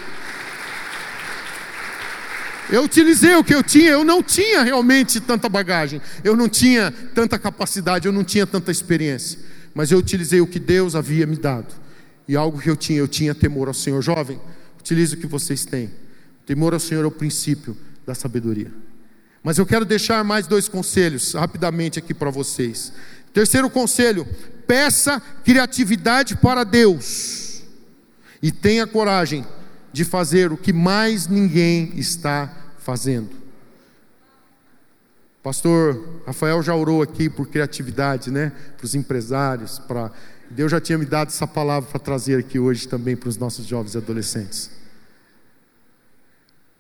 Eu 2.70 2.84
utilizei 2.84 3.36
o 3.36 3.44
que 3.44 3.54
eu 3.54 3.64
tinha, 3.64 3.92
eu 3.92 4.04
não 4.04 4.24
tinha 4.24 4.64
realmente 4.64 5.20
tanta 5.20 5.50
bagagem, 5.50 6.02
eu 6.24 6.36
não 6.36 6.48
tinha 6.48 6.92
tanta 7.14 7.38
capacidade, 7.38 8.08
eu 8.08 8.14
não 8.14 8.24
tinha 8.24 8.48
tanta 8.48 8.72
experiência, 8.72 9.40
mas 9.74 9.92
eu 9.92 9.98
utilizei 9.98 10.42
o 10.42 10.48
que 10.48 10.60
Deus 10.60 10.96
havia 10.96 11.28
me 11.28 11.36
dado. 11.36 11.74
E 12.28 12.36
algo 12.36 12.60
que 12.60 12.70
eu 12.70 12.76
tinha, 12.76 13.00
eu 13.00 13.08
tinha 13.08 13.36
temor 13.36 13.68
ao 13.68 13.74
Senhor. 13.74 14.02
Jovem, 14.02 14.40
utilize 14.80 15.16
o 15.16 15.18
que 15.18 15.28
vocês 15.28 15.66
têm. 15.66 15.92
Temor 16.46 16.74
ao 16.74 16.80
Senhor 16.80 17.04
é 17.04 17.08
o 17.08 17.12
princípio 17.12 17.76
da 18.06 18.16
sabedoria. 18.16 18.72
Mas 19.44 19.58
eu 19.58 19.66
quero 19.66 19.84
deixar 19.84 20.24
mais 20.24 20.48
dois 20.48 20.70
conselhos 20.70 21.34
rapidamente 21.34 22.00
aqui 22.00 22.14
para 22.14 22.30
vocês. 22.30 22.94
Terceiro 23.34 23.70
conselho: 23.70 24.26
peça 24.66 25.22
criatividade 25.44 26.38
para 26.38 26.64
Deus 26.64 27.62
e 28.42 28.52
tenha 28.52 28.88
coragem 28.88 29.46
de 29.94 30.04
fazer 30.04 30.52
o 30.52 30.58
que 30.58 30.74
mais 30.74 31.28
ninguém 31.28 31.94
está 31.96 32.52
fazendo. 32.80 33.30
Pastor 35.44 36.22
Rafael 36.26 36.64
já 36.64 36.74
orou 36.74 37.02
aqui 37.02 37.30
por 37.30 37.48
criatividade, 37.48 38.32
né? 38.32 38.52
Para 38.76 38.86
os 38.86 38.96
empresários, 38.96 39.78
para 39.78 40.12
Deus 40.50 40.72
já 40.72 40.82
tinha 40.82 40.98
me 40.98 41.06
dado 41.06 41.28
essa 41.28 41.46
palavra 41.46 41.90
para 41.90 42.00
trazer 42.00 42.40
aqui 42.40 42.58
hoje 42.58 42.88
também 42.88 43.16
para 43.16 43.30
os 43.30 43.38
nossos 43.38 43.66
jovens 43.66 43.94
e 43.94 43.98
adolescentes. 43.98 44.72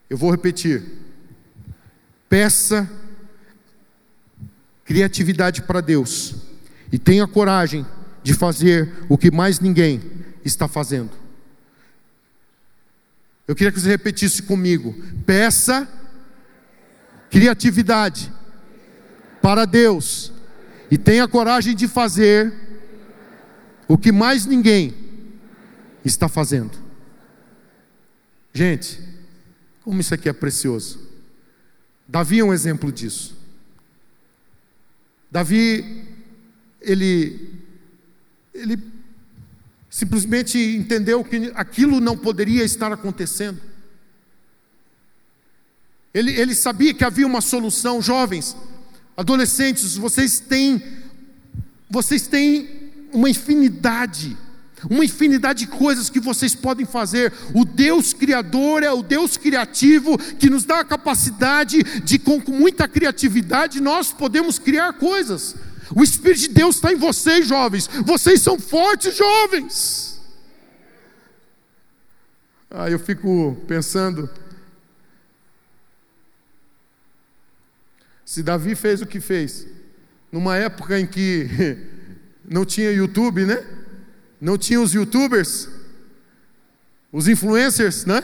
Eu 0.09 0.17
vou 0.17 0.31
repetir. 0.31 0.83
Peça 2.27 2.89
criatividade 4.85 5.61
para 5.61 5.81
Deus 5.81 6.35
e 6.91 6.97
tenha 6.97 7.27
coragem 7.27 7.85
de 8.23 8.33
fazer 8.33 8.91
o 9.07 9.17
que 9.17 9.29
mais 9.29 9.59
ninguém 9.59 10.01
está 10.43 10.67
fazendo. 10.67 11.22
Eu 13.47 13.55
queria 13.55 13.71
que 13.71 13.79
você 13.79 13.89
repetisse 13.89 14.43
comigo: 14.43 14.95
peça 15.25 15.87
criatividade 17.29 18.31
para 19.41 19.65
Deus 19.65 20.31
e 20.89 20.97
tenha 20.97 21.27
coragem 21.27 21.75
de 21.75 21.87
fazer 21.87 22.53
o 23.87 23.97
que 23.97 24.11
mais 24.11 24.45
ninguém 24.45 24.93
está 26.05 26.29
fazendo. 26.29 26.77
Gente, 28.53 29.01
como 29.81 29.99
isso 29.99 30.13
aqui 30.13 30.29
é 30.29 30.33
precioso. 30.33 30.99
Davi 32.07 32.39
é 32.39 32.43
um 32.43 32.53
exemplo 32.53 32.91
disso. 32.91 33.35
Davi, 35.31 36.05
ele, 36.79 37.59
ele 38.53 38.77
simplesmente 39.93 40.57
entendeu 40.57 41.23
que 41.23 41.51
aquilo 41.53 42.01
não 42.01 42.17
poderia 42.17 42.63
estar 42.63 42.91
acontecendo. 42.91 43.61
Ele, 46.11 46.31
ele 46.31 46.55
sabia 46.55 46.95
que 46.95 47.03
havia 47.03 47.27
uma 47.27 47.41
solução, 47.41 48.01
jovens, 48.01 48.57
adolescentes, 49.15 49.95
vocês 49.95 50.39
têm, 50.39 50.81
vocês 51.87 52.25
têm 52.25 52.91
uma 53.13 53.29
infinidade, 53.29 54.35
uma 54.89 55.05
infinidade 55.05 55.67
de 55.67 55.67
coisas 55.67 56.09
que 56.09 56.19
vocês 56.19 56.55
podem 56.55 56.87
fazer. 56.87 57.31
O 57.53 57.63
Deus 57.63 58.13
Criador 58.13 58.81
é 58.81 58.91
o 58.91 59.03
Deus 59.03 59.37
criativo 59.37 60.17
que 60.17 60.49
nos 60.49 60.65
dá 60.65 60.79
a 60.79 60.85
capacidade 60.85 61.83
de, 62.01 62.17
com 62.17 62.41
muita 62.47 62.87
criatividade, 62.87 63.79
nós 63.79 64.11
podemos 64.11 64.57
criar 64.57 64.93
coisas. 64.93 65.55
O 65.95 66.03
Espírito 66.03 66.41
de 66.41 66.47
Deus 66.49 66.75
está 66.75 66.91
em 66.91 66.95
vocês, 66.95 67.47
jovens. 67.47 67.87
Vocês 68.05 68.41
são 68.41 68.59
fortes, 68.59 69.15
jovens. 69.15 70.19
Ah, 72.69 72.89
eu 72.89 72.97
fico 72.97 73.55
pensando. 73.67 74.29
Se 78.25 78.41
Davi 78.41 78.73
fez 78.73 79.01
o 79.01 79.05
que 79.05 79.19
fez, 79.19 79.67
numa 80.31 80.55
época 80.57 80.99
em 80.99 81.05
que 81.05 81.47
não 82.43 82.65
tinha 82.65 82.91
YouTube, 82.91 83.45
né? 83.45 83.63
Não 84.41 84.57
tinha 84.57 84.81
os 84.81 84.93
YouTubers, 84.93 85.69
os 87.11 87.27
influencers, 87.27 88.05
né? 88.05 88.23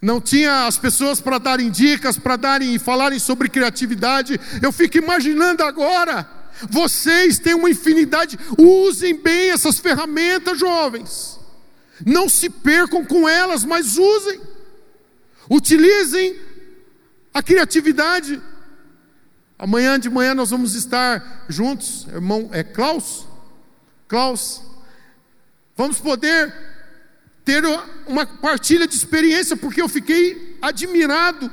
Não 0.00 0.20
tinha 0.20 0.66
as 0.66 0.76
pessoas 0.76 1.20
para 1.20 1.38
darem 1.38 1.70
dicas, 1.70 2.18
para 2.18 2.36
darem 2.36 2.74
e 2.74 2.78
falarem 2.78 3.18
sobre 3.18 3.48
criatividade. 3.48 4.38
Eu 4.62 4.70
fico 4.70 4.98
imaginando 4.98 5.64
agora 5.64 6.37
Vocês 6.70 7.38
têm 7.38 7.54
uma 7.54 7.70
infinidade, 7.70 8.38
usem 8.58 9.14
bem 9.14 9.50
essas 9.50 9.78
ferramentas, 9.78 10.58
jovens. 10.58 11.38
Não 12.04 12.28
se 12.28 12.48
percam 12.48 13.04
com 13.04 13.28
elas, 13.28 13.64
mas 13.64 13.96
usem. 13.96 14.40
Utilizem 15.50 16.38
a 17.32 17.42
criatividade. 17.42 18.40
Amanhã 19.58 19.98
de 19.98 20.08
manhã 20.08 20.34
nós 20.34 20.50
vamos 20.50 20.74
estar 20.74 21.46
juntos, 21.48 22.06
irmão, 22.12 22.48
é 22.52 22.62
Klaus? 22.62 23.26
Klaus. 24.06 24.62
Vamos 25.76 25.98
poder 25.98 26.54
ter 27.44 27.62
uma 28.06 28.26
partilha 28.26 28.86
de 28.86 28.94
experiência, 28.94 29.56
porque 29.56 29.80
eu 29.80 29.88
fiquei 29.88 30.58
admirado 30.60 31.50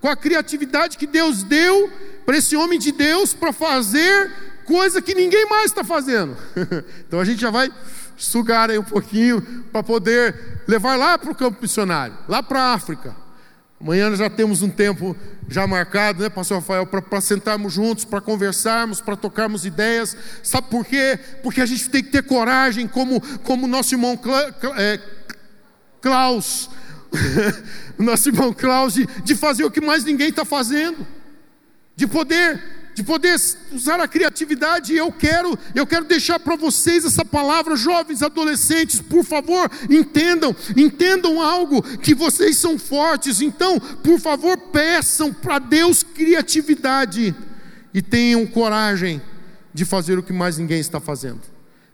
com 0.00 0.08
a 0.08 0.16
criatividade 0.16 0.96
que 0.96 1.06
Deus 1.06 1.42
deu 1.42 1.90
para 2.24 2.36
esse 2.36 2.56
homem 2.56 2.78
de 2.78 2.92
Deus 2.92 3.34
para 3.34 3.52
fazer 3.52 4.32
coisa 4.64 5.00
que 5.00 5.14
ninguém 5.14 5.48
mais 5.48 5.66
está 5.66 5.82
fazendo. 5.82 6.36
então 7.06 7.20
a 7.20 7.24
gente 7.24 7.40
já 7.40 7.50
vai 7.50 7.70
sugar 8.16 8.70
aí 8.70 8.78
um 8.78 8.84
pouquinho 8.84 9.40
para 9.72 9.82
poder 9.82 10.62
levar 10.66 10.96
lá 10.96 11.16
para 11.16 11.30
o 11.30 11.34
campo 11.34 11.58
missionário, 11.62 12.16
lá 12.28 12.42
para 12.42 12.60
a 12.60 12.74
África. 12.74 13.16
Amanhã 13.80 14.14
já 14.16 14.28
temos 14.28 14.60
um 14.60 14.68
tempo 14.68 15.16
já 15.48 15.64
marcado, 15.66 16.22
né, 16.22 16.28
Pastor 16.28 16.58
Rafael, 16.58 16.84
para 16.84 17.20
sentarmos 17.20 17.72
juntos, 17.72 18.04
para 18.04 18.20
conversarmos, 18.20 19.00
para 19.00 19.16
tocarmos 19.16 19.64
ideias. 19.64 20.16
Sabe 20.42 20.68
por 20.68 20.84
quê? 20.84 21.18
Porque 21.44 21.60
a 21.60 21.66
gente 21.66 21.88
tem 21.88 22.02
que 22.02 22.10
ter 22.10 22.24
coragem, 22.24 22.88
como 22.88 23.20
como 23.38 23.68
nosso 23.68 23.94
irmão 23.94 24.16
Cla, 24.16 24.54
é, 24.76 25.00
Klaus, 26.00 26.68
nosso 27.98 28.28
irmão 28.28 28.52
Klaus, 28.52 28.94
de, 28.94 29.34
fazer 29.34 29.64
o 29.64 29.70
que 29.70 29.80
mais 29.80 30.04
ninguém 30.04 30.28
está 30.28 30.44
fazendo, 30.44 31.06
de 31.96 32.06
poder 32.06 32.78
de 32.94 33.04
poder 33.04 33.36
usar 33.72 34.00
a 34.00 34.08
criatividade. 34.08 34.92
Eu 34.92 35.12
quero, 35.12 35.56
eu 35.72 35.86
quero 35.86 36.04
deixar 36.04 36.40
para 36.40 36.56
vocês 36.56 37.04
essa 37.04 37.24
palavra, 37.24 37.76
jovens, 37.76 38.24
adolescentes, 38.24 39.00
por 39.00 39.24
favor, 39.24 39.70
entendam, 39.88 40.54
entendam 40.76 41.40
algo 41.40 41.80
que 41.98 42.12
vocês 42.12 42.56
são 42.56 42.76
fortes. 42.76 43.40
Então, 43.40 43.78
por 43.78 44.18
favor, 44.18 44.58
peçam 44.72 45.32
para 45.32 45.60
Deus 45.60 46.02
criatividade 46.02 47.32
e 47.94 48.02
tenham 48.02 48.44
coragem 48.44 49.22
de 49.72 49.84
fazer 49.84 50.18
o 50.18 50.22
que 50.22 50.32
mais 50.32 50.58
ninguém 50.58 50.80
está 50.80 50.98
fazendo. 50.98 51.42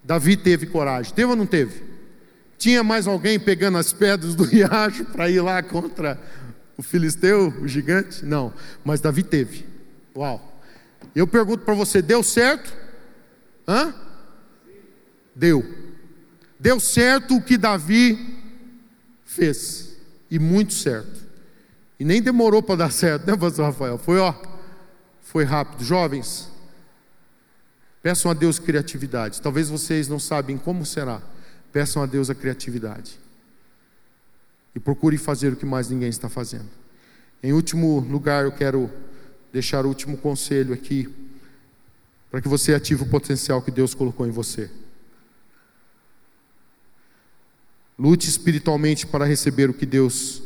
Davi 0.02 0.38
teve 0.38 0.64
coragem, 0.64 1.12
teve 1.12 1.28
ou 1.28 1.36
não 1.36 1.44
teve? 1.44 1.93
Tinha 2.58 2.82
mais 2.82 3.06
alguém 3.06 3.38
pegando 3.38 3.78
as 3.78 3.92
pedras 3.92 4.34
do 4.34 4.44
riacho 4.44 5.04
para 5.06 5.30
ir 5.30 5.40
lá 5.40 5.62
contra 5.62 6.18
o 6.76 6.82
filisteu, 6.82 7.48
o 7.60 7.68
gigante? 7.68 8.24
Não, 8.24 8.52
mas 8.84 9.00
Davi 9.00 9.22
teve. 9.22 9.66
Uau! 10.16 10.52
Eu 11.14 11.26
pergunto 11.26 11.64
para 11.64 11.74
você: 11.74 12.02
deu 12.02 12.22
certo? 12.22 12.72
Hã? 13.66 13.94
Deu. 15.34 15.64
Deu 16.58 16.78
certo 16.78 17.36
o 17.36 17.42
que 17.42 17.56
Davi 17.56 18.42
fez. 19.24 19.96
E 20.30 20.38
muito 20.38 20.72
certo. 20.72 21.24
E 21.98 22.04
nem 22.04 22.22
demorou 22.22 22.62
para 22.62 22.76
dar 22.76 22.90
certo, 22.92 23.26
né, 23.26 23.36
pastor 23.36 23.66
Rafael? 23.66 23.98
Foi, 23.98 24.18
ó, 24.18 24.34
foi 25.20 25.44
rápido. 25.44 25.84
Jovens, 25.84 26.50
peçam 28.02 28.30
a 28.30 28.34
Deus 28.34 28.58
criatividade. 28.58 29.40
Talvez 29.40 29.68
vocês 29.68 30.08
não 30.08 30.18
sabem 30.18 30.56
como 30.56 30.84
será. 30.84 31.20
Peçam 31.74 32.00
a 32.04 32.06
Deus 32.06 32.30
a 32.30 32.36
criatividade. 32.36 33.18
E 34.76 34.78
procure 34.78 35.18
fazer 35.18 35.52
o 35.52 35.56
que 35.56 35.66
mais 35.66 35.90
ninguém 35.90 36.08
está 36.08 36.28
fazendo. 36.28 36.70
Em 37.42 37.52
último 37.52 37.98
lugar, 37.98 38.44
eu 38.44 38.52
quero 38.52 38.88
deixar 39.52 39.84
o 39.84 39.88
último 39.88 40.16
conselho 40.16 40.72
aqui, 40.72 41.12
para 42.30 42.40
que 42.40 42.46
você 42.46 42.74
ative 42.74 43.02
o 43.02 43.08
potencial 43.08 43.60
que 43.60 43.72
Deus 43.72 43.92
colocou 43.92 44.24
em 44.24 44.30
você. 44.30 44.70
Lute 47.98 48.28
espiritualmente 48.28 49.04
para 49.04 49.24
receber 49.24 49.68
o 49.68 49.74
que 49.74 49.84
Deus 49.84 50.44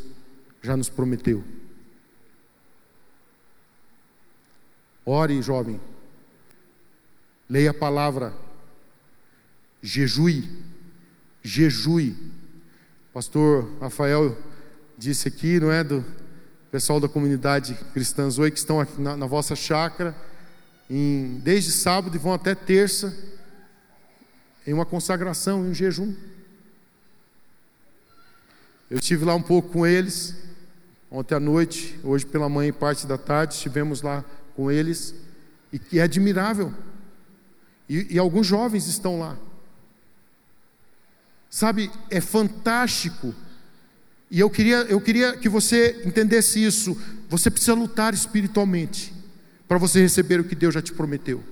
já 0.63 0.79
nos 0.79 0.89
prometeu. 0.89 1.45
Ore, 5.05 5.43
jovem. 5.43 5.79
Leia 7.51 7.73
a 7.73 7.75
palavra. 7.75 8.35
Jejue. 9.83 10.78
Jejue. 11.43 12.17
Pastor 13.13 13.69
Rafael 13.81 14.37
disse 14.97 15.29
aqui, 15.29 15.59
não 15.61 15.71
é? 15.71 15.83
Do, 15.83 16.05
pessoal 16.71 17.01
da 17.01 17.09
comunidade 17.09 17.75
Cristã 17.95 18.29
Zoe 18.29 18.51
que 18.51 18.59
estão 18.59 18.79
aqui 18.79 19.01
na, 19.01 19.17
na 19.17 19.27
vossa 19.27 19.57
chácara, 19.57 20.15
em, 20.89 21.41
desde 21.43 21.73
sábado 21.73 22.15
e 22.15 22.19
vão 22.19 22.33
até 22.33 22.55
terça, 22.55 23.17
em 24.67 24.73
uma 24.73 24.85
consagração, 24.85 25.65
em 25.65 25.71
um 25.71 25.75
jejum. 25.75 26.15
Eu 28.91 28.99
estive 28.99 29.25
lá 29.25 29.35
um 29.35 29.43
pouco 29.43 29.71
com 29.71 29.87
eles, 29.87 30.35
ontem 31.11 31.35
à 31.35 31.41
noite, 31.41 31.99
hoje 32.05 32.27
pela 32.27 32.49
manhã 32.49 32.69
e 32.69 32.73
parte 32.73 33.07
da 33.07 33.17
tarde, 33.17 33.55
estivemos 33.55 34.03
lá 34.03 34.25
com 34.55 34.71
eles, 34.71 35.15
e, 35.73 35.81
e 35.93 35.99
é 35.99 36.03
admirável. 36.03 36.73
E, 37.89 38.15
e 38.15 38.19
alguns 38.19 38.47
jovens 38.47 38.87
estão 38.87 39.19
lá. 39.19 39.39
Sabe, 41.51 41.91
é 42.11 42.21
fantástico 42.21 43.35
e 44.31 44.41
eu 44.41 44.51
queria, 44.51 44.79
eu 44.89 45.01
queria 45.01 45.37
que 45.37 45.49
você 45.49 46.03
entendesse 46.05 46.63
isso. 46.63 46.97
Você 47.29 47.51
precisa 47.51 47.75
lutar 47.75 48.13
espiritualmente 48.13 49.13
para 49.67 49.79
você 49.79 50.01
receber 50.01 50.41
o 50.41 50.45
que 50.45 50.55
Deus 50.55 50.75
já 50.75 50.83
te 50.83 50.93
prometeu. 50.93 51.43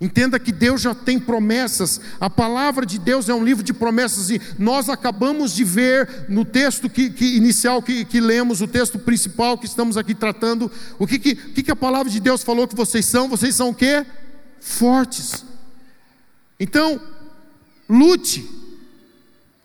Entenda 0.00 0.38
que 0.38 0.50
Deus 0.50 0.80
já 0.80 0.96
tem 0.96 1.16
promessas, 1.16 2.00
a 2.18 2.28
palavra 2.28 2.84
de 2.84 2.98
Deus 2.98 3.28
é 3.28 3.34
um 3.34 3.44
livro 3.44 3.62
de 3.62 3.72
promessas, 3.72 4.30
e 4.30 4.42
nós 4.58 4.88
acabamos 4.88 5.54
de 5.54 5.62
ver 5.62 6.26
no 6.28 6.44
texto 6.44 6.90
que, 6.90 7.08
que 7.08 7.36
inicial 7.36 7.80
que, 7.80 8.04
que, 8.04 8.20
lemos, 8.20 8.60
o 8.60 8.66
texto 8.66 8.98
principal 8.98 9.56
que 9.56 9.66
estamos 9.66 9.96
aqui 9.96 10.12
tratando, 10.12 10.68
o 10.98 11.06
que, 11.06 11.20
que, 11.20 11.62
que 11.62 11.70
a 11.70 11.76
palavra 11.76 12.10
de 12.10 12.18
Deus 12.18 12.42
falou 12.42 12.66
que 12.66 12.74
vocês 12.74 13.06
são, 13.06 13.28
vocês 13.28 13.54
são 13.54 13.68
o 13.68 13.74
quê? 13.74 14.04
Fortes. 14.58 15.44
Então, 16.58 17.00
lute, 17.92 18.48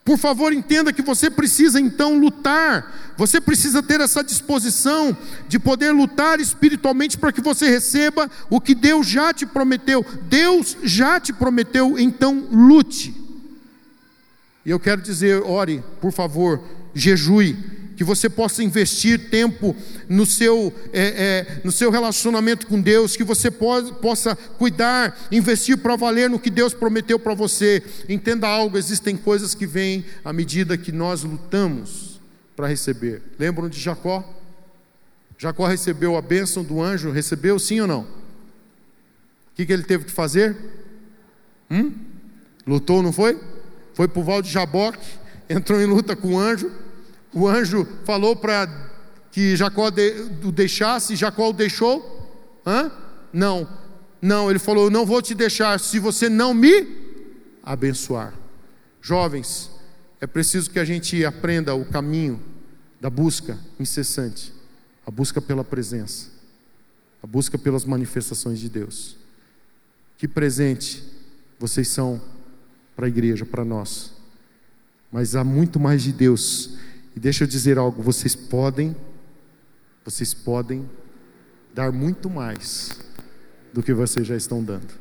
por 0.03 0.17
favor, 0.17 0.53
entenda 0.53 0.93
que 0.93 1.01
você 1.01 1.30
precisa 1.30 1.82
então 1.82 2.17
lutar, 2.17 3.13
você 3.17 3.41
precisa 3.41 3.84
ter 3.84 3.99
essa 3.99 4.23
disposição 4.23 5.15
de 5.49 5.59
poder 5.59 5.91
lutar 5.91 6.39
espiritualmente 6.39 7.17
para 7.17 7.34
que 7.34 7.41
você 7.41 7.69
receba 7.69 8.32
o 8.49 8.61
que 8.61 8.73
Deus 8.73 9.05
já 9.05 9.34
te 9.34 9.45
prometeu. 9.45 10.05
Deus 10.30 10.78
já 10.82 11.19
te 11.19 11.34
prometeu, 11.34 11.99
então 11.99 12.47
lute. 12.49 13.13
E 14.65 14.69
eu 14.69 14.80
quero 14.80 15.01
dizer, 15.01 15.41
ore, 15.43 15.84
por 15.99 16.13
favor, 16.13 16.61
jejue, 16.93 17.57
que 17.98 18.04
você 18.04 18.30
possa 18.30 18.64
investir 18.64 19.32
tempo 19.32 19.76
no 20.08 20.24
seu, 20.24 20.72
é, 20.93 21.02
é, 21.08 21.62
no 21.64 21.72
seu 21.72 21.89
relacionamento 21.89 22.68
com 22.68 22.80
Deus, 22.80 23.18
que 23.18 23.24
você 23.24 23.50
pode, 23.50 23.91
possa 23.95 24.36
cuidar, 24.36 25.18
investir 25.32 25.80
para 25.80 25.95
valer 25.95 26.30
no 26.30 26.39
que 26.39 26.52
Deus 26.52 26.76
prometeu 26.76 27.18
para 27.18 27.34
você. 27.34 27.84
Entenda 28.08 28.48
algo: 28.48 28.78
existem 28.78 29.18
coisas 29.18 29.56
que 29.56 29.66
vêm 29.66 30.06
à 30.24 30.32
medida 30.32 30.78
que 30.78 30.91
nós 30.91 31.24
lutamos 31.24 32.22
para 32.56 32.68
receber. 32.68 33.24
Lembram 33.39 33.68
de 33.68 33.80
Jacó? 33.80 34.24
Jacó 35.36 35.66
recebeu 35.66 36.16
a 36.16 36.22
bênção 36.22 36.64
do 36.64 36.80
anjo, 36.80 37.10
recebeu 37.10 37.58
sim 37.58 37.82
ou 37.82 37.88
não? 37.88 38.02
O 38.02 38.08
que, 39.56 39.66
que 39.66 39.74
ele 39.74 39.84
teve 39.84 40.06
que 40.06 40.12
fazer? 40.12 40.56
Hum? 41.70 41.93
Lutou, 42.66 43.02
não 43.02 43.12
foi? 43.12 43.39
Foi 43.95 44.08
para 44.08 44.20
o 44.20 44.24
Val 44.24 44.43
de 44.43 44.52
Jaboque, 44.52 45.04
entrou 45.50 45.82
em 45.82 45.86
luta 45.86 46.16
com 46.16 46.36
o 46.36 46.39
anjo 46.39 46.72
o 47.34 47.47
anjo 47.47 47.88
falou 48.05 48.36
para 48.36 48.67
que 49.32 49.55
Jacó 49.55 49.88
o 49.88 50.51
deixasse, 50.51 51.15
Jacó 51.15 51.49
o 51.49 51.53
deixou? 51.53 52.61
Hã? 52.65 52.91
Não, 53.32 53.67
não, 54.21 54.49
ele 54.49 54.59
falou: 54.59 54.86
Eu 54.86 54.89
não 54.89 55.05
vou 55.05 55.21
te 55.21 55.36
deixar 55.36 55.80
se 55.80 55.99
você 55.99 56.30
não 56.30 56.53
me 56.53 56.88
abençoar. 57.63 58.34
Jovens, 59.01 59.69
é 60.19 60.28
preciso 60.28 60.71
que 60.71 60.80
a 60.80 60.86
gente 60.86 61.23
aprenda 61.23 61.75
o 61.75 61.86
caminho 61.86 62.41
da 62.99 63.09
busca 63.09 63.57
incessante, 63.80 64.51
a 65.05 65.11
busca 65.11 65.39
pela 65.39 65.63
presença, 65.63 66.28
a 67.21 67.28
busca 67.28 67.57
pelas 67.57 67.86
manifestações 67.86 68.59
de 68.59 68.69
Deus. 68.69 69.15
Que 70.17 70.28
presente 70.28 71.03
vocês 71.59 71.88
são 71.88 72.19
para 72.95 73.05
a 73.05 73.09
igreja, 73.09 73.45
para 73.45 73.63
nós. 73.63 74.13
Mas 75.11 75.36
há 75.36 75.43
muito 75.43 75.80
mais 75.80 76.01
de 76.01 76.11
Deus 76.11 76.78
e 77.18 77.20
deixa 77.20 77.45
eu 77.45 77.47
dizer 77.47 77.80
algo, 77.80 77.99
vocês 77.99 78.36
podem, 78.36 78.95
vocês 80.05 80.36
podem 80.36 80.88
dar 81.74 81.91
muito 81.91 82.30
mais 82.30 82.91
do 83.74 83.82
que 83.82 83.91
vocês 83.91 84.28
já 84.28 84.38
estão 84.38 84.63
dando. 84.63 84.93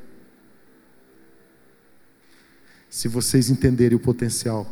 Se 2.89 3.07
vocês 3.07 3.51
entenderem 3.51 3.99
o 3.99 4.01
potencial 4.01 4.67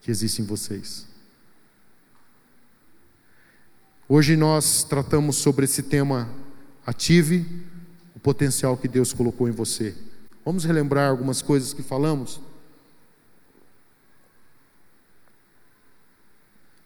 que 0.00 0.10
existe 0.10 0.40
em 0.40 0.46
vocês. 0.46 1.06
Hoje 4.08 4.38
nós 4.38 4.84
tratamos 4.84 5.36
sobre 5.36 5.66
esse 5.66 5.82
tema 5.82 6.30
ative 6.86 7.44
potencial 8.26 8.76
que 8.76 8.88
Deus 8.88 9.12
colocou 9.12 9.48
em 9.48 9.52
você. 9.52 9.94
Vamos 10.44 10.64
relembrar 10.64 11.08
algumas 11.08 11.40
coisas 11.40 11.72
que 11.72 11.80
falamos? 11.80 12.40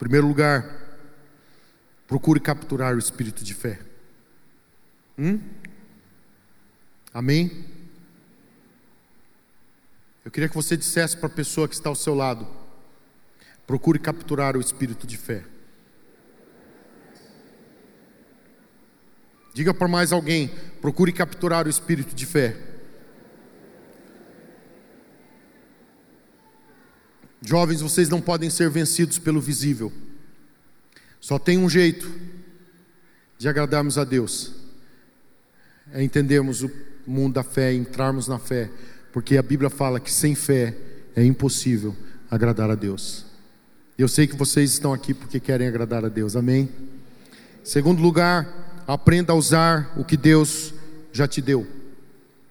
Primeiro 0.00 0.26
lugar, 0.26 0.64
procure 2.08 2.40
capturar 2.40 2.94
o 2.94 2.98
espírito 2.98 3.44
de 3.44 3.52
fé. 3.52 3.78
Hum? 5.18 5.38
Amém? 7.12 7.66
Eu 10.24 10.30
queria 10.30 10.48
que 10.48 10.54
você 10.54 10.74
dissesse 10.74 11.18
para 11.18 11.26
a 11.26 11.32
pessoa 11.32 11.68
que 11.68 11.74
está 11.74 11.90
ao 11.90 11.94
seu 11.94 12.14
lado: 12.14 12.48
procure 13.66 13.98
capturar 13.98 14.56
o 14.56 14.60
espírito 14.60 15.06
de 15.06 15.18
fé. 15.18 15.44
Diga 19.52 19.74
para 19.74 19.86
mais 19.86 20.12
alguém: 20.12 20.48
procure 20.80 21.12
capturar 21.12 21.66
o 21.66 21.70
espírito 21.70 22.14
de 22.14 22.24
fé. 22.24 22.69
Jovens, 27.42 27.80
vocês 27.80 28.08
não 28.08 28.20
podem 28.20 28.50
ser 28.50 28.68
vencidos 28.68 29.18
pelo 29.18 29.40
visível. 29.40 29.92
Só 31.20 31.38
tem 31.38 31.58
um 31.58 31.68
jeito 31.68 32.10
de 33.38 33.48
agradarmos 33.48 33.96
a 33.96 34.04
Deus: 34.04 34.52
é 35.92 36.02
entendermos 36.02 36.62
o 36.62 36.70
mundo 37.06 37.34
da 37.34 37.42
fé, 37.42 37.72
entrarmos 37.72 38.28
na 38.28 38.38
fé, 38.38 38.70
porque 39.12 39.36
a 39.36 39.42
Bíblia 39.42 39.70
fala 39.70 39.98
que 39.98 40.12
sem 40.12 40.34
fé 40.34 40.76
é 41.16 41.24
impossível 41.24 41.96
agradar 42.30 42.70
a 42.70 42.74
Deus. 42.74 43.26
Eu 43.98 44.08
sei 44.08 44.26
que 44.26 44.36
vocês 44.36 44.72
estão 44.72 44.92
aqui 44.92 45.12
porque 45.12 45.40
querem 45.40 45.66
agradar 45.66 46.04
a 46.04 46.08
Deus, 46.08 46.36
amém? 46.36 46.68
Segundo 47.62 48.00
lugar, 48.00 48.82
aprenda 48.86 49.32
a 49.32 49.36
usar 49.36 49.92
o 49.96 50.04
que 50.04 50.16
Deus 50.16 50.72
já 51.12 51.28
te 51.28 51.42
deu. 51.42 51.66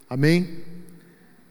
Amém? 0.10 0.64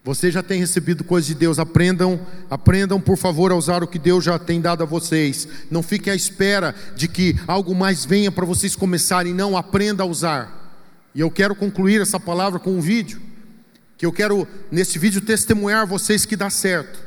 Você 0.09 0.31
já 0.31 0.43
tem 0.43 0.59
recebido 0.59 1.05
coisas 1.05 1.29
de 1.29 1.35
Deus, 1.35 1.59
aprendam, 1.59 2.19
aprendam 2.49 2.99
por 2.99 3.19
favor 3.19 3.53
a 3.53 3.55
usar 3.55 3.83
o 3.83 3.87
que 3.87 3.99
Deus 3.99 4.25
já 4.25 4.39
tem 4.39 4.59
dado 4.59 4.83
a 4.83 4.87
vocês. 4.87 5.47
Não 5.71 5.83
fiquem 5.83 6.11
à 6.11 6.17
espera 6.17 6.75
de 6.97 7.07
que 7.07 7.37
algo 7.47 7.75
mais 7.75 8.07
venha 8.07 8.33
para 8.33 8.47
vocês 8.47 8.75
começarem, 8.75 9.35
não, 9.35 9.55
aprenda 9.55 10.05
a 10.05 10.07
usar. 10.07 10.81
E 11.15 11.21
eu 11.21 11.31
quero 11.31 11.55
concluir 11.55 12.01
essa 12.01 12.19
palavra 12.19 12.59
com 12.59 12.71
um 12.71 12.81
vídeo, 12.81 13.21
que 13.99 14.07
eu 14.07 14.11
quero 14.11 14.49
nesse 14.73 14.99
vídeo 14.99 15.21
testemunhar 15.21 15.87
vocês 15.87 16.25
que 16.25 16.37
dá 16.37 16.49
certo. 16.49 16.99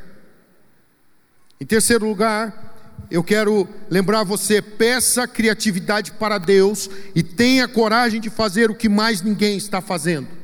Em 1.60 1.66
terceiro 1.66 2.08
lugar, 2.08 2.76
eu 3.10 3.24
quero 3.24 3.68
lembrar 3.90 4.24
você: 4.24 4.62
peça 4.62 5.28
criatividade 5.28 6.12
para 6.12 6.38
Deus 6.38 6.88
e 7.16 7.24
tenha 7.24 7.68
coragem 7.68 8.22
de 8.22 8.30
fazer 8.30 8.70
o 8.70 8.76
que 8.76 8.88
mais 8.88 9.24
ninguém 9.24 9.58
está 9.58 9.82
fazendo. 9.82 10.41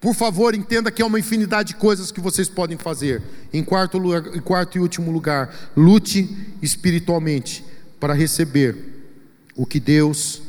Por 0.00 0.14
favor, 0.14 0.54
entenda 0.54 0.90
que 0.90 1.02
é 1.02 1.04
uma 1.04 1.18
infinidade 1.18 1.74
de 1.74 1.76
coisas 1.76 2.10
que 2.10 2.20
vocês 2.20 2.48
podem 2.48 2.78
fazer. 2.78 3.22
Em 3.52 3.62
quarto, 3.62 3.98
lugar, 3.98 4.34
em 4.34 4.40
quarto 4.40 4.78
e 4.78 4.80
último 4.80 5.10
lugar, 5.10 5.54
lute 5.76 6.54
espiritualmente 6.62 7.64
para 7.98 8.14
receber 8.14 8.76
o 9.54 9.66
que 9.66 9.78
Deus 9.78 10.42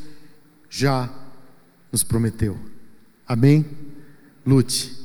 já 0.69 1.09
nos 1.91 2.03
prometeu. 2.03 2.57
Amém? 3.27 3.65
Lute. 4.45 4.97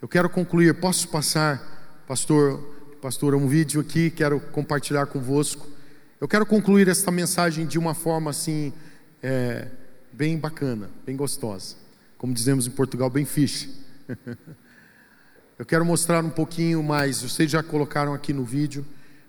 Eu 0.00 0.06
quero 0.06 0.30
concluir. 0.30 0.74
Posso 0.74 1.08
passar, 1.08 2.04
pastor? 2.06 2.76
pastor, 3.06 3.36
um 3.36 3.46
vídeo 3.46 3.80
aqui, 3.80 4.10
quero 4.10 4.40
compartilhar 4.40 5.06
convosco. 5.06 5.64
Eu 6.20 6.26
quero 6.26 6.44
concluir 6.44 6.88
esta 6.88 7.08
mensagem 7.10 7.64
de 7.64 7.78
uma 7.78 7.94
forma 7.94 8.30
assim, 8.30 8.72
é, 9.22 9.68
bem 10.12 10.36
bacana, 10.36 10.90
bem 11.06 11.14
gostosa. 11.14 11.76
Como 12.18 12.32
dizemos 12.32 12.66
em 12.66 12.70
Portugal, 12.70 13.10
bem 13.10 13.24
fixe. 13.24 13.74
Eu 15.58 15.64
quero 15.64 15.86
mostrar 15.86 16.22
um 16.22 16.30
pouquinho 16.30 16.82
mais, 16.82 17.22
vocês 17.22 17.50
já 17.50 17.62
colocaram 17.62 18.12
aqui 18.12 18.30
no 18.30 18.44
vídeo, 18.44 18.84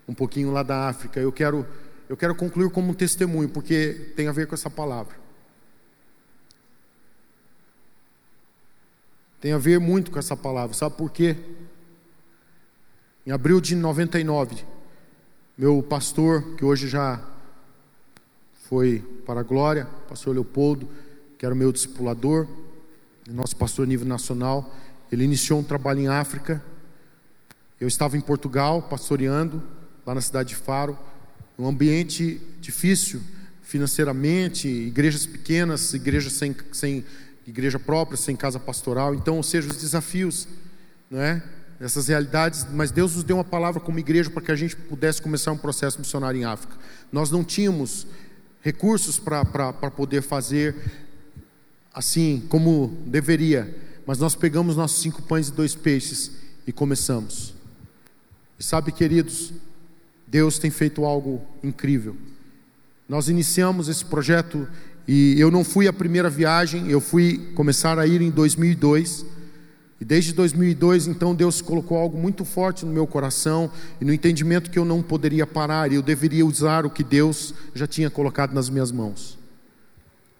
um 0.06 0.12
pouquinho 0.12 0.50
lá 0.50 0.62
da 0.62 0.86
África. 0.86 1.18
Eu 1.18 1.32
quero, 1.32 1.66
eu 2.06 2.18
quero 2.18 2.34
concluir 2.34 2.70
como 2.70 2.90
um 2.90 2.94
testemunho, 2.94 3.48
porque 3.48 4.12
tem 4.14 4.28
a 4.28 4.32
ver 4.32 4.46
com 4.46 4.54
essa 4.54 4.68
palavra. 4.68 5.16
Tem 9.40 9.52
a 9.52 9.58
ver 9.58 9.80
muito 9.80 10.10
com 10.10 10.18
essa 10.18 10.36
palavra, 10.36 10.74
sabe 10.74 10.96
por 10.96 11.10
quê? 11.10 11.34
Em 13.26 13.30
abril 13.30 13.58
de 13.58 13.74
99, 13.74 14.64
meu 15.56 15.82
pastor, 15.82 16.56
que 16.56 16.64
hoje 16.64 16.88
já 16.88 17.22
foi 18.68 18.98
para 19.24 19.40
a 19.40 19.42
glória, 19.42 19.86
pastor 20.08 20.34
Leopoldo, 20.34 20.86
que 21.38 21.46
era 21.46 21.54
o 21.54 21.58
meu 21.58 21.72
discipulador, 21.72 22.46
nosso 23.32 23.56
pastor 23.56 23.84
a 23.84 23.88
nível 23.88 24.06
nacional, 24.06 24.74
ele 25.10 25.24
iniciou 25.24 25.60
um 25.60 25.62
trabalho 25.62 26.00
em 26.00 26.08
África. 26.08 26.62
Eu 27.80 27.88
estava 27.88 28.16
em 28.16 28.20
Portugal, 28.20 28.82
pastoreando, 28.82 29.62
lá 30.04 30.14
na 30.14 30.20
cidade 30.20 30.50
de 30.50 30.56
Faro, 30.56 30.98
um 31.58 31.66
ambiente 31.66 32.40
difícil 32.60 33.20
financeiramente, 33.62 34.68
igrejas 34.68 35.26
pequenas, 35.26 35.92
igrejas 35.92 36.32
sem, 36.32 36.56
sem 36.72 37.04
igreja 37.46 37.78
própria, 37.78 38.16
sem 38.16 38.34
casa 38.34 38.58
pastoral. 38.58 39.14
Então, 39.14 39.36
ou 39.36 39.42
seja, 39.42 39.68
os 39.68 39.76
desafios, 39.76 40.48
não 41.10 41.20
é? 41.20 41.42
essas 41.80 42.08
realidades, 42.08 42.66
mas 42.72 42.90
Deus 42.90 43.14
nos 43.14 43.24
deu 43.24 43.36
uma 43.36 43.44
palavra 43.44 43.80
como 43.80 43.98
igreja 43.98 44.28
para 44.30 44.42
que 44.42 44.50
a 44.50 44.56
gente 44.56 44.74
pudesse 44.74 45.22
começar 45.22 45.52
um 45.52 45.56
processo 45.56 45.98
missionário 45.98 46.40
em 46.40 46.44
África. 46.44 46.76
Nós 47.12 47.30
não 47.30 47.44
tínhamos 47.44 48.06
recursos 48.60 49.18
para 49.18 49.72
poder 49.72 50.22
fazer 50.22 50.74
assim 51.92 52.42
como 52.48 52.96
deveria, 53.06 53.76
mas 54.06 54.18
nós 54.18 54.34
pegamos 54.34 54.76
nossos 54.76 55.00
cinco 55.00 55.22
pães 55.22 55.48
e 55.48 55.52
dois 55.52 55.74
peixes 55.74 56.32
e 56.66 56.72
começamos. 56.72 57.54
E 58.58 58.62
sabe, 58.62 58.92
queridos, 58.92 59.52
Deus 60.26 60.58
tem 60.58 60.70
feito 60.70 61.04
algo 61.04 61.42
incrível. 61.62 62.16
Nós 63.08 63.28
iniciamos 63.28 63.88
esse 63.88 64.04
projeto 64.04 64.68
e 65.06 65.40
eu 65.40 65.50
não 65.50 65.64
fui 65.64 65.88
a 65.88 65.92
primeira 65.92 66.28
viagem, 66.28 66.88
eu 66.88 67.00
fui 67.00 67.52
começar 67.54 67.98
a 67.98 68.06
ir 68.06 68.20
em 68.20 68.30
2002 68.30 69.24
e 70.00 70.04
desde 70.04 70.32
2002, 70.32 71.08
então, 71.08 71.34
Deus 71.34 71.60
colocou 71.60 71.98
algo 71.98 72.16
muito 72.16 72.44
forte 72.44 72.86
no 72.86 72.92
meu 72.92 73.06
coração 73.06 73.70
e 74.00 74.04
no 74.04 74.12
entendimento 74.12 74.70
que 74.70 74.78
eu 74.78 74.84
não 74.84 75.02
poderia 75.02 75.46
parar 75.46 75.90
e 75.90 75.96
eu 75.96 76.02
deveria 76.02 76.46
usar 76.46 76.86
o 76.86 76.90
que 76.90 77.02
Deus 77.02 77.52
já 77.74 77.86
tinha 77.86 78.08
colocado 78.08 78.52
nas 78.52 78.70
minhas 78.70 78.92
mãos. 78.92 79.36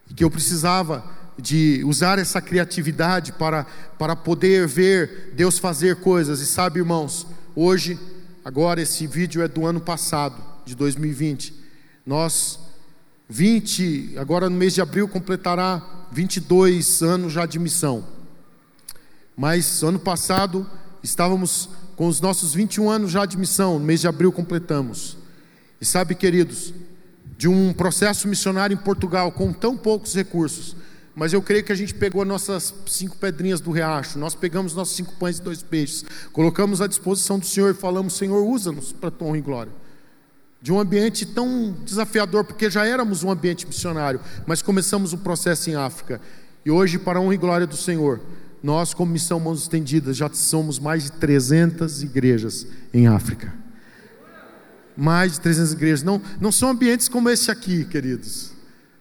E 0.09 0.15
que 0.15 0.23
eu 0.23 0.31
precisava 0.31 1.05
de 1.41 1.83
usar 1.85 2.19
essa 2.19 2.41
criatividade 2.41 3.33
para, 3.33 3.65
para 3.99 4.17
poder 4.17 4.67
ver 4.67 5.33
Deus 5.37 5.59
fazer 5.59 5.97
coisas. 5.97 6.41
E 6.41 6.47
sabe, 6.47 6.81
irmãos, 6.81 7.27
hoje, 7.55 7.99
agora, 8.45 8.81
esse 8.83 9.07
vídeo 9.07 9.41
é 9.43 9.49
do 9.49 9.65
ano 9.65 9.81
passado, 9.81 10.43
de 10.65 10.75
2020. 10.75 11.55
Nós, 12.05 12.59
20, 13.29 14.15
agora 14.19 14.51
no 14.51 14.57
mês 14.57 14.75
de 14.75 14.81
abril, 14.81 15.07
completará 15.07 15.83
22 16.11 17.03
anos 17.03 17.33
já 17.33 17.47
de 17.47 17.59
missão. 17.59 18.05
Mas 19.37 19.83
ano 19.83 19.99
passado 19.99 20.67
estávamos 21.03 21.69
com 21.95 22.09
os 22.09 22.21
nossos 22.21 22.55
21 22.55 22.91
anos 22.91 23.11
já 23.11 23.25
de 23.25 23.37
missão, 23.37 23.79
no 23.79 23.85
mês 23.85 24.01
de 24.01 24.09
abril 24.09 24.33
completamos. 24.33 25.17
E 25.81 25.85
sabe, 25.85 26.15
queridos, 26.15 26.75
de 27.37 27.47
um 27.47 27.73
processo 27.73 28.27
missionário 28.27 28.75
em 28.75 28.83
Portugal 28.83 29.31
com 29.31 29.53
tão 29.53 29.77
poucos 29.77 30.15
recursos, 30.15 30.75
mas 31.19 31.33
eu 31.33 31.43
creio 31.43 31.65
que 31.65 31.73
a 31.73 31.75
gente 31.75 31.93
pegou 31.93 32.25
nossas 32.25 32.73
cinco 32.87 33.17
pedrinhas 33.17 33.61
do 33.61 33.73
riacho, 33.73 34.21
nós 34.21 34.37
pegamos 34.37 34.73
nossos 34.73 34.95
cinco 34.95 35.13
pães 35.15 35.39
e 35.39 35.43
dois 35.43 35.65
peixes, 35.65 36.05
colocamos 36.33 36.81
à 36.81 36.87
disposição 36.87 37.41
do 37.41 37.45
Senhor 37.45 37.73
e 37.73 37.75
falamos: 37.75 38.17
Senhor, 38.17 38.41
usa-nos 38.41 38.93
para 38.93 39.11
tua 39.11 39.27
honra 39.27 39.39
e 39.39 39.41
glória. 39.41 39.73
De 40.63 40.73
um 40.73 40.79
ambiente 40.79 41.27
tão 41.27 41.75
desafiador, 41.85 42.45
porque 42.45 42.71
já 42.71 42.87
éramos 42.87 43.25
um 43.25 43.33
ambiente 43.33 43.67
missionário, 43.67 44.21
mas 44.47 44.63
começamos 44.63 45.13
o 45.13 45.19
processo 45.19 45.69
em 45.69 45.75
África. 45.75 46.21
E 46.65 46.71
hoje, 46.71 47.01
para 47.01 47.19
a 47.19 47.23
honra 47.23 47.35
e 47.35 47.39
glória 47.39 47.67
do 47.67 47.77
Senhor, 47.77 48.21
nós, 48.63 48.95
como 48.95 49.11
Missão 49.11 49.41
Mãos 49.41 49.63
Estendidas, 49.63 50.17
já 50.17 50.31
somos 50.33 50.79
mais 50.79 51.03
de 51.03 51.13
300 51.13 52.01
igrejas 52.05 52.65
em 52.95 53.09
África. 53.09 53.53
Mais 54.97 55.33
de 55.33 55.41
300 55.41 55.73
igrejas. 55.73 56.03
Não, 56.05 56.23
não 56.41 56.53
são 56.53 56.69
ambientes 56.69 57.09
como 57.09 57.29
esse 57.29 57.51
aqui, 57.51 57.85
queridos. 57.85 58.57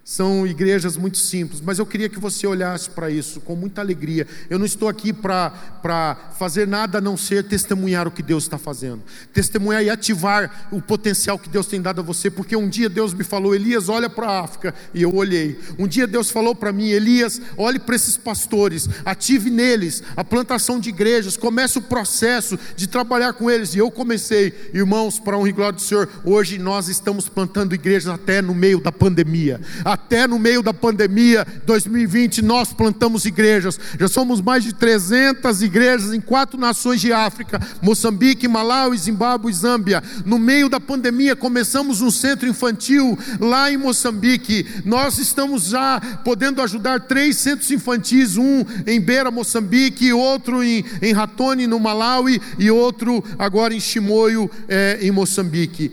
São 0.10 0.47
igrejas 0.47 0.95
muito 0.95 1.18
simples, 1.18 1.60
mas 1.60 1.80
eu 1.80 1.86
queria 1.86 2.08
que 2.08 2.18
você 2.18 2.47
olhasse 2.47 2.89
para 2.89 3.12
isso 3.12 3.41
com 3.41 3.58
muita 3.58 3.82
alegria. 3.82 4.26
Eu 4.49 4.58
não 4.58 4.66
estou 4.66 4.88
aqui 4.88 5.12
para 5.12 6.32
fazer 6.39 6.66
nada 6.66 6.99
a 6.99 7.01
não 7.01 7.18
ser 7.18 7.43
testemunhar 7.43 8.08
o 8.08 8.12
que 8.12 8.24
Deus 8.24 8.43
está 8.43 8.58
fazendo, 8.58 9.03
testemunhar 9.34 9.84
e 9.84 9.89
ativar 9.89 10.70
o 10.72 10.82
potencial 10.82 11.38
que 11.38 11.49
Deus 11.49 11.68
tem 11.68 11.82
dado 11.82 11.99
a 11.99 12.03
você, 12.05 12.32
porque 12.32 12.55
um 12.55 12.70
dia 12.70 12.88
Deus 12.88 13.14
me 13.14 13.26
falou, 13.26 13.53
Elias, 13.53 13.89
olha 13.89 14.10
para 14.10 14.30
a 14.30 14.39
África, 14.45 14.74
e 14.93 15.01
eu 15.01 15.14
olhei. 15.14 15.60
Um 15.78 15.86
dia 15.86 16.08
Deus 16.08 16.32
falou 16.32 16.55
para 16.55 16.72
mim, 16.72 16.88
Elias, 16.88 17.41
olhe 17.58 17.78
para 17.78 17.97
esses 17.97 18.16
pastores, 18.16 18.88
ative 19.03 19.49
neles 19.49 20.01
a 20.16 20.24
plantação 20.24 20.80
de 20.80 20.88
igrejas, 20.88 21.36
comece 21.36 21.80
o 21.80 21.82
processo 21.82 22.58
de 22.78 22.88
trabalhar 22.88 23.34
com 23.34 23.51
eles, 23.51 23.76
e 23.76 23.80
eu 23.80 23.91
comecei, 23.91 24.53
irmãos, 24.74 25.20
para 25.20 25.38
honra 25.38 25.49
e 25.49 25.51
glória 25.51 25.74
do 25.74 25.82
Senhor, 25.82 26.08
hoje 26.24 26.58
nós 26.58 26.88
estamos 26.88 27.28
plantando 27.28 27.76
igrejas 27.76 28.08
até 28.08 28.41
no 28.41 28.55
meio 28.55 28.80
da 28.80 28.89
pandemia 28.89 29.60
até 30.08 30.28
no 30.28 30.38
meio 30.39 30.62
da 30.62 30.74
pandemia 30.74 31.45
2020 31.66 32.41
nós 32.41 32.72
plantamos 32.72 33.26
igrejas. 33.26 33.80
Já 34.00 34.08
somos 34.08 34.39
mais 34.39 34.64
de 34.64 34.74
300 34.74 35.62
igrejas 35.62 36.14
em 36.14 36.22
quatro 36.22 36.58
nações 36.58 37.02
de 37.02 37.12
África: 37.12 37.60
Moçambique, 37.82 38.48
Malawi, 38.48 38.98
Zimbábue 38.98 39.52
e 39.52 39.54
Zâmbia. 39.54 40.02
No 40.26 40.38
meio 40.38 40.70
da 40.70 40.80
pandemia 40.80 41.36
começamos 41.36 42.02
um 42.02 42.12
centro 42.12 42.48
infantil 42.48 43.18
lá 43.39 43.72
em 43.72 43.78
Moçambique. 43.78 44.66
Nós 44.86 45.18
estamos 45.18 45.66
já 45.66 46.00
podendo 46.24 46.62
ajudar 46.62 47.02
três 47.02 47.38
centros 47.38 47.72
infantis, 47.72 48.38
um 48.38 48.64
em 48.86 49.02
Beira, 49.02 49.32
Moçambique, 49.32 50.14
outro 50.14 50.64
em, 50.64 50.86
em 51.02 51.12
Ratone, 51.12 51.68
no 51.68 51.80
Malawi, 51.80 52.41
e 52.58 52.70
outro 52.70 53.24
agora 53.38 53.74
em 53.74 53.80
Chimoio, 53.80 54.50
é, 54.70 55.00
em 55.02 55.12
Moçambique. 55.12 55.91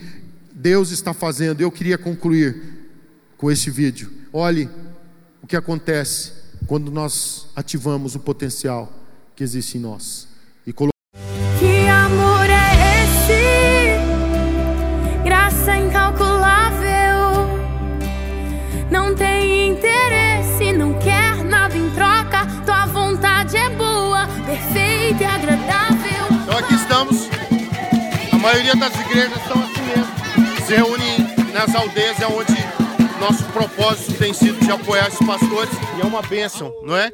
Deus 0.54 0.90
está 0.90 1.12
fazendo. 1.12 1.60
Eu 1.60 1.70
queria 1.70 1.98
concluir 1.98 2.73
com 3.44 3.50
esse 3.50 3.70
vídeo. 3.70 4.10
Olhe 4.32 4.70
o 5.42 5.46
que 5.46 5.54
acontece 5.54 6.32
quando 6.66 6.90
nós 6.90 7.46
ativamos 7.54 8.14
o 8.14 8.20
potencial 8.20 8.90
que 9.36 9.44
existe 9.44 9.76
em 9.76 9.82
nós. 9.82 10.26
E 10.66 10.72
que 10.72 10.82
amor 11.86 12.48
é 12.48 13.02
esse? 13.02 14.00
Graça 15.24 15.76
incalculável. 15.76 17.60
Não 18.90 19.14
tem 19.14 19.72
interesse, 19.72 20.72
não 20.72 20.98
quer 20.98 21.44
nada 21.44 21.76
em 21.76 21.90
troca. 21.90 22.46
Tua 22.64 22.86
vontade 22.86 23.58
é 23.58 23.68
boa, 23.76 24.26
perfeita 24.46 25.22
e 25.22 25.26
agradável. 25.26 26.28
Então 26.44 26.56
aqui 26.56 26.74
estamos. 26.76 27.28
A 28.32 28.38
maioria 28.38 28.74
das 28.74 28.94
igrejas 29.00 29.36
estão 29.36 29.62
assim 29.62 29.82
mesmo. 29.82 30.66
Se 30.66 30.74
reúnem 30.76 31.52
nas 31.52 31.74
aldeias, 31.74 32.16
onde 32.22 32.83
nosso 33.24 33.44
propósito 33.44 34.18
tem 34.18 34.34
sido 34.34 34.62
de 34.62 34.70
apoiar 34.70 35.08
esses 35.08 35.26
pastores 35.26 35.72
e 35.96 36.02
é 36.02 36.04
uma 36.04 36.20
bênção, 36.20 36.74
não 36.82 36.94
é? 36.94 37.10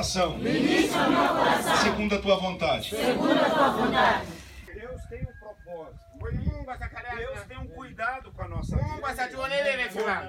Coração. 0.00 0.38
Ministra 0.38 1.08
meu 1.08 1.28
coração. 1.28 1.76
Segundo 1.76 2.14
a 2.14 2.18
tua 2.18 2.36
vontade. 2.36 2.90
Segundo 2.90 3.38
a 3.38 3.50
tua 3.50 3.68
vontade. 3.68 4.26
Deus 4.74 5.02
tem 5.10 5.22
um 5.22 5.32
propósito. 5.38 6.00
Deus 7.16 7.40
tem 7.46 7.58
um 7.58 7.66
cuidado 7.68 8.32
com 8.32 8.42
a 8.42 8.48
nossa 8.48 8.76
vida. 8.76 8.88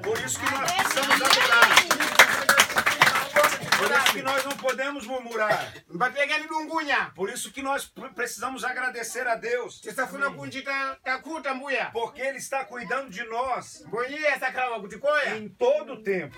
Por 0.04 0.20
isso 0.20 0.40
que 0.40 0.52
nós 0.52 0.72
precisamos 0.72 1.22
adorar. 1.22 1.70
Por 3.78 3.92
isso 3.92 4.14
que 4.14 4.22
nós 4.22 4.46
não 4.46 4.52
podemos 4.52 5.08
murmurar. 5.08 5.74
Por 7.16 7.30
isso 7.30 7.52
que 7.52 7.62
nós 7.62 7.92
precisamos 8.14 8.64
agradecer 8.64 9.26
a 9.26 9.36
Deus. 9.36 9.82
Porque 11.94 12.22
Ele 12.22 12.38
está 12.38 12.66
cuidando 12.66 13.10
de 13.10 13.24
nós 13.26 13.84
em 15.38 15.50
todo 15.50 15.94
o 15.94 16.04
tempo. 16.04 16.38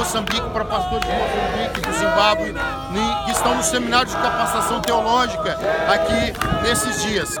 Moçambique 0.00 0.48
para 0.54 0.64
pastores 0.64 1.06
de 1.06 1.12
Moçambique, 1.12 1.80
do 1.82 1.92
Zimbábue, 1.92 2.54
que 3.26 3.32
estão 3.32 3.54
no 3.54 3.62
seminário 3.62 4.08
de 4.08 4.16
capacitação 4.16 4.80
teológica 4.80 5.58
aqui 5.92 6.32
nesses 6.62 7.02
dias. 7.02 7.36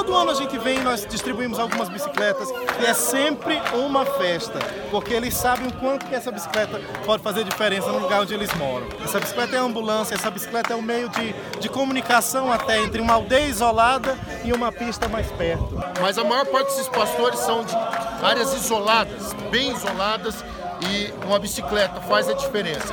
Todo 0.00 0.16
ano 0.16 0.30
a 0.30 0.34
gente 0.34 0.56
vem 0.56 0.78
e 0.78 0.80
nós 0.80 1.04
distribuímos 1.04 1.58
algumas 1.58 1.90
bicicletas 1.90 2.48
e 2.80 2.86
é 2.86 2.94
sempre 2.94 3.60
uma 3.74 4.06
festa, 4.06 4.58
porque 4.90 5.12
eles 5.12 5.34
sabem 5.34 5.68
o 5.68 5.72
quanto 5.74 6.06
que 6.06 6.14
essa 6.14 6.32
bicicleta 6.32 6.80
pode 7.04 7.22
fazer 7.22 7.44
diferença 7.44 7.92
no 7.92 7.98
lugar 7.98 8.22
onde 8.22 8.32
eles 8.32 8.50
moram. 8.54 8.86
Essa 9.04 9.20
bicicleta 9.20 9.56
é 9.56 9.58
ambulância, 9.58 10.14
essa 10.14 10.30
bicicleta 10.30 10.72
é 10.72 10.76
um 10.76 10.80
meio 10.80 11.10
de, 11.10 11.34
de 11.60 11.68
comunicação 11.68 12.50
até 12.50 12.82
entre 12.82 13.02
uma 13.02 13.12
aldeia 13.12 13.46
isolada 13.46 14.16
e 14.42 14.54
uma 14.54 14.72
pista 14.72 15.06
mais 15.06 15.30
perto. 15.32 15.78
Mas 16.00 16.16
a 16.16 16.24
maior 16.24 16.46
parte 16.46 16.68
desses 16.68 16.88
pastores 16.88 17.38
são 17.40 17.62
de 17.62 17.76
áreas 18.22 18.54
isoladas, 18.54 19.34
bem 19.50 19.70
isoladas, 19.70 20.42
e 20.88 21.12
uma 21.26 21.38
bicicleta 21.38 22.00
faz 22.00 22.26
a 22.26 22.32
diferença. 22.32 22.88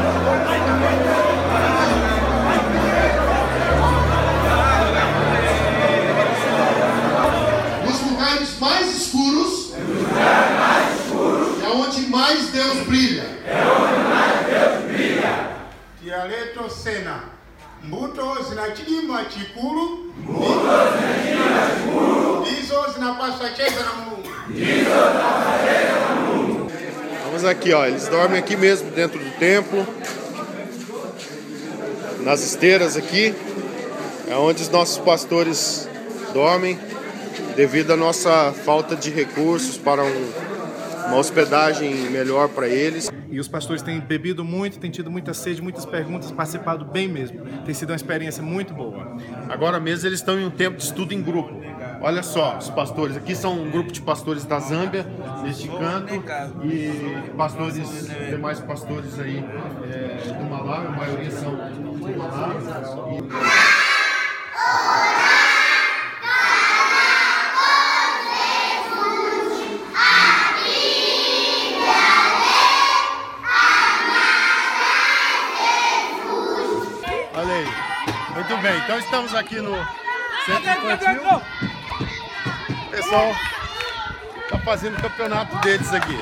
Mais 8.68 9.01
escuros, 9.01 9.72
é 11.63 11.70
onde 11.70 12.01
mais 12.07 12.49
Deus 12.49 12.86
brilha. 12.86 13.26
Tialeto 16.01 16.70
Sena. 16.70 17.24
Mbuto 17.84 18.43
zina 18.49 18.76
chidima 18.76 19.26
chikulu. 19.30 20.13
Ndizo 22.41 22.91
zinapaswa 22.93 23.49
cheza 23.55 23.84
na 23.84 23.93
Mungu. 23.93 24.24
Vamos 27.26 27.45
aqui, 27.45 27.74
ó. 27.74 27.86
Eles 27.86 28.07
dormem 28.07 28.39
aqui 28.39 28.57
mesmo 28.57 28.91
dentro 28.91 29.20
do 29.20 29.32
templo, 29.38 29.88
nas 32.22 32.41
esteiras 32.43 32.97
aqui, 32.97 33.34
é 34.28 34.36
onde 34.36 34.63
os 34.63 34.70
nossos 34.70 34.97
pastores 34.97 35.88
dormem, 36.34 36.78
devido 37.58 37.91
à 37.91 37.97
nossa 37.97 38.53
falta 38.53 38.95
de 38.95 39.10
recursos 39.10 39.80
para 39.80 40.03
um, 40.03 40.32
uma 41.08 41.18
hospedagem 41.18 41.91
melhor 42.12 42.49
para 42.49 42.68
eles. 42.68 43.12
E 43.32 43.39
os 43.39 43.47
pastores 43.47 43.82
têm 43.82 43.99
bebido 43.99 44.45
muito, 44.45 44.78
têm 44.78 44.91
tido 44.91 45.10
muita 45.10 45.34
sede, 45.34 45.60
muitas 45.60 45.84
perguntas, 45.84 46.32
participado 46.32 46.86
bem 46.86 47.08
mesmo. 47.08 47.41
Tem 47.66 47.74
sido 47.74 47.89
uma 47.89 47.95
experiência 47.95 48.43
muito 48.43 48.76
boa. 48.76 49.18
Agora 49.49 49.80
mesmo 49.80 50.08
eles 50.08 50.20
estão 50.20 50.39
em 50.39 50.45
um 50.45 50.51
tempo 50.51 50.78
de 50.78 50.84
estudo 50.84 51.16
em 51.16 51.22
grupo. 51.22 51.60
Olha 51.99 52.22
só, 52.22 52.60
os 52.60 52.70
pastores. 52.70 53.18
Aqui 53.18 53.36
são 53.36 53.60
um 53.60 53.72
grupo 53.72 53.91
de 53.91 54.01
pastores 54.01 54.45
da 54.45 54.60
Zâmbia, 54.60 55.03
neste 55.43 55.68
canto, 55.68 56.14
e 56.64 57.32
pastores, 57.36 58.08
demais 58.30 58.60
pastores 58.60 59.20
aí 59.20 59.43
é, 59.91 60.32
do 60.32 60.43
Malawi, 60.47 60.88
a 60.88 60.91
maioria 60.91 61.32
são 61.32 61.55
do 61.55 62.18
Malawi. 62.18 62.58
E... 65.14 65.16
bem, 78.68 78.78
então 78.80 78.99
estamos 78.99 79.34
aqui 79.34 79.61
no 79.61 79.76
Centro 80.45 80.91
Infantil. 80.91 81.22
O 82.70 82.89
pessoal 82.89 83.32
está 84.43 84.59
fazendo 84.59 84.97
o 84.97 85.01
campeonato 85.01 85.55
deles 85.59 85.93
aqui. 85.93 86.18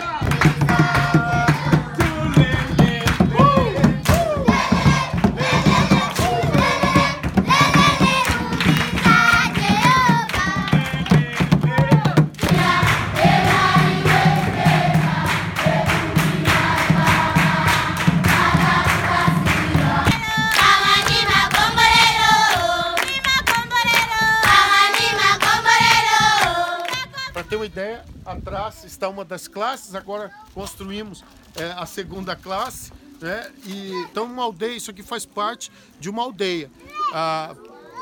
Atrás 28.26 28.84
está 28.84 29.08
uma 29.08 29.24
das 29.24 29.48
classes, 29.48 29.96
agora 29.96 30.32
construímos 30.54 31.24
é, 31.56 31.72
a 31.72 31.86
segunda 31.86 32.36
classe, 32.36 32.92
né? 33.22 33.52
E, 33.66 33.92
então, 34.10 34.26
uma 34.26 34.44
aldeia, 34.44 34.76
isso 34.76 34.92
aqui 34.92 35.04
faz 35.04 35.26
parte 35.26 35.72
de 36.00 36.10
uma 36.10 36.24
aldeia. 36.24 36.70
Ah, 37.14 37.56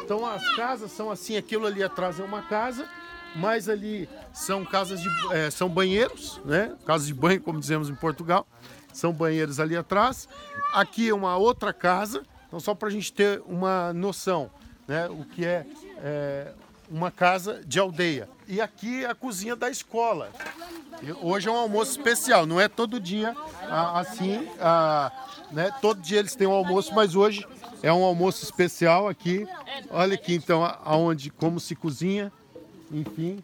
então, 0.03 0.25
as 0.25 0.55
casas 0.55 0.91
são 0.91 1.11
assim, 1.11 1.37
aquilo 1.37 1.65
ali 1.65 1.83
atrás 1.83 2.19
é 2.19 2.23
uma 2.23 2.41
casa, 2.41 2.87
mais 3.35 3.69
ali 3.69 4.07
são 4.33 4.65
casas 4.65 5.01
de 5.01 5.09
é, 5.31 5.49
são 5.49 5.69
banheiros, 5.69 6.39
né? 6.45 6.75
Casas 6.85 7.07
de 7.07 7.13
banho, 7.13 7.41
como 7.41 7.59
dizemos 7.59 7.89
em 7.89 7.95
Portugal, 7.95 8.47
são 8.91 9.11
banheiros 9.11 9.59
ali 9.59 9.75
atrás. 9.75 10.27
Aqui 10.73 11.09
é 11.09 11.13
uma 11.13 11.37
outra 11.37 11.73
casa, 11.73 12.23
então 12.47 12.59
só 12.59 12.75
para 12.75 12.89
a 12.89 12.91
gente 12.91 13.11
ter 13.11 13.41
uma 13.45 13.93
noção, 13.93 14.51
né? 14.87 15.07
O 15.09 15.25
que 15.25 15.45
é, 15.45 15.65
é 15.97 16.53
uma 16.89 17.09
casa 17.09 17.63
de 17.65 17.79
aldeia. 17.79 18.29
E 18.47 18.59
aqui 18.61 19.03
é 19.03 19.09
a 19.09 19.15
cozinha 19.15 19.55
da 19.55 19.69
escola. 19.69 20.29
Hoje 21.21 21.47
é 21.47 21.51
um 21.51 21.55
almoço 21.55 21.91
especial, 21.91 22.45
não 22.45 22.59
é 22.59 22.67
todo 22.67 22.99
dia 22.99 23.35
assim, 23.69 24.47
né? 25.51 25.71
Todo 25.81 26.01
dia 26.01 26.19
eles 26.19 26.35
têm 26.35 26.47
um 26.47 26.51
almoço, 26.51 26.93
mas 26.93 27.15
hoje 27.15 27.45
é 27.81 27.91
um 27.91 28.03
almoço 28.03 28.43
especial 28.43 29.07
aqui. 29.07 29.47
Olha 29.89 30.15
aqui 30.15 30.35
então 30.35 30.63
aonde 30.83 31.29
como 31.29 31.59
se 31.59 31.75
cozinha, 31.75 32.31
enfim. 32.91 33.43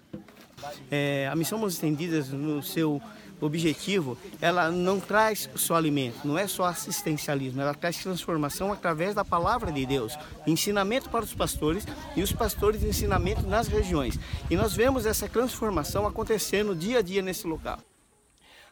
É, 0.91 1.29
a 1.31 1.35
missão 1.35 1.57
Mãos 1.57 1.73
Estendidas 1.73 2.29
no 2.29 2.61
seu 2.61 3.01
objetivo, 3.41 4.17
ela 4.41 4.69
não 4.69 4.99
traz 4.99 5.49
só 5.55 5.75
alimento, 5.75 6.27
não 6.27 6.37
é 6.37 6.47
só 6.47 6.65
assistencialismo, 6.65 7.61
ela 7.61 7.73
traz 7.73 7.97
transformação 7.97 8.71
através 8.71 9.15
da 9.15 9.23
palavra 9.23 9.71
de 9.71 9.85
Deus, 9.85 10.17
ensinamento 10.45 11.09
para 11.09 11.23
os 11.23 11.33
pastores 11.33 11.85
e 12.15 12.21
os 12.21 12.31
pastores 12.31 12.83
ensinamento 12.83 13.47
nas 13.47 13.67
regiões. 13.67 14.19
E 14.49 14.55
nós 14.55 14.73
vemos 14.73 15.05
essa 15.05 15.27
transformação 15.27 16.05
acontecendo 16.05 16.75
dia 16.75 16.99
a 16.99 17.01
dia 17.01 17.21
nesse 17.21 17.47
local. 17.47 17.79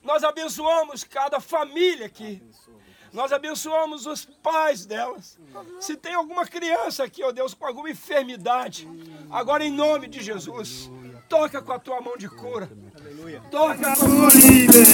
Nós 0.03 0.23
abençoamos 0.23 1.03
cada 1.03 1.39
família 1.39 2.05
aqui. 2.05 2.41
Nós 3.11 3.31
abençoamos 3.31 4.05
os 4.05 4.25
pais 4.25 4.85
delas. 4.85 5.39
Se 5.79 5.95
tem 5.95 6.13
alguma 6.13 6.45
criança 6.45 7.03
aqui, 7.03 7.23
ó 7.23 7.31
Deus, 7.31 7.53
com 7.53 7.65
alguma 7.65 7.89
enfermidade, 7.89 8.87
agora 9.29 9.65
em 9.65 9.71
nome 9.71 10.07
de 10.07 10.21
Jesus, 10.21 10.91
toca 11.27 11.61
com 11.61 11.71
a 11.71 11.79
tua 11.79 12.01
mão 12.01 12.17
de 12.17 12.29
cura. 12.29 12.69
Toca 13.51 13.93
mulile, 14.07 14.85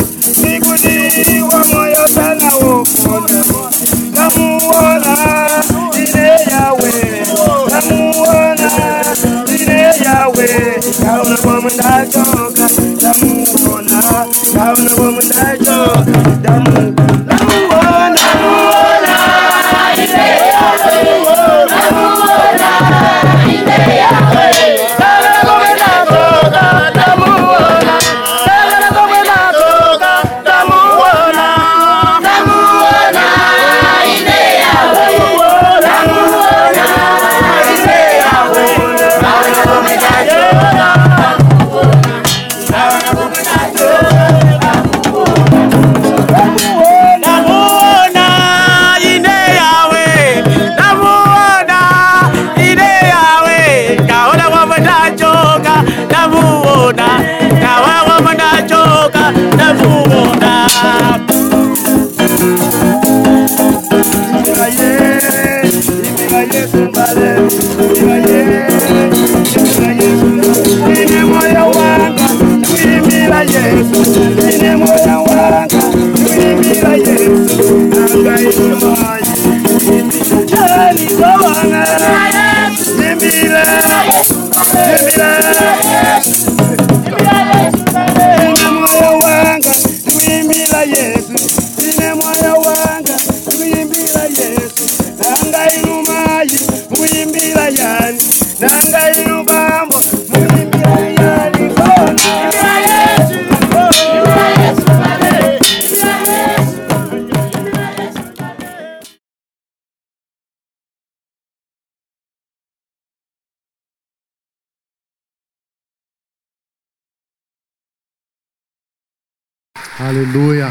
Aleluia. 120.16 120.68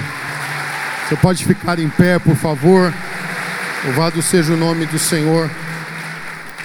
Você 1.09 1.17
pode 1.17 1.45
ficar 1.45 1.77
em 1.81 1.91
pé, 1.91 2.17
por 2.17 2.37
favor. 2.37 2.93
Louvado 3.85 4.23
seja 4.23 4.53
o 4.53 4.57
nome 4.57 4.87
do 4.87 5.01
Senhor. 5.01 5.51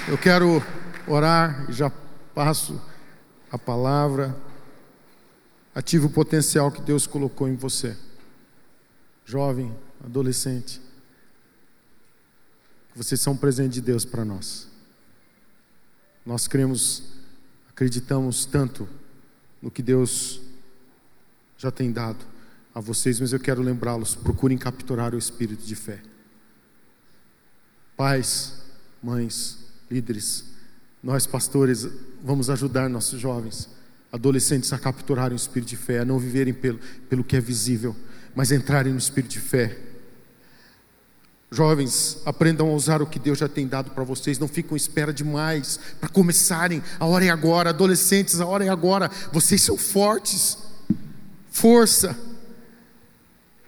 Eu 0.08 0.16
quero 0.16 0.64
orar 1.08 1.66
e 1.68 1.74
já 1.74 1.90
passo 2.36 2.80
a 3.52 3.58
palavra. 3.58 4.38
Ative 5.74 6.06
o 6.06 6.10
potencial 6.12 6.72
que 6.72 6.80
Deus 6.80 7.08
colocou 7.08 7.48
em 7.48 7.56
você. 7.56 7.98
Jovem, 9.26 9.76
adolescente. 10.06 10.80
Vocês 12.96 13.20
são 13.20 13.34
um 13.34 13.38
presente 13.38 13.74
de 13.74 13.82
Deus 13.82 14.06
para 14.06 14.24
nós. 14.24 14.68
Nós 16.24 16.48
cremos, 16.48 17.06
acreditamos 17.72 18.46
tanto 18.46 18.88
no 19.60 19.72
que 19.72 19.82
Deus 19.82 20.40
já 21.58 21.72
tem 21.72 21.92
dado 21.92 22.37
a 22.78 22.80
vocês, 22.80 23.20
mas 23.20 23.34
eu 23.34 23.40
quero 23.40 23.64
lembrá-los: 23.64 24.14
procurem 24.14 24.56
capturar 24.56 25.16
o 25.16 25.18
espírito 25.18 25.66
de 25.66 25.76
fé. 25.76 26.00
Pais, 27.96 28.62
mães, 29.02 29.58
líderes, 29.90 30.46
nós 31.02 31.26
pastores 31.26 31.88
vamos 32.24 32.52
ajudar 32.52 32.88
nossos 32.88 33.20
jovens, 33.20 33.68
adolescentes 34.12 34.72
a 34.74 34.78
capturarem 34.78 35.34
o 35.34 35.36
espírito 35.36 35.70
de 35.70 35.76
fé, 35.76 36.00
a 36.00 36.06
não 36.06 36.20
viverem 36.20 36.54
pelo, 36.54 36.80
pelo 37.10 37.24
que 37.24 37.36
é 37.36 37.42
visível, 37.42 37.96
mas 38.36 38.52
entrarem 38.52 38.94
no 38.94 39.00
espírito 39.00 39.32
de 39.32 39.40
fé. 39.40 39.76
Jovens, 41.50 42.22
aprendam 42.26 42.70
a 42.70 42.74
usar 42.74 43.02
o 43.02 43.08
que 43.08 43.18
Deus 43.18 43.40
já 43.40 43.50
tem 43.50 43.68
dado 43.68 43.90
para 43.90 44.04
vocês, 44.04 44.38
não 44.38 44.48
ficam 44.48 44.76
à 44.76 44.78
espera 44.78 45.12
demais 45.12 45.80
para 46.00 46.10
começarem, 46.10 46.84
a 47.00 47.08
hora 47.08 47.26
é 47.26 47.30
agora. 47.30 47.72
Adolescentes, 47.72 48.40
a 48.40 48.46
hora 48.46 48.66
é 48.66 48.70
agora. 48.70 49.10
Vocês 49.32 49.64
são 49.64 49.78
fortes, 49.78 50.60
força. 51.50 52.16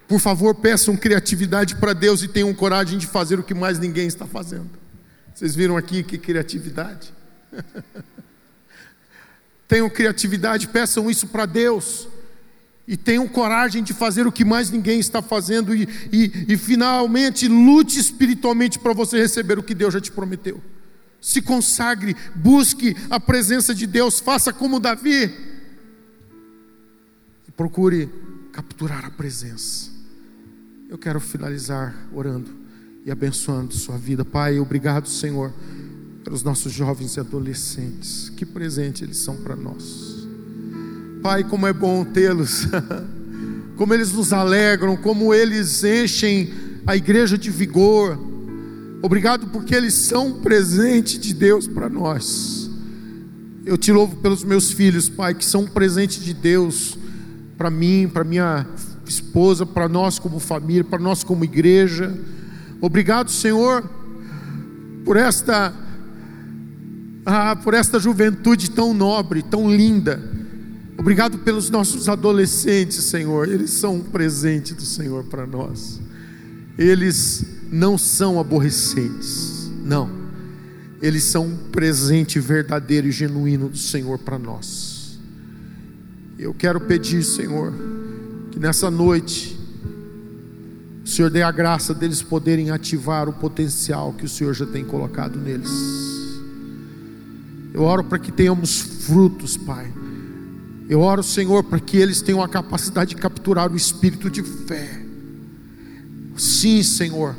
Por 0.10 0.20
favor, 0.20 0.56
peçam 0.56 0.98
criatividade 0.98 1.76
para 1.76 1.94
Deus 1.94 2.24
e 2.24 2.28
tenham 2.28 2.52
coragem 2.52 2.98
de 2.98 3.06
fazer 3.06 3.38
o 3.38 3.44
que 3.44 3.54
mais 3.54 3.78
ninguém 3.78 4.08
está 4.08 4.26
fazendo. 4.26 4.72
Vocês 5.36 5.54
viram 5.54 5.78
aqui 5.78 6.02
que 6.02 6.18
criatividade? 6.18 7.14
tenham 9.68 9.88
criatividade, 9.88 10.68
peçam 10.68 11.12
isso 11.12 11.28
para 11.28 11.46
Deus. 11.46 12.08
E 12.88 12.98
tenham 12.98 13.28
coragem 13.28 13.84
de 13.84 13.94
fazer 13.94 14.26
o 14.26 14.32
que 14.32 14.44
mais 14.44 14.72
ninguém 14.72 15.00
está 15.00 15.22
fazendo. 15.22 15.76
E, 15.76 15.88
e, 16.12 16.54
e 16.54 16.58
finalmente 16.58 17.48
lute 17.48 18.00
espiritualmente 18.00 18.80
para 18.80 18.94
você 18.94 19.20
receber 19.20 19.60
o 19.60 19.64
que 19.64 19.76
Deus 19.76 19.94
já 19.94 20.02
te 20.02 20.12
prometeu. 20.12 20.60
Se 21.22 21.40
consagre, 21.40 22.16
busque 22.34 22.98
a 23.12 23.20
presença 23.20 23.76
de 23.76 23.86
Deus, 23.86 24.20
faça 24.20 24.52
como 24.52 24.80
Davi. 24.80 25.32
E 27.48 27.52
procure 27.52 28.10
capturar 28.52 29.06
a 29.06 29.12
presença. 29.12 29.99
Eu 30.90 30.98
quero 30.98 31.20
finalizar 31.20 31.96
orando 32.12 32.50
e 33.06 33.12
abençoando 33.12 33.76
sua 33.76 33.96
vida. 33.96 34.26
Pai, 34.26 34.58
obrigado, 34.58 35.08
Senhor, 35.08 35.54
pelos 36.24 36.42
nossos 36.42 36.74
jovens 36.74 37.16
e 37.16 37.20
adolescentes. 37.20 38.30
Que 38.36 38.44
presente 38.44 39.04
eles 39.04 39.18
são 39.18 39.36
para 39.36 39.56
nós. 39.56 40.28
Pai, 41.22 41.44
como 41.44 41.68
é 41.68 41.74
bom 41.74 42.04
tê-los, 42.04 42.68
como 43.78 43.94
eles 43.94 44.12
nos 44.12 44.34
alegram, 44.34 44.98
como 44.98 45.32
eles 45.32 45.84
enchem 45.84 46.52
a 46.88 46.98
igreja 46.98 47.38
de 47.38 47.52
vigor. 47.52 48.18
Obrigado 49.04 49.46
porque 49.50 49.76
eles 49.76 49.94
são 49.94 50.42
presente 50.42 51.20
de 51.20 51.36
Deus 51.36 51.68
para 51.68 51.88
nós. 51.88 52.68
Eu 53.64 53.78
te 53.78 53.92
louvo 53.92 54.16
pelos 54.16 54.44
meus 54.44 54.72
filhos, 54.72 55.08
Pai, 55.08 55.36
que 55.36 55.46
são 55.46 55.62
um 55.62 55.68
presente 55.68 56.20
de 56.20 56.34
Deus 56.34 56.98
para 57.60 57.70
mim, 57.70 58.10
para 58.12 58.24
minha 58.24 58.66
esposa, 59.10 59.66
para 59.66 59.90
nós 59.90 60.20
como 60.20 60.40
família, 60.40 60.84
para 60.84 61.00
nós 61.00 61.24
como 61.24 61.44
igreja. 61.44 62.18
Obrigado, 62.82 63.32
Senhor, 63.32 63.84
por 65.04 65.18
esta 65.18 65.74
ah, 67.26 67.56
por 67.56 67.74
esta 67.74 68.00
juventude 68.00 68.72
tão 68.72 68.94
nobre, 68.94 69.44
tão 69.44 69.70
linda. 69.70 70.20
Obrigado 70.98 71.40
pelos 71.40 71.70
nossos 71.70 72.10
adolescentes, 72.10 73.04
Senhor. 73.06 73.48
Eles 73.48 73.72
são 73.72 73.96
um 73.96 74.02
presente 74.02 74.74
do 74.74 74.82
Senhor 74.82 75.24
para 75.26 75.46
nós. 75.46 76.00
Eles 76.78 77.46
não 77.72 77.98
são 77.98 78.40
aborrecentes, 78.40 79.70
não. 79.84 80.10
Eles 81.02 81.24
são 81.24 81.46
um 81.46 81.58
presente 81.72 82.40
verdadeiro 82.40 83.08
e 83.08 83.12
genuíno 83.12 83.70
do 83.70 83.78
Senhor 83.78 84.20
para 84.20 84.38
nós. 84.38 85.20
Eu 86.38 86.54
quero 86.54 86.82
pedir, 86.82 87.24
Senhor, 87.24 87.74
que 88.60 88.62
nessa 88.62 88.92
noite 88.92 89.58
o 91.06 91.08
Senhor 91.08 91.32
dê 91.32 91.42
a 91.42 91.50
graça 91.50 91.94
deles 91.94 92.22
poderem 92.22 92.72
ativar 92.72 93.30
o 93.30 93.34
potencial 93.34 94.12
que 94.12 94.26
o 94.26 94.30
Senhor 94.30 94.54
já 94.54 94.66
tem 94.66 94.84
colocado 94.84 95.40
neles. 95.40 95.72
Eu 97.74 97.84
oro 97.84 98.04
para 98.04 98.20
que 98.20 98.32
tenhamos 98.32 98.82
frutos, 98.82 99.56
Pai. 99.56 99.92
Eu 100.90 101.00
oro, 101.00 101.24
Senhor, 101.24 101.64
para 101.64 101.80
que 101.80 101.96
eles 101.96 102.22
tenham 102.22 102.44
a 102.44 102.50
capacidade 102.50 103.16
de 103.16 103.22
capturar 103.22 103.72
o 103.72 103.78
espírito 103.78 104.30
de 104.30 104.44
fé. 104.44 105.06
Sim, 106.36 106.84
Senhor. 106.84 107.36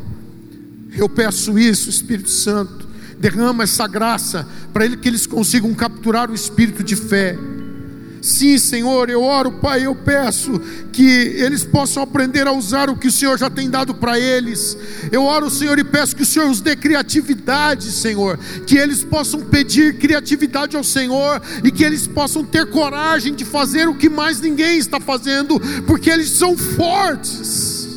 Eu 0.96 1.08
peço 1.08 1.58
isso, 1.58 1.90
Espírito 1.90 2.30
Santo. 2.30 2.88
Derrama 3.18 3.64
essa 3.64 3.86
graça 3.86 4.48
para 4.72 4.88
que 4.96 5.06
eles 5.06 5.26
consigam 5.26 5.74
capturar 5.74 6.30
o 6.30 6.34
espírito 6.34 6.82
de 6.82 6.96
fé 6.96 7.36
Sim, 8.22 8.58
Senhor, 8.58 9.08
eu 9.08 9.22
oro, 9.22 9.50
Pai, 9.50 9.86
eu 9.86 9.94
peço 9.94 10.60
que 10.92 11.02
eles 11.02 11.64
possam 11.64 12.02
aprender 12.02 12.46
a 12.46 12.52
usar 12.52 12.90
o 12.90 12.96
que 12.96 13.08
o 13.08 13.12
Senhor 13.12 13.38
já 13.38 13.48
tem 13.48 13.70
dado 13.70 13.94
para 13.94 14.18
eles. 14.18 14.76
Eu 15.10 15.24
oro, 15.24 15.48
Senhor, 15.48 15.78
e 15.78 15.84
peço 15.84 16.14
que 16.14 16.22
o 16.22 16.26
Senhor 16.26 16.50
os 16.50 16.60
dê 16.60 16.76
criatividade, 16.76 17.90
Senhor, 17.90 18.38
que 18.66 18.76
eles 18.76 19.02
possam 19.02 19.40
pedir 19.40 19.96
criatividade 19.96 20.76
ao 20.76 20.84
Senhor 20.84 21.40
e 21.64 21.70
que 21.70 21.82
eles 21.82 22.06
possam 22.06 22.44
ter 22.44 22.66
coragem 22.66 23.34
de 23.34 23.44
fazer 23.44 23.88
o 23.88 23.94
que 23.94 24.10
mais 24.10 24.38
ninguém 24.38 24.78
está 24.78 25.00
fazendo, 25.00 25.58
porque 25.86 26.10
eles 26.10 26.28
são 26.28 26.58
fortes. 26.58 27.88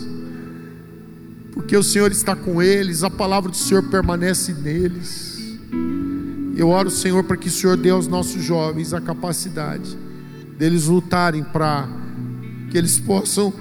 Porque 1.51 1.75
o 1.75 1.83
Senhor 1.83 2.11
está 2.13 2.33
com 2.33 2.61
eles, 2.61 3.03
a 3.03 3.09
palavra 3.09 3.51
do 3.51 3.57
Senhor 3.57 3.83
permanece 3.83 4.53
neles. 4.53 5.33
Eu 6.55 6.69
oro, 6.69 6.89
Senhor, 6.89 7.23
para 7.25 7.35
que 7.35 7.49
o 7.49 7.51
Senhor 7.51 7.75
dê 7.75 7.89
aos 7.89 8.07
nossos 8.07 8.41
jovens 8.41 8.93
a 8.93 9.01
capacidade 9.01 10.02
deles 10.57 10.85
lutarem 10.85 11.43
para 11.43 11.87
que 12.69 12.77
eles 12.77 12.99
possam, 12.99 13.53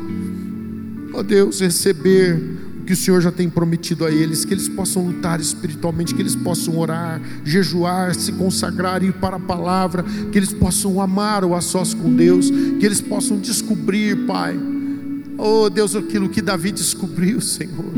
ó 1.12 1.22
Deus, 1.22 1.60
receber 1.60 2.60
o 2.80 2.84
que 2.84 2.92
o 2.92 2.96
Senhor 2.96 3.20
já 3.20 3.30
tem 3.30 3.48
prometido 3.48 4.04
a 4.04 4.10
eles, 4.10 4.44
que 4.44 4.52
eles 4.52 4.68
possam 4.68 5.06
lutar 5.06 5.40
espiritualmente, 5.40 6.14
que 6.14 6.22
eles 6.22 6.34
possam 6.34 6.78
orar, 6.78 7.20
jejuar, 7.44 8.14
se 8.14 8.32
consagrar, 8.32 9.02
ir 9.02 9.12
para 9.14 9.36
a 9.36 9.40
palavra, 9.40 10.02
que 10.02 10.38
eles 10.38 10.52
possam 10.52 11.00
amar 11.00 11.44
o 11.44 11.54
a 11.54 11.60
sós 11.60 11.94
com 11.94 12.14
Deus, 12.14 12.50
que 12.50 12.84
eles 12.84 13.00
possam 13.00 13.38
descobrir, 13.38 14.26
Pai, 14.26 14.58
oh 15.38 15.70
Deus, 15.70 15.94
aquilo 15.94 16.28
que 16.28 16.42
Davi 16.42 16.72
descobriu, 16.72 17.40
Senhor, 17.40 17.92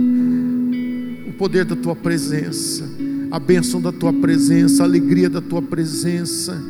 o 1.29 1.33
poder 1.35 1.65
da 1.65 1.77
tua 1.77 1.97
presença, 1.97 2.85
a 3.31 3.39
bênção 3.39 3.81
da 3.81 3.93
tua 3.93 4.13
presença, 4.13 4.83
a 4.83 4.87
alegria 4.87 5.31
da 5.31 5.41
tua 5.41 5.63
presença 5.63 6.61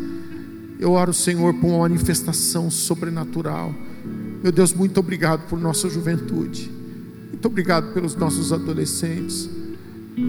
eu 0.79 0.93
oro, 0.93 1.13
Senhor, 1.13 1.55
por 1.55 1.69
uma 1.69 1.79
manifestação 1.81 2.71
sobrenatural. 2.71 3.75
Meu 4.43 4.53
Deus, 4.53 4.73
muito 4.73 4.99
obrigado 4.99 5.49
por 5.49 5.59
nossa 5.59 5.89
juventude. 5.89 6.71
Muito 7.31 7.47
obrigado 7.47 7.93
pelos 7.95 8.15
nossos 8.17 8.53
adolescentes. 8.53 9.49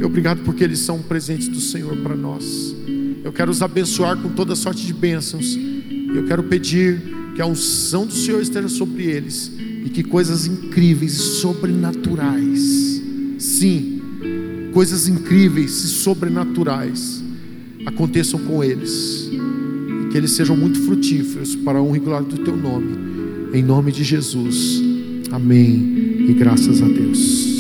Obrigado 0.03 0.43
porque 0.43 0.63
eles 0.63 0.79
são 0.79 1.01
presentes 1.01 1.47
do 1.47 1.59
Senhor 1.59 1.95
para 1.97 2.15
nós. 2.15 2.75
Eu 3.23 3.33
quero 3.33 3.51
os 3.51 3.61
abençoar 3.61 4.17
com 4.17 4.29
toda 4.29 4.55
sorte 4.55 4.85
de 4.85 4.93
bênçãos. 4.93 5.57
Eu 6.15 6.25
quero 6.25 6.43
pedir 6.43 7.01
que 7.35 7.41
a 7.41 7.45
unção 7.45 8.05
do 8.05 8.13
Senhor 8.13 8.41
esteja 8.41 8.69
sobre 8.69 9.03
eles 9.03 9.51
e 9.83 9.89
que 9.89 10.03
coisas 10.03 10.45
incríveis 10.45 11.13
e 11.13 11.19
sobrenaturais, 11.41 13.01
sim, 13.37 14.01
coisas 14.73 15.07
incríveis 15.07 15.83
e 15.83 15.87
sobrenaturais 15.87 17.23
aconteçam 17.85 18.39
com 18.39 18.63
eles 18.63 19.29
que 20.16 20.20
eles 20.20 20.32
sejam 20.32 20.55
muito 20.55 20.80
frutíferos 20.84 21.57
para 21.57 21.78
a 21.78 21.82
honra 21.82 21.97
e 21.97 21.99
glória 21.99 22.26
do 22.26 22.38
teu 22.38 22.55
nome. 22.55 23.51
Em 23.53 23.61
nome 23.61 23.91
de 23.91 24.01
Jesus. 24.01 24.82
Amém. 25.30 26.30
E 26.30 26.34
graças 26.34 26.82
a 26.82 26.88
Deus. 26.88 27.55